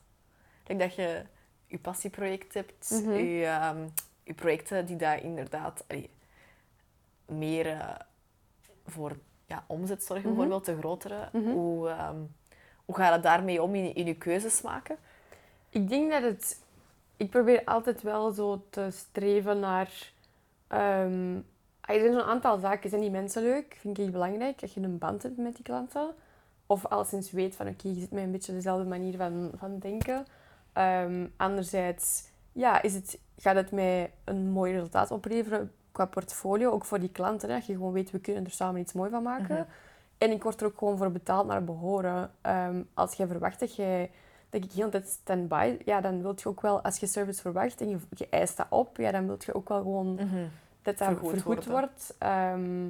Dat 0.78 0.96
je 0.96 1.26
je 1.68 1.80
passieproject 1.80 2.54
hebt, 2.54 2.90
Mhm. 2.90 3.12
je, 3.12 3.46
ehm, 3.46 3.88
je 4.24 4.34
projecten 4.34 4.86
die 4.86 4.96
daar 4.96 5.24
inderdaad 5.24 5.84
allee, 5.88 6.10
meer 7.26 7.68
eh, 7.68 7.96
voor 8.86 9.18
ja, 9.52 9.64
omzet 9.68 10.04
zorgen, 10.04 10.26
Mhm. 10.30 10.36
bijvoorbeeld 10.38 10.66
de 10.66 10.78
grotere. 10.78 11.30
Mhm. 11.32 11.52
Hoe, 11.52 11.90
ehm, 11.90 12.16
hoe 12.86 12.96
ga 12.96 13.14
je 13.14 13.20
daarmee 13.20 13.62
om 13.64 13.76
in, 13.76 13.96
in 13.96 14.06
je 14.06 14.16
keuzes 14.16 14.62
maken? 14.62 14.98
Ik 15.70 15.90
denk 15.90 16.12
dat 16.12 16.22
het... 16.24 16.60
Ik 17.18 17.30
probeer 17.30 17.62
altijd 17.66 18.02
wel 18.02 18.32
zo 18.32 18.64
te 18.70 18.88
streven 18.92 19.60
naar... 19.60 20.12
ah, 20.68 21.96
er 21.96 22.00
zijn 22.00 22.14
zo'n 22.14 22.22
aantal 22.22 22.60
zaken. 22.60 22.90
Zijn 22.90 23.02
die 23.02 23.12
mensen 23.12 23.44
leuk? 23.44 23.78
Vind 23.80 23.98
ik 23.98 24.12
belangrijk. 24.12 24.60
Dat 24.60 24.74
je 24.74 24.82
een 24.82 24.98
band 24.98 25.24
hebt 25.24 25.38
met 25.38 25.56
die 25.56 25.64
klanten. 25.64 26.14
Of 26.66 26.86
alleszins 26.86 27.32
weet 27.32 27.56
van, 27.56 27.68
oké, 27.68 27.88
je 27.88 28.00
zit 28.00 28.12
met 28.12 28.24
een 28.24 28.32
beetje 28.32 28.54
dezelfde 28.54 28.86
manier 28.86 29.18
van, 29.18 29.52
van 29.58 29.80
denken. 29.80 30.26
Ehm, 30.74 31.28
anderzijds, 31.38 32.24
ja, 32.52 32.82
is 32.82 32.94
het, 32.94 33.20
gaat 33.38 33.56
het 33.56 33.72
mij 33.72 34.12
een 34.24 34.50
mooi 34.52 34.74
resultaat 34.74 35.12
opleveren 35.12 35.72
qua 36.02 36.22
portfolio. 36.22 36.72
Ook 36.72 36.86
voor 36.86 37.00
die 37.00 37.12
klanten. 37.12 37.50
Hè, 37.50 37.56
dat 37.56 37.66
je 37.66 37.74
gewoon 37.74 37.92
weet, 37.92 38.12
we 38.12 38.20
kunnen 38.20 38.46
er 38.46 38.52
samen 38.52 38.82
iets 38.82 38.94
moois 38.94 39.12
van 39.12 39.24
maken. 39.24 39.56
Mhm. 39.56 39.64
En 40.18 40.32
ik 40.32 40.44
word 40.44 40.62
er 40.62 40.68
ook 40.68 40.78
gewoon 40.78 40.98
voor 40.98 41.12
betaald 41.12 41.48
naar 41.48 41.64
behoren. 41.64 42.32
Ehm, 42.42 42.82
als 42.94 43.14
jij 43.14 43.28
verwacht 43.28 43.60
dat, 43.60 43.76
jij, 43.76 44.12
dat 44.50 44.64
ik 44.64 44.72
heel 44.72 44.90
tijd 44.90 45.08
stand-by... 45.08 45.78
Ja, 45.86 46.02
dan 46.02 46.22
wil 46.22 46.34
je 46.36 46.50
ook 46.50 46.62
wel, 46.62 46.82
als 46.82 46.98
je 46.98 47.08
service 47.08 47.42
verwacht 47.42 47.82
en 47.82 47.90
je, 47.90 47.98
je 48.10 48.28
eist 48.30 48.58
dat 48.58 48.66
op, 48.70 48.98
ja, 48.98 49.12
dan 49.12 49.28
wil 49.28 49.38
je 49.46 49.54
ook 49.56 49.70
wel 49.70 49.78
gewoon 49.78 50.14
Mhm. 50.14 50.46
dat 50.82 50.98
dat 50.98 51.18
Vergoed 51.20 51.66
wordt. 51.66 52.16
Ehm, 52.18 52.90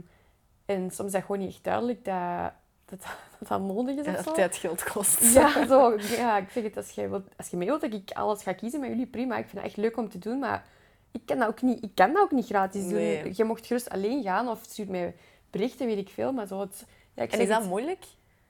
en 0.66 0.92
soms 0.92 1.08
is 1.08 1.12
dat 1.12 1.22
gewoon 1.22 1.40
niet 1.40 1.50
echt 1.50 1.64
duidelijk 1.64 2.06
dat 2.06 2.52
dat, 2.86 3.00
dat, 3.40 3.48
dat 3.48 3.62
nodig 3.62 3.96
is 3.96 4.08
of 4.08 4.24
dat 4.24 4.36
tijd 4.36 4.56
geld 4.56 4.84
kost. 4.84 5.24
Ja, 5.34 5.68
zo, 5.68 5.98
ja, 5.98 6.38
ik 6.38 6.50
zeg 6.50 6.64
het, 6.64 6.78
als 6.78 6.90
je, 6.90 7.10
wilt, 7.10 7.28
als 7.38 7.48
je 7.48 7.58
mee 7.58 7.68
wilt 7.68 7.82
dat 7.82 7.94
ik 7.94 8.12
alles 8.12 8.44
ga 8.44 8.54
kiezen 8.54 8.80
met 8.80 8.90
jullie, 8.90 9.08
prima. 9.08 9.38
Ik 9.38 9.48
vind 9.48 9.58
het 9.58 9.66
echt 9.66 9.78
leuk 9.78 9.98
om 9.98 10.10
te 10.10 10.18
doen, 10.18 10.40
maar 10.40 10.66
ik 11.12 11.22
kan 11.26 11.38
dat 11.38 11.48
ook 11.48 11.62
niet, 11.62 11.84
ik 11.84 11.96
kan 11.96 12.14
dat 12.14 12.22
ook 12.24 12.32
niet 12.32 12.46
gratis 12.46 12.84
doen. 12.84 12.94
Nee. 12.94 13.34
Je 13.36 13.44
mocht 13.44 13.66
gerust 13.66 13.90
alleen 13.90 14.24
gaan 14.24 14.48
of 14.48 14.60
stuur 14.62 14.90
mij 14.90 15.16
berichten, 15.50 15.86
weet 15.86 15.98
ik 15.98 16.10
veel. 16.10 16.32
Maar 16.32 16.48
zo 16.48 16.60
het, 16.60 16.86
ja, 17.14 17.24
ik 17.24 17.32
En 17.32 17.40
is 17.40 17.48
dat 17.48 17.60
het, 17.60 17.70
moeilijk? 17.70 18.06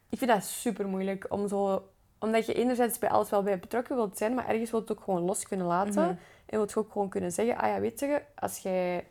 ik 0.10 0.18
vind 0.18 0.32
dat 0.32 0.44
super 0.44 0.88
moeilijk 0.88 1.26
om 1.30 1.48
zo... 1.48 1.86
Omdat 2.20 2.46
je 2.46 2.54
enerzijds 2.54 3.00
bij 3.00 3.10
alles 3.10 3.30
wel 3.30 3.44
bij 3.44 3.60
betrokken 3.60 3.96
wilt 3.96 4.18
zijn, 4.18 4.34
maar 4.34 4.48
ergens 4.48 4.72
wilt 4.72 4.90
het 4.90 4.98
ook 4.98 5.04
gewoon 5.04 5.22
los 5.22 5.48
kunnen 5.48 5.66
laten. 5.66 6.02
Mhm. 6.02 6.16
En 6.46 6.58
wilt 6.58 6.72
je 6.72 6.80
ook 6.80 6.92
gewoon 6.92 7.10
kunnen 7.10 7.32
zeggen, 7.32 7.58
ah 7.58 7.68
ja, 7.68 7.80
weet 7.80 8.00
je, 8.00 8.22
als 8.36 8.58
jij... 8.58 9.08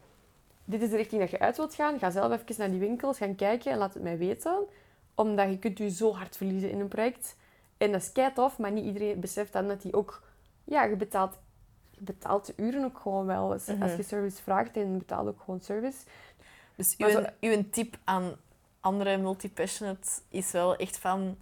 Dit 0.64 0.82
is 0.82 0.90
de 0.90 0.96
richting 0.96 1.20
dat 1.20 1.30
je 1.30 1.38
uit 1.38 1.56
wilt 1.56 1.74
gaan, 1.74 1.98
ga 1.98 2.10
zelf 2.10 2.32
even 2.32 2.54
naar 2.58 2.70
die 2.70 2.80
winkels 2.80 3.18
gaan 3.18 3.34
kijken 3.34 3.72
en 3.72 3.78
laat 3.78 3.94
het 3.94 4.02
mij 4.02 4.18
weten. 4.18 4.66
Omdat 5.14 5.50
je 5.50 5.58
kunt 5.58 5.78
je 5.78 5.90
zo 5.90 6.14
hard 6.14 6.36
verliezen 6.36 6.70
in 6.70 6.80
een 6.80 6.88
project. 6.88 7.36
En 7.76 7.92
dat 7.92 8.00
is 8.00 8.12
kei 8.12 8.32
tof, 8.32 8.58
maar 8.58 8.72
niet 8.72 8.84
iedereen 8.84 9.20
beseft 9.20 9.52
dan 9.52 9.68
dat 9.68 9.82
die 9.82 9.94
ook... 9.94 10.22
Ja, 10.64 10.84
je 10.84 10.96
betaalt, 10.96 11.38
betaalt 12.00 12.46
de 12.46 12.52
uren 12.56 12.84
ook 12.84 12.98
gewoon 12.98 13.26
wel. 13.26 13.52
Als, 13.52 13.66
Mhm. 13.66 13.82
als 13.82 13.94
je 13.96 14.02
service 14.02 14.42
vraagt, 14.42 14.76
en 14.76 14.92
je 14.92 14.98
betaalt 14.98 15.28
ook 15.28 15.40
gewoon 15.44 15.60
service. 15.60 15.98
Dus 16.76 16.94
uw, 16.98 17.08
zo- 17.10 17.24
uw 17.40 17.64
tip 17.70 17.96
aan 18.04 18.32
andere 18.80 19.16
multipassionate 19.16 20.08
is 20.28 20.50
wel 20.50 20.76
echt 20.76 20.98
van... 20.98 21.36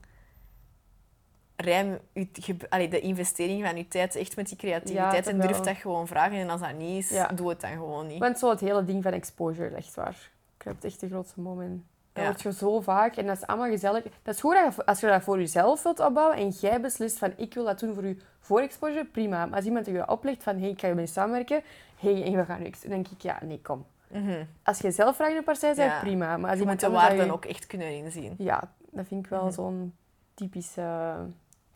Rijm 1.56 1.98
uw, 2.14 2.26
ge- 2.32 2.56
allee, 2.68 2.88
de 2.88 3.00
investering 3.00 3.64
van 3.66 3.76
je 3.76 3.88
tijd 3.88 4.14
echt 4.16 4.36
met 4.36 4.48
die 4.48 4.56
creativiteit 4.56 5.26
en 5.26 5.40
durf 5.40 5.60
dat 5.60 5.76
gewoon 5.76 6.06
vragen. 6.06 6.38
En 6.38 6.50
als 6.50 6.60
dat 6.60 6.74
niet 6.78 7.04
is, 7.04 7.10
Ja. 7.10 7.26
doe 7.28 7.48
het 7.48 7.60
dan 7.60 7.70
gewoon 7.70 8.06
niet. 8.06 8.18
Want 8.18 8.38
zo 8.38 8.50
het 8.50 8.60
hele 8.60 8.84
ding 8.84 9.02
van 9.02 9.12
exposure, 9.12 9.74
echt 9.74 9.94
waar. 9.94 10.30
Ik 10.58 10.64
heb 10.64 10.74
het 10.74 10.84
echt 10.84 11.00
de 11.00 11.08
grootste 11.08 11.40
moment. 11.40 11.84
Dat 12.24 12.42
Ja. 12.42 12.50
je 12.50 12.56
zo 12.56 12.80
vaak 12.80 13.16
en 13.16 13.26
dat 13.26 13.36
is 13.36 13.46
allemaal 13.46 13.70
gezellig. 13.70 14.02
Dat 14.22 14.34
is 14.34 14.40
goed 14.40 14.56
als 14.86 15.00
je 15.00 15.06
dat 15.06 15.22
voor 15.22 15.38
jezelf 15.38 15.82
wilt 15.82 16.00
opbouwen 16.00 16.36
en 16.36 16.48
jij 16.48 16.80
beslist 16.80 17.18
van 17.18 17.32
ik 17.36 17.54
wil 17.54 17.64
dat 17.64 17.78
doen 17.80 17.94
voor 17.94 18.06
je 18.06 18.16
voor 18.40 18.60
exposure, 18.60 19.04
prima. 19.04 19.46
Maar 19.46 19.56
als 19.56 19.64
iemand 19.64 19.86
je 19.86 20.08
oplegt 20.08 20.42
van 20.42 20.58
hey, 20.58 20.68
ik 20.70 20.80
ga 20.80 20.86
je 20.88 20.94
mee 20.94 21.06
samenwerken, 21.06 21.62
hey, 22.00 22.24
en 22.24 22.32
we 22.36 22.44
gaan 22.44 22.62
ex- 22.64 22.80
dan 22.80 22.90
denk 22.90 23.08
ik 23.08 23.20
ja, 23.22 23.38
nee, 23.44 23.60
kom. 23.62 23.86
Mhm. 24.08 24.44
Als 24.62 24.78
je 24.78 24.90
zelf 24.90 25.18
een 25.18 25.44
partij 25.44 25.74
bent, 25.74 25.90
Ja. 25.92 26.00
prima. 26.00 26.36
Maar 26.36 26.50
als 26.50 26.58
Je 26.58 26.64
moet 26.66 26.80
iemand 26.80 26.80
de 26.80 26.86
dat 26.86 26.94
waarden 26.94 27.24
je- 27.26 27.32
ook 27.32 27.44
echt 27.44 27.66
kunnen 27.66 27.96
inzien. 27.96 28.34
Ja, 28.38 28.72
dat 28.90 29.06
vind 29.06 29.24
ik 29.24 29.30
wel 29.30 29.42
Mhm. 29.44 29.52
zo'n 29.52 29.94
typische... 30.34 31.14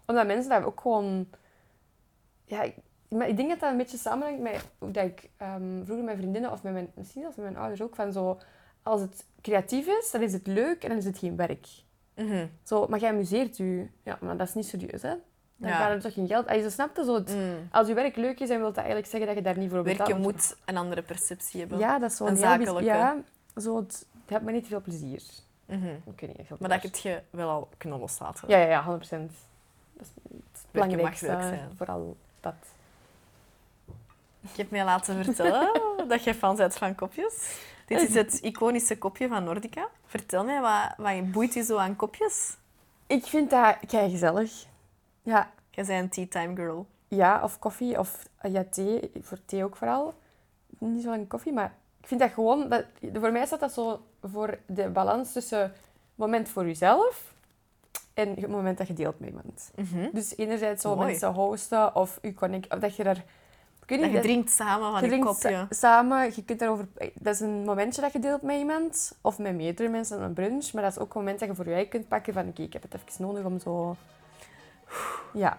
Omdat 0.07 0.27
mensen 0.27 0.51
dat 0.51 0.65
ook 0.65 0.81
gewoon... 0.81 1.29
Ja, 2.45 2.63
ik, 2.63 2.75
maar 3.09 3.29
ik 3.29 3.37
denk 3.37 3.49
dat 3.49 3.61
dat 3.61 3.71
een 3.71 3.77
beetje 3.77 3.97
samenhangt 3.99 4.41
met 4.41 4.69
hoe 4.79 4.91
dat 4.91 5.05
ik 5.05 5.31
ehm, 5.37 5.85
vroeger 5.85 6.05
met 6.05 6.17
vriendinnen 6.17 6.53
of 6.53 6.63
met 6.63 6.73
mijn, 6.73 6.91
misschien 6.95 7.23
zelfs 7.23 7.37
met 7.37 7.45
mijn 7.45 7.57
ouders 7.59 7.83
ook, 7.83 7.95
van 7.95 8.13
zo... 8.13 8.39
Als 8.83 9.01
het 9.01 9.25
creatief 9.43 9.87
is, 9.87 10.11
dan 10.11 10.23
is 10.23 10.33
het 10.33 10.47
leuk 10.47 10.83
en 10.83 10.89
dan 10.89 10.99
is 10.99 11.05
het 11.05 11.19
geen 11.19 11.37
werk. 11.37 11.67
Mhm. 12.17 12.47
Zo, 12.63 12.87
maar 12.89 12.99
jij 12.99 13.11
amuseert 13.11 13.59
u. 13.59 13.91
Ja, 14.03 14.19
maar 14.21 14.37
dat 14.37 14.49
is 14.49 14.55
niet 14.55 14.67
serieus, 14.67 15.03
hè? 15.03 15.15
Dan 15.57 15.71
Ja. 15.71 15.77
gaat 15.77 15.91
er 15.91 16.01
toch 16.01 16.13
geen 16.13 16.27
geld... 16.27 16.47
Als 16.49 16.57
je 16.63 16.71
zo 17.05 17.15
het, 17.15 17.35
Mm. 17.35 17.69
als 17.71 17.89
je 17.89 17.95
werk 17.95 18.17
leuk 18.17 18.41
is, 18.41 18.49
dan 18.49 18.57
wil 18.57 18.67
dat 18.67 18.77
eigenlijk 18.77 19.07
zeggen 19.07 19.27
dat 19.29 19.37
je 19.39 19.43
daar 19.45 19.59
niet 19.59 19.71
voor 19.71 19.83
betaalt. 19.83 19.99
Werken 20.09 20.23
want- 20.25 20.35
moet 20.37 20.57
een 20.65 20.77
andere 20.77 21.03
perceptie 21.03 21.61
hebben. 21.61 21.79
Ja, 21.79 21.99
dat 21.99 22.11
is 22.11 22.17
zo 22.17 22.27
een 22.27 22.37
heel 22.37 22.57
biz- 22.57 22.67
zakelijke. 22.67 22.85
Ja, 22.99 23.17
zo 23.57 23.77
het... 23.77 24.07
Je 24.27 24.33
hebt 24.33 24.45
maar 24.45 24.53
niet 24.53 24.67
veel 24.67 24.81
plezier. 24.81 25.23
Ik 25.67 26.21
weet 26.21 26.37
niet 26.37 26.47
veel 26.47 26.57
Maar 26.61 26.69
dat 26.69 26.83
heb 26.83 26.95
je 26.97 27.21
wel 27.31 27.49
al 27.49 27.69
kunnen 27.79 27.99
loslaten. 27.99 28.49
Ja, 28.49 28.57
ja, 28.59 28.67
ja, 28.69 28.83
100% 28.85 29.31
Dat 29.93 30.07
is 30.07 30.09
het 30.23 30.65
Werken 30.71 30.71
mag 30.73 30.73
belangrijkste. 30.73 31.27
leuk 31.27 31.41
zijn. 31.43 31.71
Vooral 31.77 32.17
dat. 32.41 32.55
Ik 34.41 34.57
heb 34.57 34.71
mij 34.71 34.85
laten 34.85 35.25
vertellen 35.25 35.81
dat 36.09 36.25
je 36.25 36.35
fan 36.35 36.57
bent 36.57 36.75
van 36.75 36.95
kopjes. 36.95 37.61
Dit 37.87 38.09
is 38.09 38.15
het 38.15 38.39
iconische 38.43 38.99
kopje 38.99 39.29
van 39.29 39.45
Nordica. 39.45 39.89
Vertel 40.07 40.45
mij, 40.45 40.61
wat, 40.61 40.95
wat 40.97 41.33
boeit 41.33 41.55
je 41.55 41.63
zo 41.63 41.77
aan 41.77 41.97
kopjes? 41.97 42.57
Ik 43.07 43.25
vind 43.25 43.51
dat 43.51 43.77
kei 43.87 44.11
gezellig. 44.11 44.65
Ja, 45.23 45.51
Jij 45.71 45.85
bent 45.85 46.03
een 46.03 46.09
tea 46.29 46.43
time 46.43 46.57
girl. 46.57 46.87
ja, 47.09 47.43
of 47.43 47.59
koffie 47.59 47.99
of 47.99 48.27
ja, 48.43 48.65
thee. 48.71 49.11
Voor 49.21 49.39
thee 49.45 49.65
ook 49.65 49.77
vooral. 49.77 50.15
Niet 50.79 51.03
zo 51.03 51.09
lang 51.09 51.29
koffie, 51.29 51.53
maar 51.53 51.75
ik 52.01 52.07
vind 52.07 52.21
dat 52.21 52.31
gewoon... 52.33 52.69
Dat, 52.69 52.85
voor 53.13 53.33
mij 53.33 53.47
staat 53.47 53.61
dat 53.61 53.73
zo 53.73 54.03
voor 54.23 54.59
de 54.67 54.89
balans 54.89 55.33
tussen 55.33 55.73
moment 56.15 56.49
voor 56.49 56.67
jezelf 56.67 57.35
en 58.15 58.35
het 58.35 58.49
moment 58.49 58.79
dat 58.79 58.87
je 58.87 58.95
deelt 58.95 59.21
met 59.21 59.29
iemand. 59.29 59.71
Dus 60.13 60.37
enerzijds 60.37 60.83
zo 60.83 60.95
Mooi. 60.95 61.07
mensen 61.07 61.33
hosten 61.33 61.95
of 61.95 62.21
connect... 62.37 62.75
Of 62.75 62.79
dat 62.79 62.97
je 62.97 63.05
daar... 63.05 63.25
Dat 64.01 64.11
je 64.11 64.21
drinkt 64.21 64.51
samen 64.51 64.91
van 64.93 65.01
Je 65.01 65.07
drinkt 65.07 65.27
kopje. 65.27 65.49
sa- 65.51 65.67
samen, 65.71 66.25
je 66.35 66.45
kunt 66.45 66.59
daarover... 66.59 66.89
Dat 67.15 67.35
is 67.35 67.41
een 67.41 67.65
momentje 67.65 68.01
dat 68.01 68.13
je 68.13 68.19
deelt 68.19 68.43
met 68.43 68.57
iemand. 68.59 69.19
Of 69.21 69.39
met 69.39 69.55
meerdere 69.55 69.89
mensen 69.89 70.17
aan 70.17 70.23
een 70.23 70.33
brunch. 70.33 70.73
Maar 70.73 70.83
dat 70.83 70.93
is 70.93 70.99
ook 70.99 71.15
een 71.15 71.21
moment 71.21 71.39
dat 71.39 71.49
je 71.49 71.55
voor 71.55 71.69
je 71.69 71.89
kunt 71.89 72.09
pakken 72.09 72.33
van... 72.33 72.49
Oké, 72.49 72.63
ik 72.63 72.73
heb 72.73 72.83
het 72.83 72.95
even 72.95 73.25
nodig 73.27 73.45
om 73.45 73.59
zo... 73.59 73.97
Ja. 75.33 75.59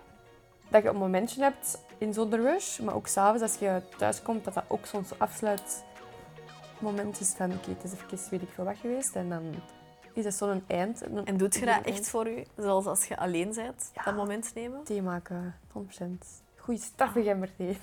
Dat 0.69 0.84
je 0.84 0.89
een 0.89 0.96
momentje 0.96 1.41
hebt 1.41 1.82
in 1.98 2.13
zo'n 2.13 2.36
rush. 2.36 2.80
Maar 2.80 2.96
ook 2.96 3.08
s'avonds 3.08 3.41
als 3.41 3.56
je 3.58 3.82
thuis 3.98 4.22
komt, 4.22 4.43
dat 4.43 4.54
dat 4.54 4.63
ook 4.67 4.86
zo'n 4.86 5.06
afsluitmoment 5.17 7.19
is 7.19 7.34
van... 7.38 7.54
Oké, 7.54 7.69
het 7.69 7.84
is 7.84 7.91
even 7.93 8.30
weet 8.30 8.41
ik 8.41 8.50
veel 8.54 8.63
wat 8.63 8.78
geweest. 8.78 9.15
En 9.15 9.30
dan 9.30 9.43
is 10.13 10.24
dat 10.24 10.34
zo'n 10.34 10.63
eind. 10.67 11.02
Een 11.06 11.26
En 11.26 11.38
doet 11.38 11.54
je 11.54 11.60
dat 11.65 11.69
eind. 11.69 11.86
echt 11.86 12.10
voor 12.10 12.28
je? 12.30 12.46
Zoals 12.58 12.86
als 12.86 13.06
je 13.06 13.17
alleen 13.17 13.54
bent, 13.54 13.91
Ja. 13.96 14.04
dat 14.04 14.15
moment 14.15 14.52
nemen? 14.56 14.84
Thee 14.84 15.02
maken, 15.02 15.56
100%. 15.74 16.08
Goeie 16.58 16.80
straffige 16.80 17.30
gemberthee. 17.30 17.78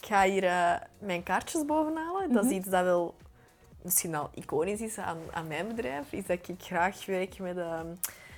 Ik 0.00 0.06
ga 0.06 0.22
hier 0.24 0.44
eh, 0.44 0.74
mijn 0.98 1.22
kaartjes 1.22 1.64
bovenhalen. 1.64 2.32
Dat 2.32 2.44
is 2.44 2.48
Mhm. 2.50 2.58
iets 2.58 2.68
dat 2.68 2.84
wel 2.84 3.14
misschien 3.82 4.14
al 4.14 4.30
iconisch 4.34 4.80
is 4.80 4.98
aan, 4.98 5.18
aan 5.32 5.46
mijn 5.46 5.68
bedrijf. 5.68 6.12
Is 6.12 6.26
dat 6.26 6.48
ik 6.48 6.62
graag 6.62 7.06
werk 7.06 7.38
met 7.38 7.58
ehm 7.58 7.86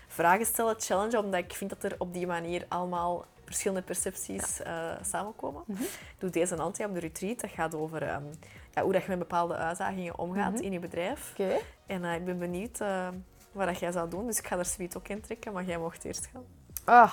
vragen 0.08 0.46
stellen, 0.46 0.74
challenge, 0.78 1.18
omdat 1.18 1.40
ik 1.40 1.52
vind 1.52 1.70
dat 1.70 1.82
er 1.84 1.94
op 1.98 2.12
die 2.12 2.26
manier 2.26 2.64
allemaal 2.68 3.24
verschillende 3.44 3.82
percepties 3.82 4.62
eh, 4.62 4.90
samenkomen. 5.02 5.62
Mhm. 5.66 5.82
Ik 5.82 6.14
doe 6.18 6.30
deze 6.30 6.56
altijd 6.56 6.88
op 6.88 6.94
de 6.94 7.00
retreat. 7.00 7.40
Dat 7.40 7.50
gaat 7.50 7.74
over 7.74 8.02
ehm, 8.02 8.22
ja, 8.74 8.82
hoe 8.82 8.92
dat 8.92 9.02
je 9.02 9.08
met 9.08 9.18
bepaalde 9.18 9.54
uitdagingen 9.54 10.18
omgaat 10.18 10.52
Mhm. 10.52 10.62
in 10.62 10.72
je 10.72 10.78
bedrijf. 10.78 11.32
En 11.86 12.04
eh, 12.04 12.14
ik 12.14 12.24
ben 12.24 12.38
benieuwd 12.38 12.78
wat 13.52 13.66
dat 13.66 13.78
jij 13.78 13.92
zou 13.92 14.08
doen. 14.10 14.26
Dus 14.26 14.38
ik 14.38 14.46
ga 14.46 14.58
er 14.58 14.64
zoiets 14.64 14.96
ook 14.96 15.08
in 15.08 15.20
trekken, 15.20 15.52
maar 15.52 15.64
jij 15.64 15.78
mocht 15.78 16.04
eerst 16.04 16.26
gaan. 16.32 16.44
Ah, 16.84 17.12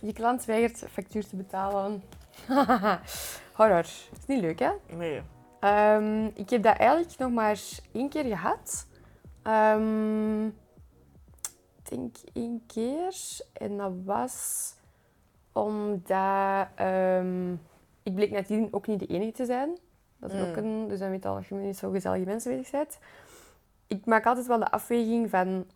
je 0.00 0.12
klant 0.12 0.44
weigert 0.44 0.84
factuur 0.92 1.26
te 1.28 1.36
betalen. 1.36 2.02
Horror. 3.60 3.78
is 3.84 4.26
niet 4.26 4.40
leuk, 4.40 4.58
hè? 4.58 4.70
Nee. 4.96 5.22
Ehm, 5.60 6.24
ik 6.34 6.50
heb 6.50 6.62
dat 6.62 6.76
eigenlijk 6.76 7.18
nog 7.18 7.30
maar 7.30 7.60
één 7.92 8.08
keer 8.08 8.24
gehad. 8.24 8.86
Ehm, 9.42 10.46
ik 10.46 11.88
denk 11.90 12.16
één 12.32 12.62
keer. 12.66 13.14
En 13.52 13.76
dat 13.76 13.92
was 14.04 14.74
omdat 15.52 16.66
ehm, 16.74 17.52
ik 18.02 18.14
bleek 18.14 18.30
nadien 18.30 18.68
ook 18.70 18.86
niet 18.86 18.98
de 18.98 19.06
enige 19.06 19.32
te 19.32 19.44
zijn. 19.44 19.78
Dat 20.16 20.32
is 20.32 20.40
Mm. 20.40 20.48
ook 20.48 20.56
een... 20.56 20.88
Dus 20.88 20.98
dan 20.98 21.10
weet 21.10 21.22
je 21.22 21.28
al 21.28 21.34
dat 21.34 21.46
je 21.46 21.54
niet 21.54 21.78
zo 21.78 21.90
gezellige 21.90 22.24
mensen 22.24 22.56
bezig 22.56 22.70
bent. 22.70 22.98
Ik 23.86 24.04
maak 24.06 24.26
altijd 24.26 24.46
wel 24.46 24.58
de 24.58 24.70
afweging 24.70 25.30
van... 25.30 25.66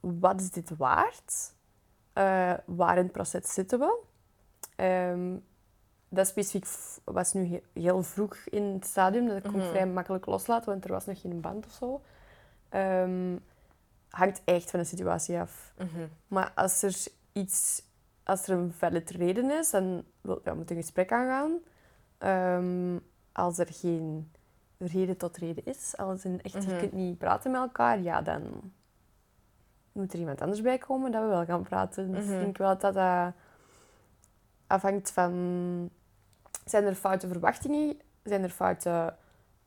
Wat 0.00 0.40
is 0.40 0.50
dit 0.50 0.76
waard? 0.76 1.54
Eh, 2.12 2.52
waar 2.64 2.96
in 2.96 3.02
het 3.02 3.12
proces 3.12 3.52
zitten 3.52 3.78
we? 3.78 3.98
Ehm, 4.76 5.36
dat 6.14 6.26
specifiek 6.26 6.66
was 7.04 7.32
nu 7.32 7.46
he- 7.46 7.80
heel 7.80 8.02
vroeg 8.02 8.36
in 8.36 8.62
het 8.62 8.86
stadium. 8.86 9.26
Dat 9.26 9.36
ik 9.36 9.52
Mhm. 9.52 9.68
vrij 9.68 9.86
makkelijk 9.86 10.26
loslaten, 10.26 10.70
want 10.70 10.84
er 10.84 10.90
was 10.92 11.04
nog 11.06 11.20
geen 11.20 11.40
band 11.40 11.66
of 11.66 11.72
zo. 11.72 12.00
Ehm, 12.68 13.36
hangt 14.10 14.42
echt 14.44 14.70
van 14.70 14.80
de 14.80 14.86
situatie 14.86 15.38
af. 15.38 15.72
Mhm. 15.78 16.06
Maar 16.28 16.52
als 16.54 16.82
er 16.82 16.94
iets, 17.32 17.82
als 18.24 18.48
er 18.48 18.58
een 18.58 18.72
valid 18.72 19.10
reden 19.10 19.50
is, 19.50 19.70
dan 19.70 20.04
ja, 20.44 20.54
moet 20.54 20.70
een 20.70 20.76
gesprek 20.76 21.12
aangaan. 21.12 21.52
Ehm, 22.18 22.98
als 23.32 23.58
er 23.58 23.68
geen 23.70 24.30
reden 24.78 25.16
tot 25.16 25.36
reden 25.36 25.64
is, 25.64 25.96
als 25.96 26.24
in 26.24 26.42
echt, 26.42 26.54
Mhm. 26.54 26.70
je 26.70 26.76
kunt 26.78 26.92
niet 26.92 27.18
praten 27.18 27.50
met 27.50 27.60
elkaar, 27.60 28.00
ja, 28.00 28.22
dan 28.22 28.72
moet 29.92 30.12
er 30.12 30.18
iemand 30.18 30.40
anders 30.40 30.60
bij 30.62 30.78
komen 30.78 31.12
dat 31.12 31.22
we 31.22 31.28
wel 31.28 31.44
gaan 31.44 31.62
praten. 31.62 32.12
Dus 32.12 32.24
Mhm. 32.24 32.34
ik 32.34 32.40
denk 32.40 32.56
wel 32.58 32.78
dat 32.78 32.94
dat 32.94 33.32
afhangt 34.66 35.10
van... 35.10 35.90
Zijn 36.64 36.84
er 36.84 36.94
foute 36.94 37.28
verwachtingen? 37.28 37.98
Zijn 38.22 38.42
er 38.42 38.48
foute 38.50 39.14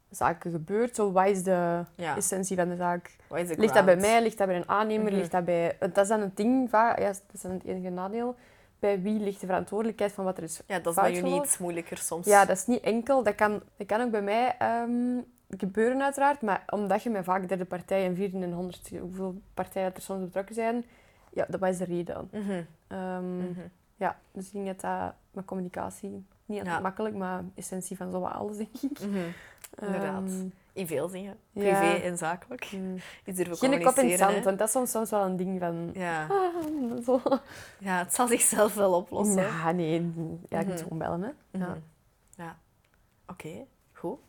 zaken 0.10 0.51
gebeurt. 0.51 0.95
Zo, 0.95 1.12
wat 1.12 1.27
is 1.27 1.43
de 1.43 1.83
Ja. 1.95 2.15
essentie 2.15 2.55
van 2.57 2.69
de 2.69 2.75
zaak? 2.75 3.15
Is 3.36 3.55
Ligt 3.55 3.73
dat 3.73 3.86
bij 3.86 3.95
mij? 3.95 4.21
Ligt 4.21 4.38
dat 4.38 4.47
bij 4.47 4.55
een 4.55 4.69
aannemer? 4.69 5.12
Mhm. 5.12 5.15
Ligt 5.15 5.31
dat 5.31 5.45
bij... 5.45 5.77
Dat 5.79 5.97
is 5.97 6.07
dan 6.07 6.21
het 6.21 6.38
ding, 6.38 6.71
ja, 6.71 6.95
dat 6.95 7.21
is 7.33 7.41
dan 7.41 7.51
het 7.51 7.63
enige 7.63 7.89
nadeel. 7.89 8.36
Bij 8.79 9.01
wie 9.01 9.19
ligt 9.19 9.39
de 9.39 9.45
verantwoordelijkheid 9.45 10.12
van 10.12 10.23
wat 10.23 10.38
er 10.38 10.43
is 10.43 10.62
Ja, 10.67 10.79
dat 10.79 10.95
is 10.95 11.01
bij 11.01 11.13
jullie 11.13 11.41
iets 11.41 11.57
moeilijker 11.57 11.97
soms. 11.97 12.25
Ja, 12.25 12.45
dat 12.45 12.57
is 12.57 12.65
niet 12.65 12.81
enkel. 12.81 13.23
Dat 13.23 13.36
kan, 13.36 13.62
dat 13.77 13.88
kan 13.88 14.01
ook 14.01 14.12
bij 14.12 14.21
mij 14.21 14.55
ehm, 14.57 15.19
gebeuren 15.57 16.01
uiteraard. 16.03 16.41
Maar 16.41 16.63
omdat 16.69 17.03
je 17.03 17.10
met 17.10 17.23
vaak 17.23 17.47
derde 17.47 17.65
partij 17.65 18.05
en 18.05 18.15
vierde 18.15 18.39
en 18.39 18.51
honderd... 18.53 18.89
Hoeveel 18.99 19.41
partijen 19.53 19.95
er 19.95 20.01
soms 20.01 20.23
betrokken 20.23 20.55
zijn... 20.55 20.86
Ja, 21.33 21.45
dat 21.49 21.60
was 21.60 21.77
de 21.77 21.86
reden. 21.86 22.29
Ja, 23.97 24.19
dus 24.31 24.45
ik 24.45 24.51
denk 24.53 24.65
dat 24.65 24.79
dat 24.81 25.13
met 25.31 25.45
communicatie... 25.45 26.25
Niet 26.45 26.57
altijd 26.57 26.75
Ja. 26.75 26.81
makkelijk, 26.81 27.15
maar 27.15 27.43
essentie 27.55 27.97
van 27.97 28.12
zowat 28.12 28.33
alles, 28.33 28.57
denk 28.57 28.75
ik. 28.81 28.99
Mhm. 28.99 29.17
Inderdaad. 29.79 30.23
Ehm, 30.23 30.45
In 30.73 30.88
veel 30.88 31.07
dingen. 31.10 31.38
ja. 31.51 31.62
Privé 31.62 31.93
en 32.03 32.17
zakelijk. 32.17 32.71
mm. 32.71 32.95
Durven 33.36 33.57
Geen 33.57 33.83
kop 33.83 33.95
in 33.97 34.10
het 34.10 34.19
zand, 34.19 34.43
want 34.43 34.57
dat 34.57 34.67
is 34.67 34.73
soms, 34.73 34.91
soms 34.91 35.10
wel 35.10 35.25
een 35.25 35.36
ding 35.38 35.60
van... 35.60 35.89
Ja. 35.93 36.27
Ah, 36.29 37.03
zo. 37.05 37.21
ja, 37.79 37.97
het 37.97 38.13
zal 38.13 38.27
zichzelf 38.27 38.73
wel 38.73 38.93
oplossen. 38.93 39.41
Ja, 39.43 39.71
nee. 39.71 40.12
Ja, 40.49 40.60
ik 40.60 40.65
moet 40.65 40.75
Mhm. 40.75 40.83
gewoon 40.83 40.97
bellen, 40.97 41.21
hè. 41.21 41.29
Mhm. 41.60 41.67
Ja. 41.69 41.77
Ja. 42.36 42.57
Oké, 43.27 43.65
goed. 43.93 44.19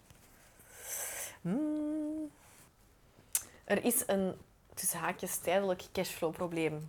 Hmm. 1.40 2.30
Er 3.64 3.84
is 3.84 4.02
een 4.06 4.32
tussen 4.74 4.98
haakjes 4.98 5.38
tijdelijk 5.38 5.84
cashflow-probleem. 5.92 6.86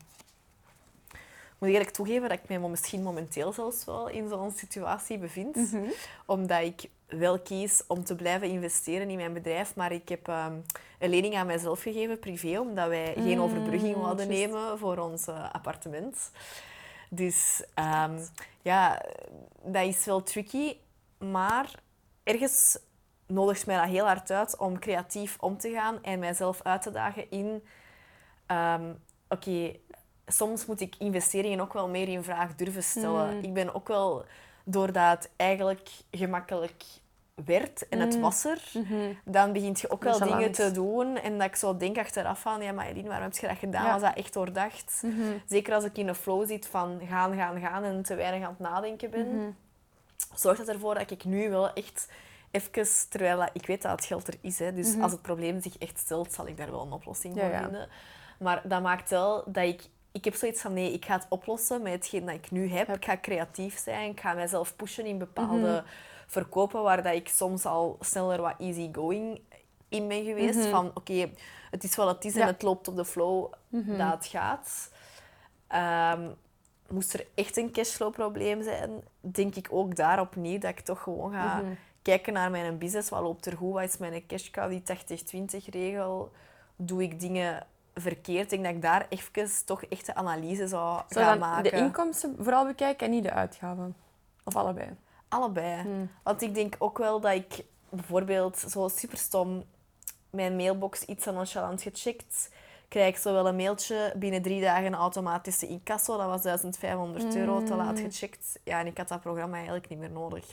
Ik 1.60 1.66
moet 1.66 1.74
eerlijk 1.74 1.96
toegeven 1.96 2.30
dat 2.30 2.40
ik 2.40 2.48
mij 2.48 2.60
misschien 2.70 3.04
momenteel 3.04 3.54
zelfs 3.54 3.86
wel 3.86 4.08
in 4.10 4.30
zo'n 4.30 4.52
situatie 4.52 5.18
bevind. 5.18 5.56
Mhm. 5.56 5.84
Omdat 6.26 6.62
ik 6.62 6.90
wel 7.08 7.40
kies 7.40 7.84
om 7.88 8.04
te 8.04 8.16
blijven 8.16 8.48
investeren 8.48 9.10
in 9.10 9.16
mijn 9.16 9.34
bedrijf. 9.34 9.76
Maar 9.76 9.92
ik 9.92 10.10
heb 10.10 10.28
ehm, 10.28 10.54
een 11.00 11.10
lening 11.10 11.36
aan 11.36 11.46
mijzelf 11.46 11.82
gegeven, 11.82 12.20
privé, 12.20 12.60
omdat 12.60 12.88
wij 12.88 13.14
geen 13.14 13.38
Mm, 13.38 13.44
overbrugging 13.44 13.96
wilden 13.96 14.28
nemen 14.28 14.78
voor 14.78 14.98
ons 14.98 15.28
eh, 15.28 15.54
appartement. 15.54 16.32
Dus 17.10 17.64
ehm, 17.74 18.20
ja, 18.62 19.06
dat 19.64 19.84
is 19.86 20.06
wel 20.06 20.24
tricky. 20.24 20.76
Maar 21.18 21.72
ergens 22.24 22.80
nodigt 23.28 23.66
mij 23.66 23.78
dat 23.78 23.88
heel 23.90 24.06
hard 24.06 24.32
uit 24.32 24.58
om 24.58 24.80
creatief 24.80 25.38
om 25.40 25.58
te 25.58 25.72
gaan 25.72 26.04
en 26.04 26.20
mijzelf 26.20 26.62
uit 26.64 26.82
te 26.82 26.92
dagen 26.92 27.32
in... 27.32 27.64
ehm, 28.46 28.92
Oké, 29.32 29.76
soms 30.30 30.66
moet 30.66 30.82
ik 30.82 30.96
investeringen 30.98 31.60
ook 31.62 31.74
wel 31.74 31.88
meer 31.88 32.08
in 32.08 32.24
vraag 32.24 32.56
durven 32.56 32.84
stellen. 32.84 33.36
Mm. 33.38 33.44
Ik 33.44 33.54
ben 33.54 33.76
ook 33.76 33.88
wel, 33.88 34.26
doordat 34.64 35.12
het 35.24 35.30
eigenlijk 35.36 35.90
gemakkelijk 36.12 36.84
werd 37.46 37.88
en 37.90 38.00
het 38.00 38.16
Mm. 38.16 38.22
was 38.22 38.46
er, 38.46 38.62
Mhm. 38.74 39.14
dan 39.26 39.54
begint 39.54 39.80
je 39.80 39.90
ook 39.92 40.04
wel 40.04 40.20
dingen 40.20 40.52
te 40.52 40.72
doen. 40.72 41.18
En 41.18 41.38
dat 41.38 41.48
ik 41.48 41.56
zo 41.56 41.78
denk 41.78 41.98
achteraf 41.98 42.40
van, 42.42 42.62
ja, 42.62 42.72
maar 42.72 42.86
Eline, 42.88 43.08
waarom 43.08 43.26
heb 43.26 43.38
je 43.38 43.48
dat 43.48 43.58
gedaan? 43.58 43.86
Ja. 43.86 43.92
Was 43.94 44.02
dat 44.02 44.16
echt 44.18 44.34
doordacht? 44.34 45.02
Mhm. 45.06 45.22
Zeker 45.48 45.74
als 45.74 45.84
ik 45.84 45.98
in 45.98 46.08
een 46.08 46.16
flow 46.16 46.48
zit 46.48 46.68
van 46.68 47.02
gaan, 47.10 47.36
gaan, 47.36 47.60
gaan 47.60 47.84
en 47.84 48.02
te 48.04 48.16
weinig 48.16 48.44
aan 48.48 48.56
het 48.58 48.60
nadenken 48.70 49.10
ben, 49.10 49.36
Mhm. 49.36 49.50
zorgt 50.36 50.60
dat 50.66 50.68
ervoor 50.76 50.94
dat 50.94 51.12
ik 51.12 51.26
nu 51.26 51.50
wel 51.50 51.74
echt 51.74 52.08
even, 52.52 52.88
terwijl 53.10 53.48
ik 53.54 53.66
weet 53.66 53.82
dat 53.82 53.92
het 53.92 54.06
geld 54.06 54.28
er 54.28 54.38
is, 54.42 54.60
hè, 54.60 54.74
dus 54.74 54.96
als 55.02 55.12
het 55.12 55.22
probleem 55.22 55.62
zich 55.62 55.78
echt 55.78 55.98
stelt, 56.00 56.34
zal 56.34 56.48
ik 56.48 56.58
daar 56.58 56.72
wel 56.72 56.82
een 56.82 56.92
oplossing 56.92 57.36
Ja, 57.36 57.42
voor 57.42 57.52
ja. 57.52 57.62
vinden. 57.64 57.88
Maar 58.40 58.62
dat 58.64 58.82
maakt 58.82 59.10
wel 59.10 59.44
dat 59.46 59.64
ik... 59.64 59.82
Ik 60.12 60.26
heb 60.26 60.36
zoiets 60.36 60.62
van, 60.62 60.74
nee, 60.74 60.94
ik 60.94 61.06
ga 61.06 61.14
het 61.14 61.26
oplossen 61.30 61.82
met 61.82 61.94
hetgeen 61.94 62.26
dat 62.26 62.36
ik 62.36 62.52
nu 62.52 62.70
heb. 62.70 62.90
Ik 62.90 63.06
ga 63.06 63.18
creatief 63.22 63.78
zijn, 63.80 64.12
ik 64.12 64.20
ga 64.20 64.34
mijzelf 64.34 64.76
pushen 64.76 65.06
in 65.06 65.18
bepaalde 65.18 65.58
Mhm. 65.72 65.84
verkopen 66.28 66.82
waar 66.84 67.04
dat 67.04 67.14
ik 67.14 67.28
soms 67.28 67.66
al 67.66 67.98
sneller 68.00 68.42
wat 68.42 68.56
easygoing 68.60 69.42
in 69.90 70.08
ben 70.08 70.24
geweest. 70.26 70.60
Mhm. 70.60 70.70
Van, 70.70 70.92
oké, 70.94 71.30
het 71.72 71.84
is 71.84 71.96
wat 71.96 72.16
het 72.16 72.26
is 72.26 72.36
en 72.36 72.48
het 72.48 72.62
loopt 72.62 72.88
op 72.88 72.96
de 72.96 73.06
flow 73.06 73.54
Mhm. 73.68 73.98
dat 73.98 74.12
het 74.14 74.26
gaat. 74.26 74.92
Ehm, 75.68 76.30
moest 76.90 77.14
er 77.14 77.26
echt 77.36 77.58
een 77.58 77.72
cashflow-probleem 77.72 78.64
zijn, 78.64 78.90
denk 79.20 79.56
ik 79.56 79.68
ook 79.72 79.96
daarop 79.96 80.36
niet 80.36 80.62
dat 80.62 80.72
ik 80.72 80.80
toch 80.80 81.02
gewoon 81.02 81.32
ga 81.32 81.64
kijken 82.02 82.34
naar 82.34 82.52
mijn 82.52 82.78
business. 82.78 83.10
Wat 83.10 83.22
loopt 83.22 83.46
er 83.46 83.58
goed? 83.58 83.74
Wat 83.74 83.84
is 83.84 83.98
mijn 83.98 84.26
cash 84.28 84.50
cow? 84.50 84.70
Die 84.70 84.82
80-20-regel. 84.84 86.32
Doe 86.76 87.04
ik 87.04 87.20
dingen 87.20 87.66
verkeerd? 88.02 88.44
Ik 88.44 88.50
denk 88.50 88.64
dat 88.64 88.74
ik 88.74 88.82
daar 88.82 89.06
even 89.10 89.66
toch 89.66 89.84
echt 89.84 90.06
de 90.06 90.16
analyse 90.16 90.68
zou 90.68 91.02
Zo 91.10 91.22
gaan 91.22 91.40
maken. 91.40 91.64
de 91.64 91.72
inkomsten 91.78 92.36
vooral 92.40 92.66
bekijken 92.66 93.06
en 93.06 93.12
niet 93.12 93.24
de 93.24 93.32
uitgaven. 93.34 93.96
Of 94.44 94.56
allebei. 94.56 94.90
Allebei. 95.28 95.82
Hmm. 95.82 96.10
Want 96.24 96.42
ik 96.42 96.54
denk 96.54 96.76
ook 96.80 96.98
wel 96.98 97.20
dat 97.20 97.34
ik 97.34 97.64
bijvoorbeeld 97.90 98.58
zo 98.58 98.88
superstom 98.88 99.64
mijn 100.30 100.56
mailbox 100.56 101.04
iets 101.06 101.28
aan 101.28 101.34
nonchalant 101.34 101.82
gecheckt. 101.82 102.52
Krijg 102.88 103.08
ik 103.16 103.22
zo 103.22 103.34
wel 103.34 103.48
een 103.48 103.56
mailtje 103.56 104.14
binnen 104.16 104.42
drie 104.42 104.62
dagen 104.62 104.86
een 104.86 104.96
automatische 104.96 105.68
incasso. 105.68 106.18
Dat 106.18 106.28
was 106.28 106.42
1500 106.42 107.36
euro 107.36 107.64
te 107.64 107.76
laat 107.76 108.00
Mm. 108.00 108.12
gecheckt. 108.12 108.60
Ja, 108.64 108.80
en 108.80 108.88
ik 108.88 108.98
had 108.98 109.08
dat 109.08 109.22
programma 109.22 109.56
eigenlijk 109.56 109.90
niet 109.90 110.00
meer 110.00 110.12
nodig. 110.12 110.46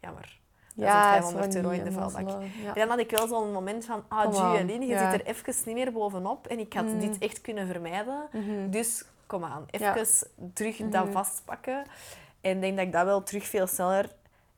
Jammer. 0.00 0.40
Ja, 0.74 1.10
1500 1.10 1.52
zo 1.52 1.58
euro 1.58 1.70
niet 1.70 1.78
in 1.78 1.84
de 1.84 1.92
vuilbak. 1.92 2.28
Ja. 2.62 2.68
En 2.68 2.74
dan 2.74 2.88
had 2.88 2.98
ik 2.98 3.10
wel 3.10 3.26
zo'n 3.26 3.52
moment 3.52 3.84
van, 3.84 4.04
ah, 4.08 4.24
Kom 4.24 4.34
aan, 4.42 4.56
Julie, 4.66 4.80
je 4.80 4.86
ja. 4.86 5.10
zit 5.10 5.20
er 5.20 5.26
even 5.26 5.54
niet 5.64 5.74
meer 5.74 5.92
bovenop. 5.92 6.46
En 6.46 6.58
ik 6.58 6.72
had 6.72 6.84
Mm. 6.84 7.00
dit 7.00 7.18
echt 7.18 7.40
kunnen 7.40 7.66
vermijden. 7.66 8.28
Mhm. 8.32 8.70
Dus 8.70 9.04
kom 9.26 9.44
aan, 9.44 9.64
Ja. 9.70 9.96
even 9.96 10.26
terug 10.54 10.76
dat 10.76 11.04
Mhm. 11.04 11.12
vastpakken. 11.12 11.84
En 12.40 12.50
ik 12.54 12.60
denk 12.60 12.76
dat 12.76 12.86
ik 12.86 12.92
dat 12.92 13.04
wel 13.04 13.22
terug 13.22 13.46
veel 13.46 13.66
sneller 13.66 14.08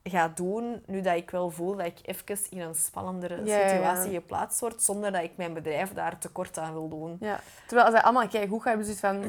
ga 0.03 0.29
doen, 0.35 0.83
nu 0.87 1.01
dat 1.01 1.17
ik 1.17 1.31
wel 1.31 1.51
voel 1.51 1.77
dat 1.77 1.87
ik 1.87 1.99
even 2.03 2.39
in 2.51 2.61
een 2.61 2.75
spannendere 2.75 3.37
situatie 3.45 4.13
geplaatst 4.13 4.61
word, 4.61 4.83
zonder 4.83 5.13
dat 5.13 5.23
ik 5.23 5.37
mijn 5.37 5.55
bedrijf 5.55 5.93
daar 5.93 6.19
tekort 6.19 6.59
aan 6.59 6.73
wil 6.73 6.89
doen. 6.89 7.17
Ja. 7.21 7.41
Terwijl 7.67 7.87
als 7.87 7.95
hij 7.95 8.05
allemaal 8.05 8.29
kijkt, 8.29 8.49
hoe 8.49 8.63
ga 8.63 8.71
je 8.71 8.83
zoiets 8.83 9.01
van... 9.01 9.23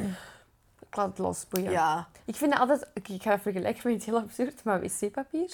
Ik 0.95 1.01
laat 1.01 1.09
het 1.09 1.17
los, 1.25 1.45
boeien. 1.49 1.71
Ja. 1.71 2.07
Ik 2.25 2.35
vind 2.35 2.51
dat 2.51 2.59
altijd... 2.59 2.87
ik 2.93 3.21
ga 3.21 3.29
dat 3.29 3.41
vergelijken 3.41 3.81
met 3.83 3.93
iets 3.95 4.05
heel 4.05 4.17
absurd, 4.17 4.63
maar 4.63 4.81
wc-papier. 4.81 5.53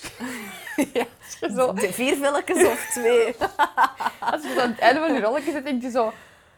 ja. 0.93 1.05
Zo. 1.55 1.73
De 1.73 1.93
vier 1.93 2.15
velletjes 2.15 2.65
of 2.67 2.89
twee. 2.93 3.35
Als 4.31 4.41
je 4.43 4.53
zo 4.55 4.59
aan 4.59 4.69
het 4.69 4.79
einde 4.79 4.99
van 4.99 5.13
je 5.13 5.21
rolletje 5.21 5.51
zit, 5.51 5.63
denk 5.63 5.81
je 5.81 5.89
zo... 5.89 6.05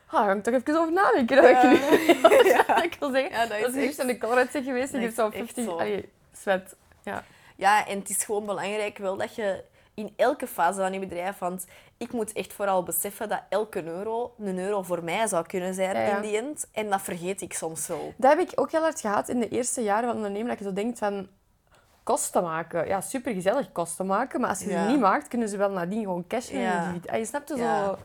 Ah, 0.07 0.25
ga 0.25 0.31
ik 0.31 0.43
toch 0.43 0.53
even 0.53 0.77
over 0.77 0.93
nadenken. 0.93 1.35
Dat 1.35 1.45
ik 1.49 1.63
nu... 1.63 2.49
ja. 2.49 2.83
ik 2.83 2.95
wil 2.99 3.11
zeggen, 3.11 3.31
Ja, 3.31 3.45
dat 3.45 3.59
dat 3.61 3.73
is 3.75 3.87
echt- 3.87 3.99
aan 3.99 4.07
de 4.07 4.17
Colruyt 4.17 4.49
geweest. 4.51 4.91
dat 4.91 5.01
Ik 5.01 5.07
heb 5.07 5.15
zo 5.15 5.25
echt 5.25 5.35
50... 5.35 5.63
zo. 5.63 5.71
Allee, 5.71 6.09
zwet. 6.31 6.75
Ja. 7.03 7.23
Ja, 7.55 7.87
en 7.87 7.99
het 7.99 8.09
is 8.09 8.23
gewoon 8.23 8.45
belangrijk 8.45 8.97
wel 8.97 9.17
dat 9.17 9.35
je 9.35 9.63
in 9.93 10.13
elke 10.15 10.47
fase 10.47 10.79
van 10.79 10.93
je 10.93 10.99
bedrijf, 10.99 11.37
want 11.39 11.65
ik 12.03 12.11
moet 12.13 12.31
echt 12.33 12.53
vooral 12.53 12.83
beseffen 12.83 13.29
dat 13.29 13.41
elke 13.49 13.83
euro 13.83 14.33
een 14.39 14.59
euro 14.59 14.81
voor 14.81 15.03
mij 15.03 15.27
zou 15.27 15.45
kunnen 15.45 15.73
zijn 15.73 15.95
Ja, 15.97 16.15
in 16.15 16.21
die 16.21 16.37
end. 16.37 16.67
En 16.71 16.89
dat 16.89 17.01
vergeet 17.01 17.41
ik 17.41 17.53
soms 17.53 17.87
wel. 17.87 18.13
Dat 18.17 18.31
heb 18.37 18.39
ik 18.49 18.59
ook 18.59 18.71
heel 18.71 18.81
hard 18.81 18.99
gehad 18.99 19.29
in 19.29 19.39
de 19.39 19.49
eerste 19.49 19.81
jaren 19.83 20.07
van 20.07 20.15
ondernemen. 20.15 20.47
Dat 20.47 20.57
je 20.59 20.63
zo 20.63 20.73
denkt 20.73 20.99
van... 20.99 21.27
Kosten 22.03 22.43
maken. 22.43 22.87
Ja, 22.87 23.01
super 23.01 23.33
gezellig 23.33 23.71
kosten 23.71 24.05
maken. 24.05 24.39
Maar 24.39 24.49
als 24.49 24.59
je 24.59 24.69
Ja. 24.69 24.83
ze 24.85 24.91
niet 24.91 24.99
maakt, 24.99 25.27
kunnen 25.27 25.49
ze 25.49 25.57
wel 25.57 25.69
nadien 25.69 26.01
gewoon 26.03 26.27
cashen. 26.27 26.59
Ja. 26.59 26.87
in 26.87 27.01
je 27.11 27.17
Je 27.17 27.25
snapt 27.25 27.49
het 27.49 27.57
Ja. 27.57 27.85
zo... 27.85 27.97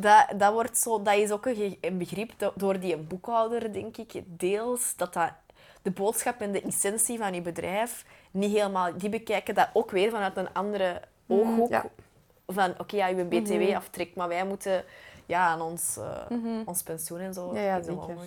Dat, 0.00 0.26
dat, 0.36 0.52
wordt 0.52 0.78
zo, 0.78 1.02
dat 1.02 1.14
is 1.14 1.30
ook 1.30 1.46
een, 1.46 1.98
begrip 1.98 2.32
do- 2.36 2.52
door 2.54 2.80
die 2.80 2.96
boekhouder, 2.96 3.72
denk 3.72 3.96
ik, 3.96 4.22
deels. 4.26 4.96
Dat, 4.96 5.12
dat 5.12 5.30
de 5.82 5.90
boodschap 5.90 6.40
en 6.40 6.52
de 6.52 6.62
essentie 6.62 7.18
van 7.18 7.34
je 7.34 7.40
bedrijf 7.40 8.04
niet 8.30 8.52
helemaal... 8.56 8.96
Die 8.98 9.08
bekijken 9.08 9.54
dat 9.54 9.68
ook 9.72 9.90
weer 9.90 10.10
vanuit 10.10 10.36
een 10.36 10.52
andere 10.52 11.00
ooghoek. 11.28 11.70
ja. 11.70 11.84
Van, 12.46 12.74
oké, 12.78 12.96
ja, 12.96 13.06
je 13.06 13.24
btw 13.24 13.52
Mhm. 13.52 13.74
aftrekt, 13.74 14.16
maar 14.16 14.28
wij 14.28 14.44
moeten 14.46 14.84
ja, 15.26 15.46
aan 15.46 15.60
ons, 15.60 15.96
eh, 15.96 16.28
Mhm. 16.28 16.62
ons 16.64 16.82
pensioen 16.82 17.18
en 17.18 17.34
zo 17.34 17.54
Ja, 17.54 17.60
ja, 17.60 17.76
zeker. 17.82 17.94
long- 17.94 18.18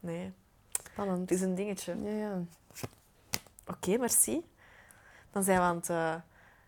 Nee, 0.00 0.32
Spannend. 0.92 1.20
het 1.20 1.30
is 1.30 1.40
een 1.40 1.54
dingetje. 1.54 1.96
Ja, 2.04 2.10
ja. 2.10 2.38
Oké, 3.66 3.96
merci. 3.98 4.44
Dan 5.30 5.42
zijn 5.42 5.58
we 5.58 5.64
aan 5.64 5.76
het, 5.76 5.90
eh, 5.90 6.14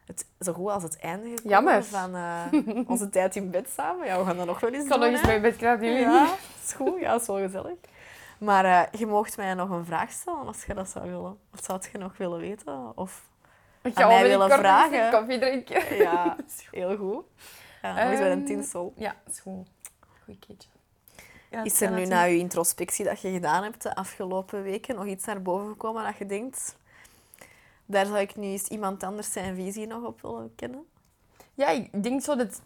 het 0.06 0.26
zo 0.40 0.52
goed 0.52 0.70
als 0.70 0.82
het 0.82 0.98
einde 0.98 1.28
gekomen 1.28 1.50
Jammer. 1.50 1.84
van 1.84 2.14
eh, 2.14 2.44
onze 2.92 3.08
tijd 3.10 3.36
in 3.36 3.50
bed 3.50 3.68
samen. 3.68 4.06
Ja, 4.06 4.18
we 4.18 4.24
gaan 4.24 4.36
dat 4.36 4.46
nog 4.46 4.60
wel 4.60 4.70
eens 4.72 4.82
Ik 4.82 4.88
kan 4.88 5.00
doen. 5.00 5.10
nog 5.10 5.18
eens 5.18 5.28
mee 5.28 5.40
bed 5.40 5.56
krijgen, 5.56 5.86
jullie 5.86 6.00
Ja, 6.00 6.34
is 6.64 6.72
goed. 6.72 7.00
Ja, 7.00 7.14
is 7.14 7.26
wel 7.26 7.38
gezellig. 7.38 7.76
Maar 8.38 8.96
je 8.98 9.06
moogt 9.06 9.36
mij 9.36 9.54
nog 9.54 9.70
een 9.70 9.84
vraag 9.84 10.10
stellen 10.10 10.46
als 10.46 10.64
je 10.64 10.74
dat 10.74 10.88
zou 10.88 11.10
willen. 11.10 11.38
Wat 11.50 11.64
zou 11.64 11.80
je 11.92 11.98
nog 11.98 12.16
willen 12.16 12.38
weten? 12.38 12.92
Of 12.96 13.28
Aan 13.82 14.08
mij 14.08 14.22
willen 14.22 14.50
vragen. 14.50 15.10
koffie 15.10 15.38
drinken. 15.38 15.96
ja, 16.04 16.36
heel 16.70 16.96
goed. 16.96 17.24
Ja, 17.82 17.94
nog 17.94 18.10
eens 18.10 18.20
bij 18.20 18.32
een 18.32 18.38
Ehm, 18.38 18.46
tinsel. 18.46 18.92
Ja, 18.96 19.16
is 19.30 19.40
goed. 19.40 19.68
Goed 20.24 20.38
keertje. 20.46 20.68
Ja, 21.50 21.64
Is 21.64 21.80
er 21.80 21.90
nu 21.90 22.04
na 22.06 22.22
je 22.22 22.36
introspectie 22.38 23.04
dat 23.04 23.20
je 23.20 23.30
gedaan 23.32 23.62
hebt 23.62 23.82
de 23.82 23.94
afgelopen 23.94 24.62
weken 24.62 24.94
nog 24.94 25.06
iets 25.06 25.24
naar 25.24 25.42
boven 25.42 25.68
gekomen 25.68 26.04
dat 26.04 26.16
je 26.16 26.26
denkt... 26.26 26.76
Daar 27.86 28.06
zou 28.06 28.18
ik 28.18 28.36
nu 28.36 28.46
eens 28.46 28.68
iemand 28.68 29.02
anders 29.02 29.32
zijn 29.32 29.54
visie 29.54 29.86
nog 29.86 30.04
op 30.04 30.20
willen 30.22 30.52
kennen? 30.56 30.86
Ja, 31.54 31.68
ik 31.68 32.02
denk 32.02 32.22
zo 32.22 32.36
dat 32.36 32.60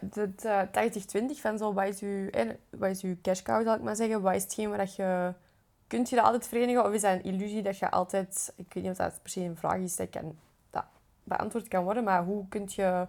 dat, 0.00 0.44
eh, 0.44 0.62
80-20 0.72 1.40
van 1.40 1.58
zo, 1.58 1.72
wat 1.72 1.86
is, 1.86 2.00
uw, 2.00 2.28
eh, 2.28 2.48
wat 2.70 2.90
is 2.90 3.14
cash 3.22 3.42
cow, 3.42 3.64
zal 3.64 3.74
ik 3.74 3.82
maar 3.82 3.96
zeggen. 3.96 4.20
Wat 4.22 4.34
is 4.34 4.42
hetgeen 4.42 4.68
waar 4.68 4.78
dat 4.78 4.94
je... 4.96 5.32
Kunt 5.86 6.08
je 6.08 6.16
dat 6.16 6.24
altijd 6.24 6.46
verenigen? 6.48 6.84
Of 6.84 6.92
is 6.92 7.00
dat 7.00 7.12
een 7.12 7.22
illusie 7.22 7.62
dat 7.62 7.78
je 7.78 7.90
altijd... 7.90 8.52
Ik 8.56 8.74
weet 8.74 8.82
niet 8.82 8.92
of 8.92 8.98
dat 8.98 9.18
per 9.22 9.30
se 9.30 9.40
een 9.40 9.56
vraag 9.56 9.78
is 9.78 9.96
dat, 9.96 10.10
kan, 10.10 10.22
dat 10.22 10.34
beantwoord 11.26 11.68
kan 11.68 11.84
worden, 11.84 12.04
maar 12.04 12.24
hoe 12.24 12.48
kun 12.48 12.62
je 12.66 13.06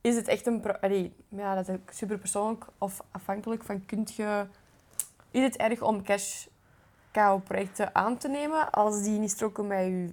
is 0.00 0.16
het 0.16 0.28
echt 0.28 0.46
een... 0.46 0.80
Allee, 0.80 1.14
ja, 1.28 1.54
dat 1.54 1.68
is 1.68 1.76
super 1.98 2.18
persoonlijk 2.18 2.64
of 2.78 3.02
afhankelijk 3.10 3.62
van... 3.62 3.86
Kunt 3.86 4.14
je, 4.14 4.46
is 5.30 5.42
het 5.42 5.56
erg 5.56 5.82
om 5.82 6.02
cash 6.02 6.46
cow 7.12 7.42
projecten 7.42 7.94
aan 7.94 8.16
te 8.16 8.28
nemen 8.28 8.70
als 8.70 9.02
die 9.02 9.18
niet 9.18 9.30
stroken 9.30 9.66
met 9.66 9.84
je 9.84 10.12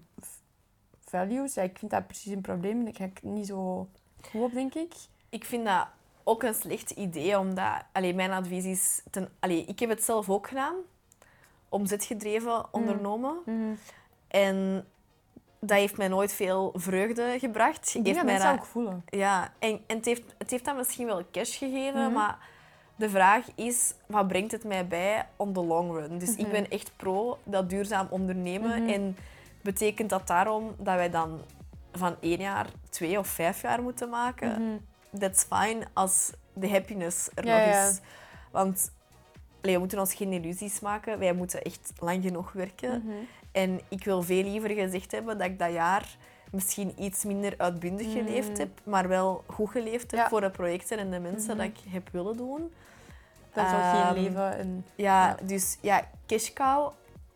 values? 1.00 1.54
Ja, 1.54 1.62
ik 1.62 1.78
vind 1.78 1.92
dat 1.92 2.08
precies 2.08 2.34
een 2.34 2.42
probleem. 2.42 2.84
Daar 2.84 2.96
ga 2.96 3.04
ik 3.04 3.24
niet 3.24 3.48
zo 3.48 3.88
goed 4.22 4.42
op, 4.42 4.54
denk 4.54 4.74
ik. 4.74 4.94
Ik 5.30 5.46
vind 5.46 5.66
dat 5.66 5.88
ook 6.24 6.44
een 6.44 6.54
slecht 6.54 6.92
idee, 6.92 7.40
omdat... 7.40 7.84
Allee, 7.92 8.14
mijn 8.14 8.32
advies 8.32 8.66
is... 8.66 9.02
Ten, 9.12 9.30
allee, 9.40 9.66
ik 9.66 9.80
heb 9.80 9.90
het 9.90 10.04
zelf 10.04 10.30
ook 10.30 10.48
gedaan. 10.48 10.76
Omzetgedreven 11.70 12.74
ondernomen. 12.74 13.38
En 14.28 14.88
dat 15.68 15.78
heeft 15.78 15.98
mij 15.98 16.08
nooit 16.08 16.34
veel 16.34 16.72
vreugde 16.76 17.36
gebracht. 17.40 17.94
Ik 17.96 18.04
denk 18.04 18.16
dat 18.16 18.26
mensen 18.26 18.50
dat- 18.50 18.60
ook 18.60 18.66
voelen. 18.66 19.04
Ja, 19.10 19.52
en, 19.60 19.80
en 19.88 19.96
het, 19.96 20.06
heeft, 20.06 20.24
het 20.38 20.52
heeft 20.52 20.66
dan 20.66 20.76
misschien 20.76 21.06
wel 21.06 21.24
cash 21.32 21.58
gegeven, 21.58 22.04
Mhm. 22.04 22.12
maar 22.14 22.38
de 22.96 23.10
vraag 23.10 23.46
is, 23.56 23.94
wat 24.06 24.28
brengt 24.28 24.52
het 24.52 24.64
mij 24.64 24.88
bij 24.88 25.28
on 25.36 25.54
the 25.54 25.64
long 25.64 25.92
run? 25.92 26.18
Dus 26.18 26.36
ik 26.36 26.42
Mhm. 26.46 26.52
ben 26.52 26.70
echt 26.70 26.92
pro 26.96 27.38
dat 27.44 27.70
duurzaam 27.70 28.08
ondernemen. 28.10 28.84
Mhm. 28.84 28.90
En 28.94 29.18
betekent 29.62 30.10
dat 30.10 30.28
daarom 30.28 30.76
dat 30.78 30.96
wij 30.96 31.10
dan 31.10 31.40
van 31.92 32.16
één 32.20 32.40
jaar 32.40 32.68
twee 32.90 33.20
of 33.20 33.28
vijf 33.28 33.62
jaar 33.62 33.82
moeten 33.82 34.10
maken? 34.10 34.82
That's 35.20 35.44
fine 35.44 35.80
als 35.94 36.32
de 36.54 36.70
happiness 36.70 37.30
er 37.36 37.46
Ja, 37.46 37.58
nog 37.58 37.68
ja. 37.74 37.88
is. 37.88 38.00
Want 38.52 38.92
we 39.62 39.78
moeten 39.78 40.00
ons 40.00 40.14
geen 40.14 40.34
illusies 40.34 40.80
maken. 40.80 41.20
Wij 41.20 41.34
moeten 41.34 41.62
echt 41.62 41.92
lang 42.00 42.24
genoeg 42.24 42.52
werken. 42.52 43.04
En 43.62 43.80
ik 43.88 44.04
wil 44.04 44.22
veel 44.24 44.44
liever 44.44 44.70
gezegd 44.70 45.12
hebben 45.12 45.38
dat 45.38 45.48
ik 45.48 45.60
dat 45.60 45.72
jaar 45.72 46.18
misschien 46.52 46.94
iets 47.04 47.24
minder 47.24 47.54
uitbundig 47.58 48.12
geleefd 48.12 48.50
Mm. 48.50 48.56
heb, 48.56 48.70
maar 48.84 49.08
wel 49.08 49.44
goed 49.48 49.70
geleefd 49.70 50.12
heb 50.12 50.20
Ja. 50.20 50.30
voor 50.30 50.42
de 50.42 50.50
projecten 50.50 50.98
en 50.98 51.12
de 51.12 51.20
mensen 51.20 51.50
Mhm. 51.50 51.58
dat 51.58 51.66
ik 51.66 51.92
heb 51.92 52.10
willen 52.12 52.38
doen. 52.38 52.74
Dat 53.54 53.66
is 53.66 53.72
ook 53.72 53.80
Ehm, 53.80 53.96
geen 54.14 54.24
leven. 54.24 54.58
En, 54.58 54.86
Ja, 54.96 55.28
Ja. 55.28 55.38
dus 55.44 55.78
ja, 55.82 56.10
cash 56.28 56.54
cow, 56.54 56.92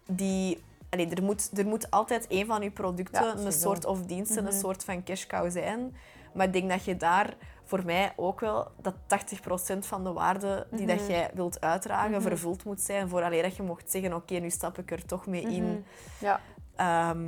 die... 0.05 0.63
Allee, 0.89 1.07
er, 1.09 1.24
moet, 1.24 1.49
er 1.57 1.65
moet 1.65 1.91
altijd 1.91 2.26
een 2.30 2.45
van 2.45 2.61
je 2.61 2.72
producten, 2.72 3.24
Ja, 3.24 3.36
een 3.38 3.51
soort 3.51 3.86
of 3.86 4.01
diensten, 4.01 4.43
Mhm. 4.43 4.53
een 4.53 4.59
soort 4.59 4.84
van 4.84 5.03
cash 5.03 5.26
cow 5.28 5.51
zijn. 5.51 5.95
Maar 6.34 6.45
ik 6.45 6.53
denk 6.53 6.69
dat 6.69 6.84
je 6.84 6.97
daar 6.97 7.34
voor 7.63 7.86
mij 7.86 8.13
ook 8.15 8.39
wel 8.39 8.67
dat 8.82 8.93
80% 9.07 9.86
van 9.86 10.03
de 10.03 10.13
waarde 10.13 10.67
die 10.71 10.88
dat 10.88 10.99
Mhm. 10.99 11.09
jij 11.11 11.29
wilt 11.34 11.61
uitdragen 11.61 12.11
Mhm. 12.11 12.21
vervuld 12.21 12.63
moet 12.63 12.82
zijn 12.82 13.09
voor 13.09 13.23
alleen 13.23 13.41
dat 13.41 13.55
je 13.55 13.63
mocht 13.63 13.91
zeggen 13.91 14.13
oké, 14.13 14.34
nu 14.34 14.49
stap 14.49 14.77
ik 14.77 14.91
er 14.91 15.05
toch 15.05 15.25
mee 15.27 15.41
in. 15.41 15.63
Mhm. 15.63 15.79
Ja. 16.19 16.39
Ehm, 16.75 17.25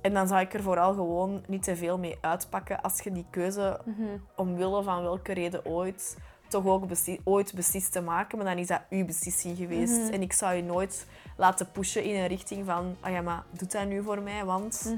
en 0.00 0.12
dan 0.14 0.28
zou 0.28 0.40
ik 0.40 0.54
er 0.54 0.62
vooral 0.62 0.94
gewoon 0.94 1.42
niet 1.46 1.62
te 1.62 1.76
veel 1.76 1.98
mee 1.98 2.18
uitpakken 2.20 2.80
als 2.82 3.00
je 3.00 3.12
die 3.12 3.26
keuze 3.30 3.80
Mhm. 3.84 4.02
omwille 4.36 4.82
van 4.82 5.02
welke 5.02 5.32
reden 5.32 5.64
ooit 5.66 6.16
toch 6.48 6.66
ook 6.66 6.86
besli- 6.86 7.20
ooit 7.24 7.54
beslist 7.54 7.92
te 7.92 8.00
maken, 8.00 8.38
maar 8.38 8.46
dan 8.46 8.58
is 8.58 8.66
dat 8.66 8.80
uw 8.90 9.04
beslissing 9.04 9.56
geweest. 9.56 10.08
En 10.10 10.22
ik 10.22 10.32
zou 10.32 10.54
je 10.54 10.62
nooit 10.62 11.06
laten 11.36 11.70
pushen 11.72 12.04
in 12.04 12.14
een 12.20 12.26
richting 12.26 12.66
van, 12.66 12.96
ah 13.00 13.12
ja, 13.12 13.20
maar 13.20 13.42
doe 13.50 13.68
dat 13.68 13.86
nu 13.86 14.02
voor 14.02 14.22
mij, 14.22 14.44
want 14.44 14.96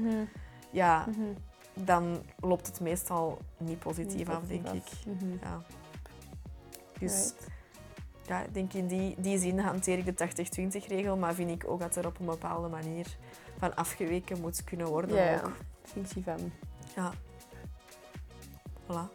ja. 0.71 1.05
Dan 1.73 2.21
loopt 2.39 2.67
het 2.67 2.79
meestal 2.79 3.39
niet 3.57 3.79
positief 3.79 4.15
Niet 4.17 4.27
af, 4.29 4.43
denk 4.47 4.67
ik. 4.67 4.83
Mhm. 5.05 5.31
Ja. 5.41 5.61
Dus 6.99 7.13
Right. 7.13 7.47
ja, 8.27 8.41
ik 8.43 8.53
denk 8.53 8.73
in 8.73 8.87
die, 8.87 9.15
die 9.17 9.39
zin 9.39 9.59
hanteer 9.59 9.97
ik 9.97 10.05
de 10.05 10.13
80-20 10.83 10.87
regel, 10.87 11.17
maar 11.17 11.33
vind 11.33 11.49
ik 11.63 11.69
ook 11.69 11.79
dat 11.79 11.95
er 11.95 12.05
op 12.05 12.19
een 12.19 12.25
bepaalde 12.25 12.67
manier 12.67 13.17
van 13.57 13.75
afgeweken 13.75 14.41
moet 14.41 14.63
kunnen 14.63 14.87
worden. 14.87 15.15
Ja, 15.15 15.41
ook. 15.45 15.55
Functie 15.83 16.23
van. 16.23 16.51
Ja. 16.95 17.11
Voilà. 18.85 19.11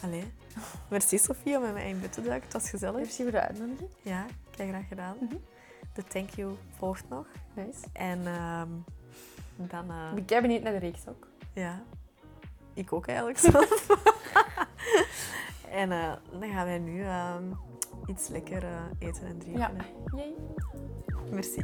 Allee. 0.00 0.32
Merci 0.88 1.18
Sofie 1.18 1.56
om 1.56 1.62
met 1.62 1.72
mij 1.72 1.88
in 1.88 2.00
bed 2.00 2.12
te 2.12 2.22
duiken. 2.22 2.44
Het 2.48 2.52
was 2.52 2.70
gezellig. 2.70 2.96
Merci 2.96 3.22
voor 3.22 3.30
de 3.32 3.40
uitnodiging. 3.40 3.90
Ja, 4.02 4.26
kijk 4.50 4.68
graag 4.68 4.88
gedaan. 4.88 5.16
Mhm. 5.20 5.34
De 5.92 6.04
thank 6.04 6.30
you 6.30 6.54
volgt 6.78 7.08
nog. 7.08 7.26
Nice. 7.54 7.78
En 7.92 8.26
ehm, 8.26 8.68
dan... 9.56 9.90
eh, 9.90 10.16
Ik 10.16 10.26
ben 10.26 10.42
benieuwd 10.42 10.62
naar 10.62 10.72
de 10.72 10.78
reeks 10.78 11.08
ook. 11.08 11.28
Ja, 11.56 11.82
ik 12.74 12.92
ook 12.92 13.06
eigenlijk 13.06 13.38
zelf. 13.38 13.86
en 15.80 15.92
eh, 15.92 16.12
dan 16.40 16.50
gaan 16.50 16.64
wij 16.64 16.78
nu 16.78 17.02
ehm, 17.02 17.52
iets 18.06 18.28
lekker 18.28 18.64
eh, 18.64 18.82
eten 18.98 19.26
en 19.26 19.38
drinken. 19.38 19.60
Ja. 19.60 19.70
Yay. 20.16 20.34
Merci. 21.30 21.60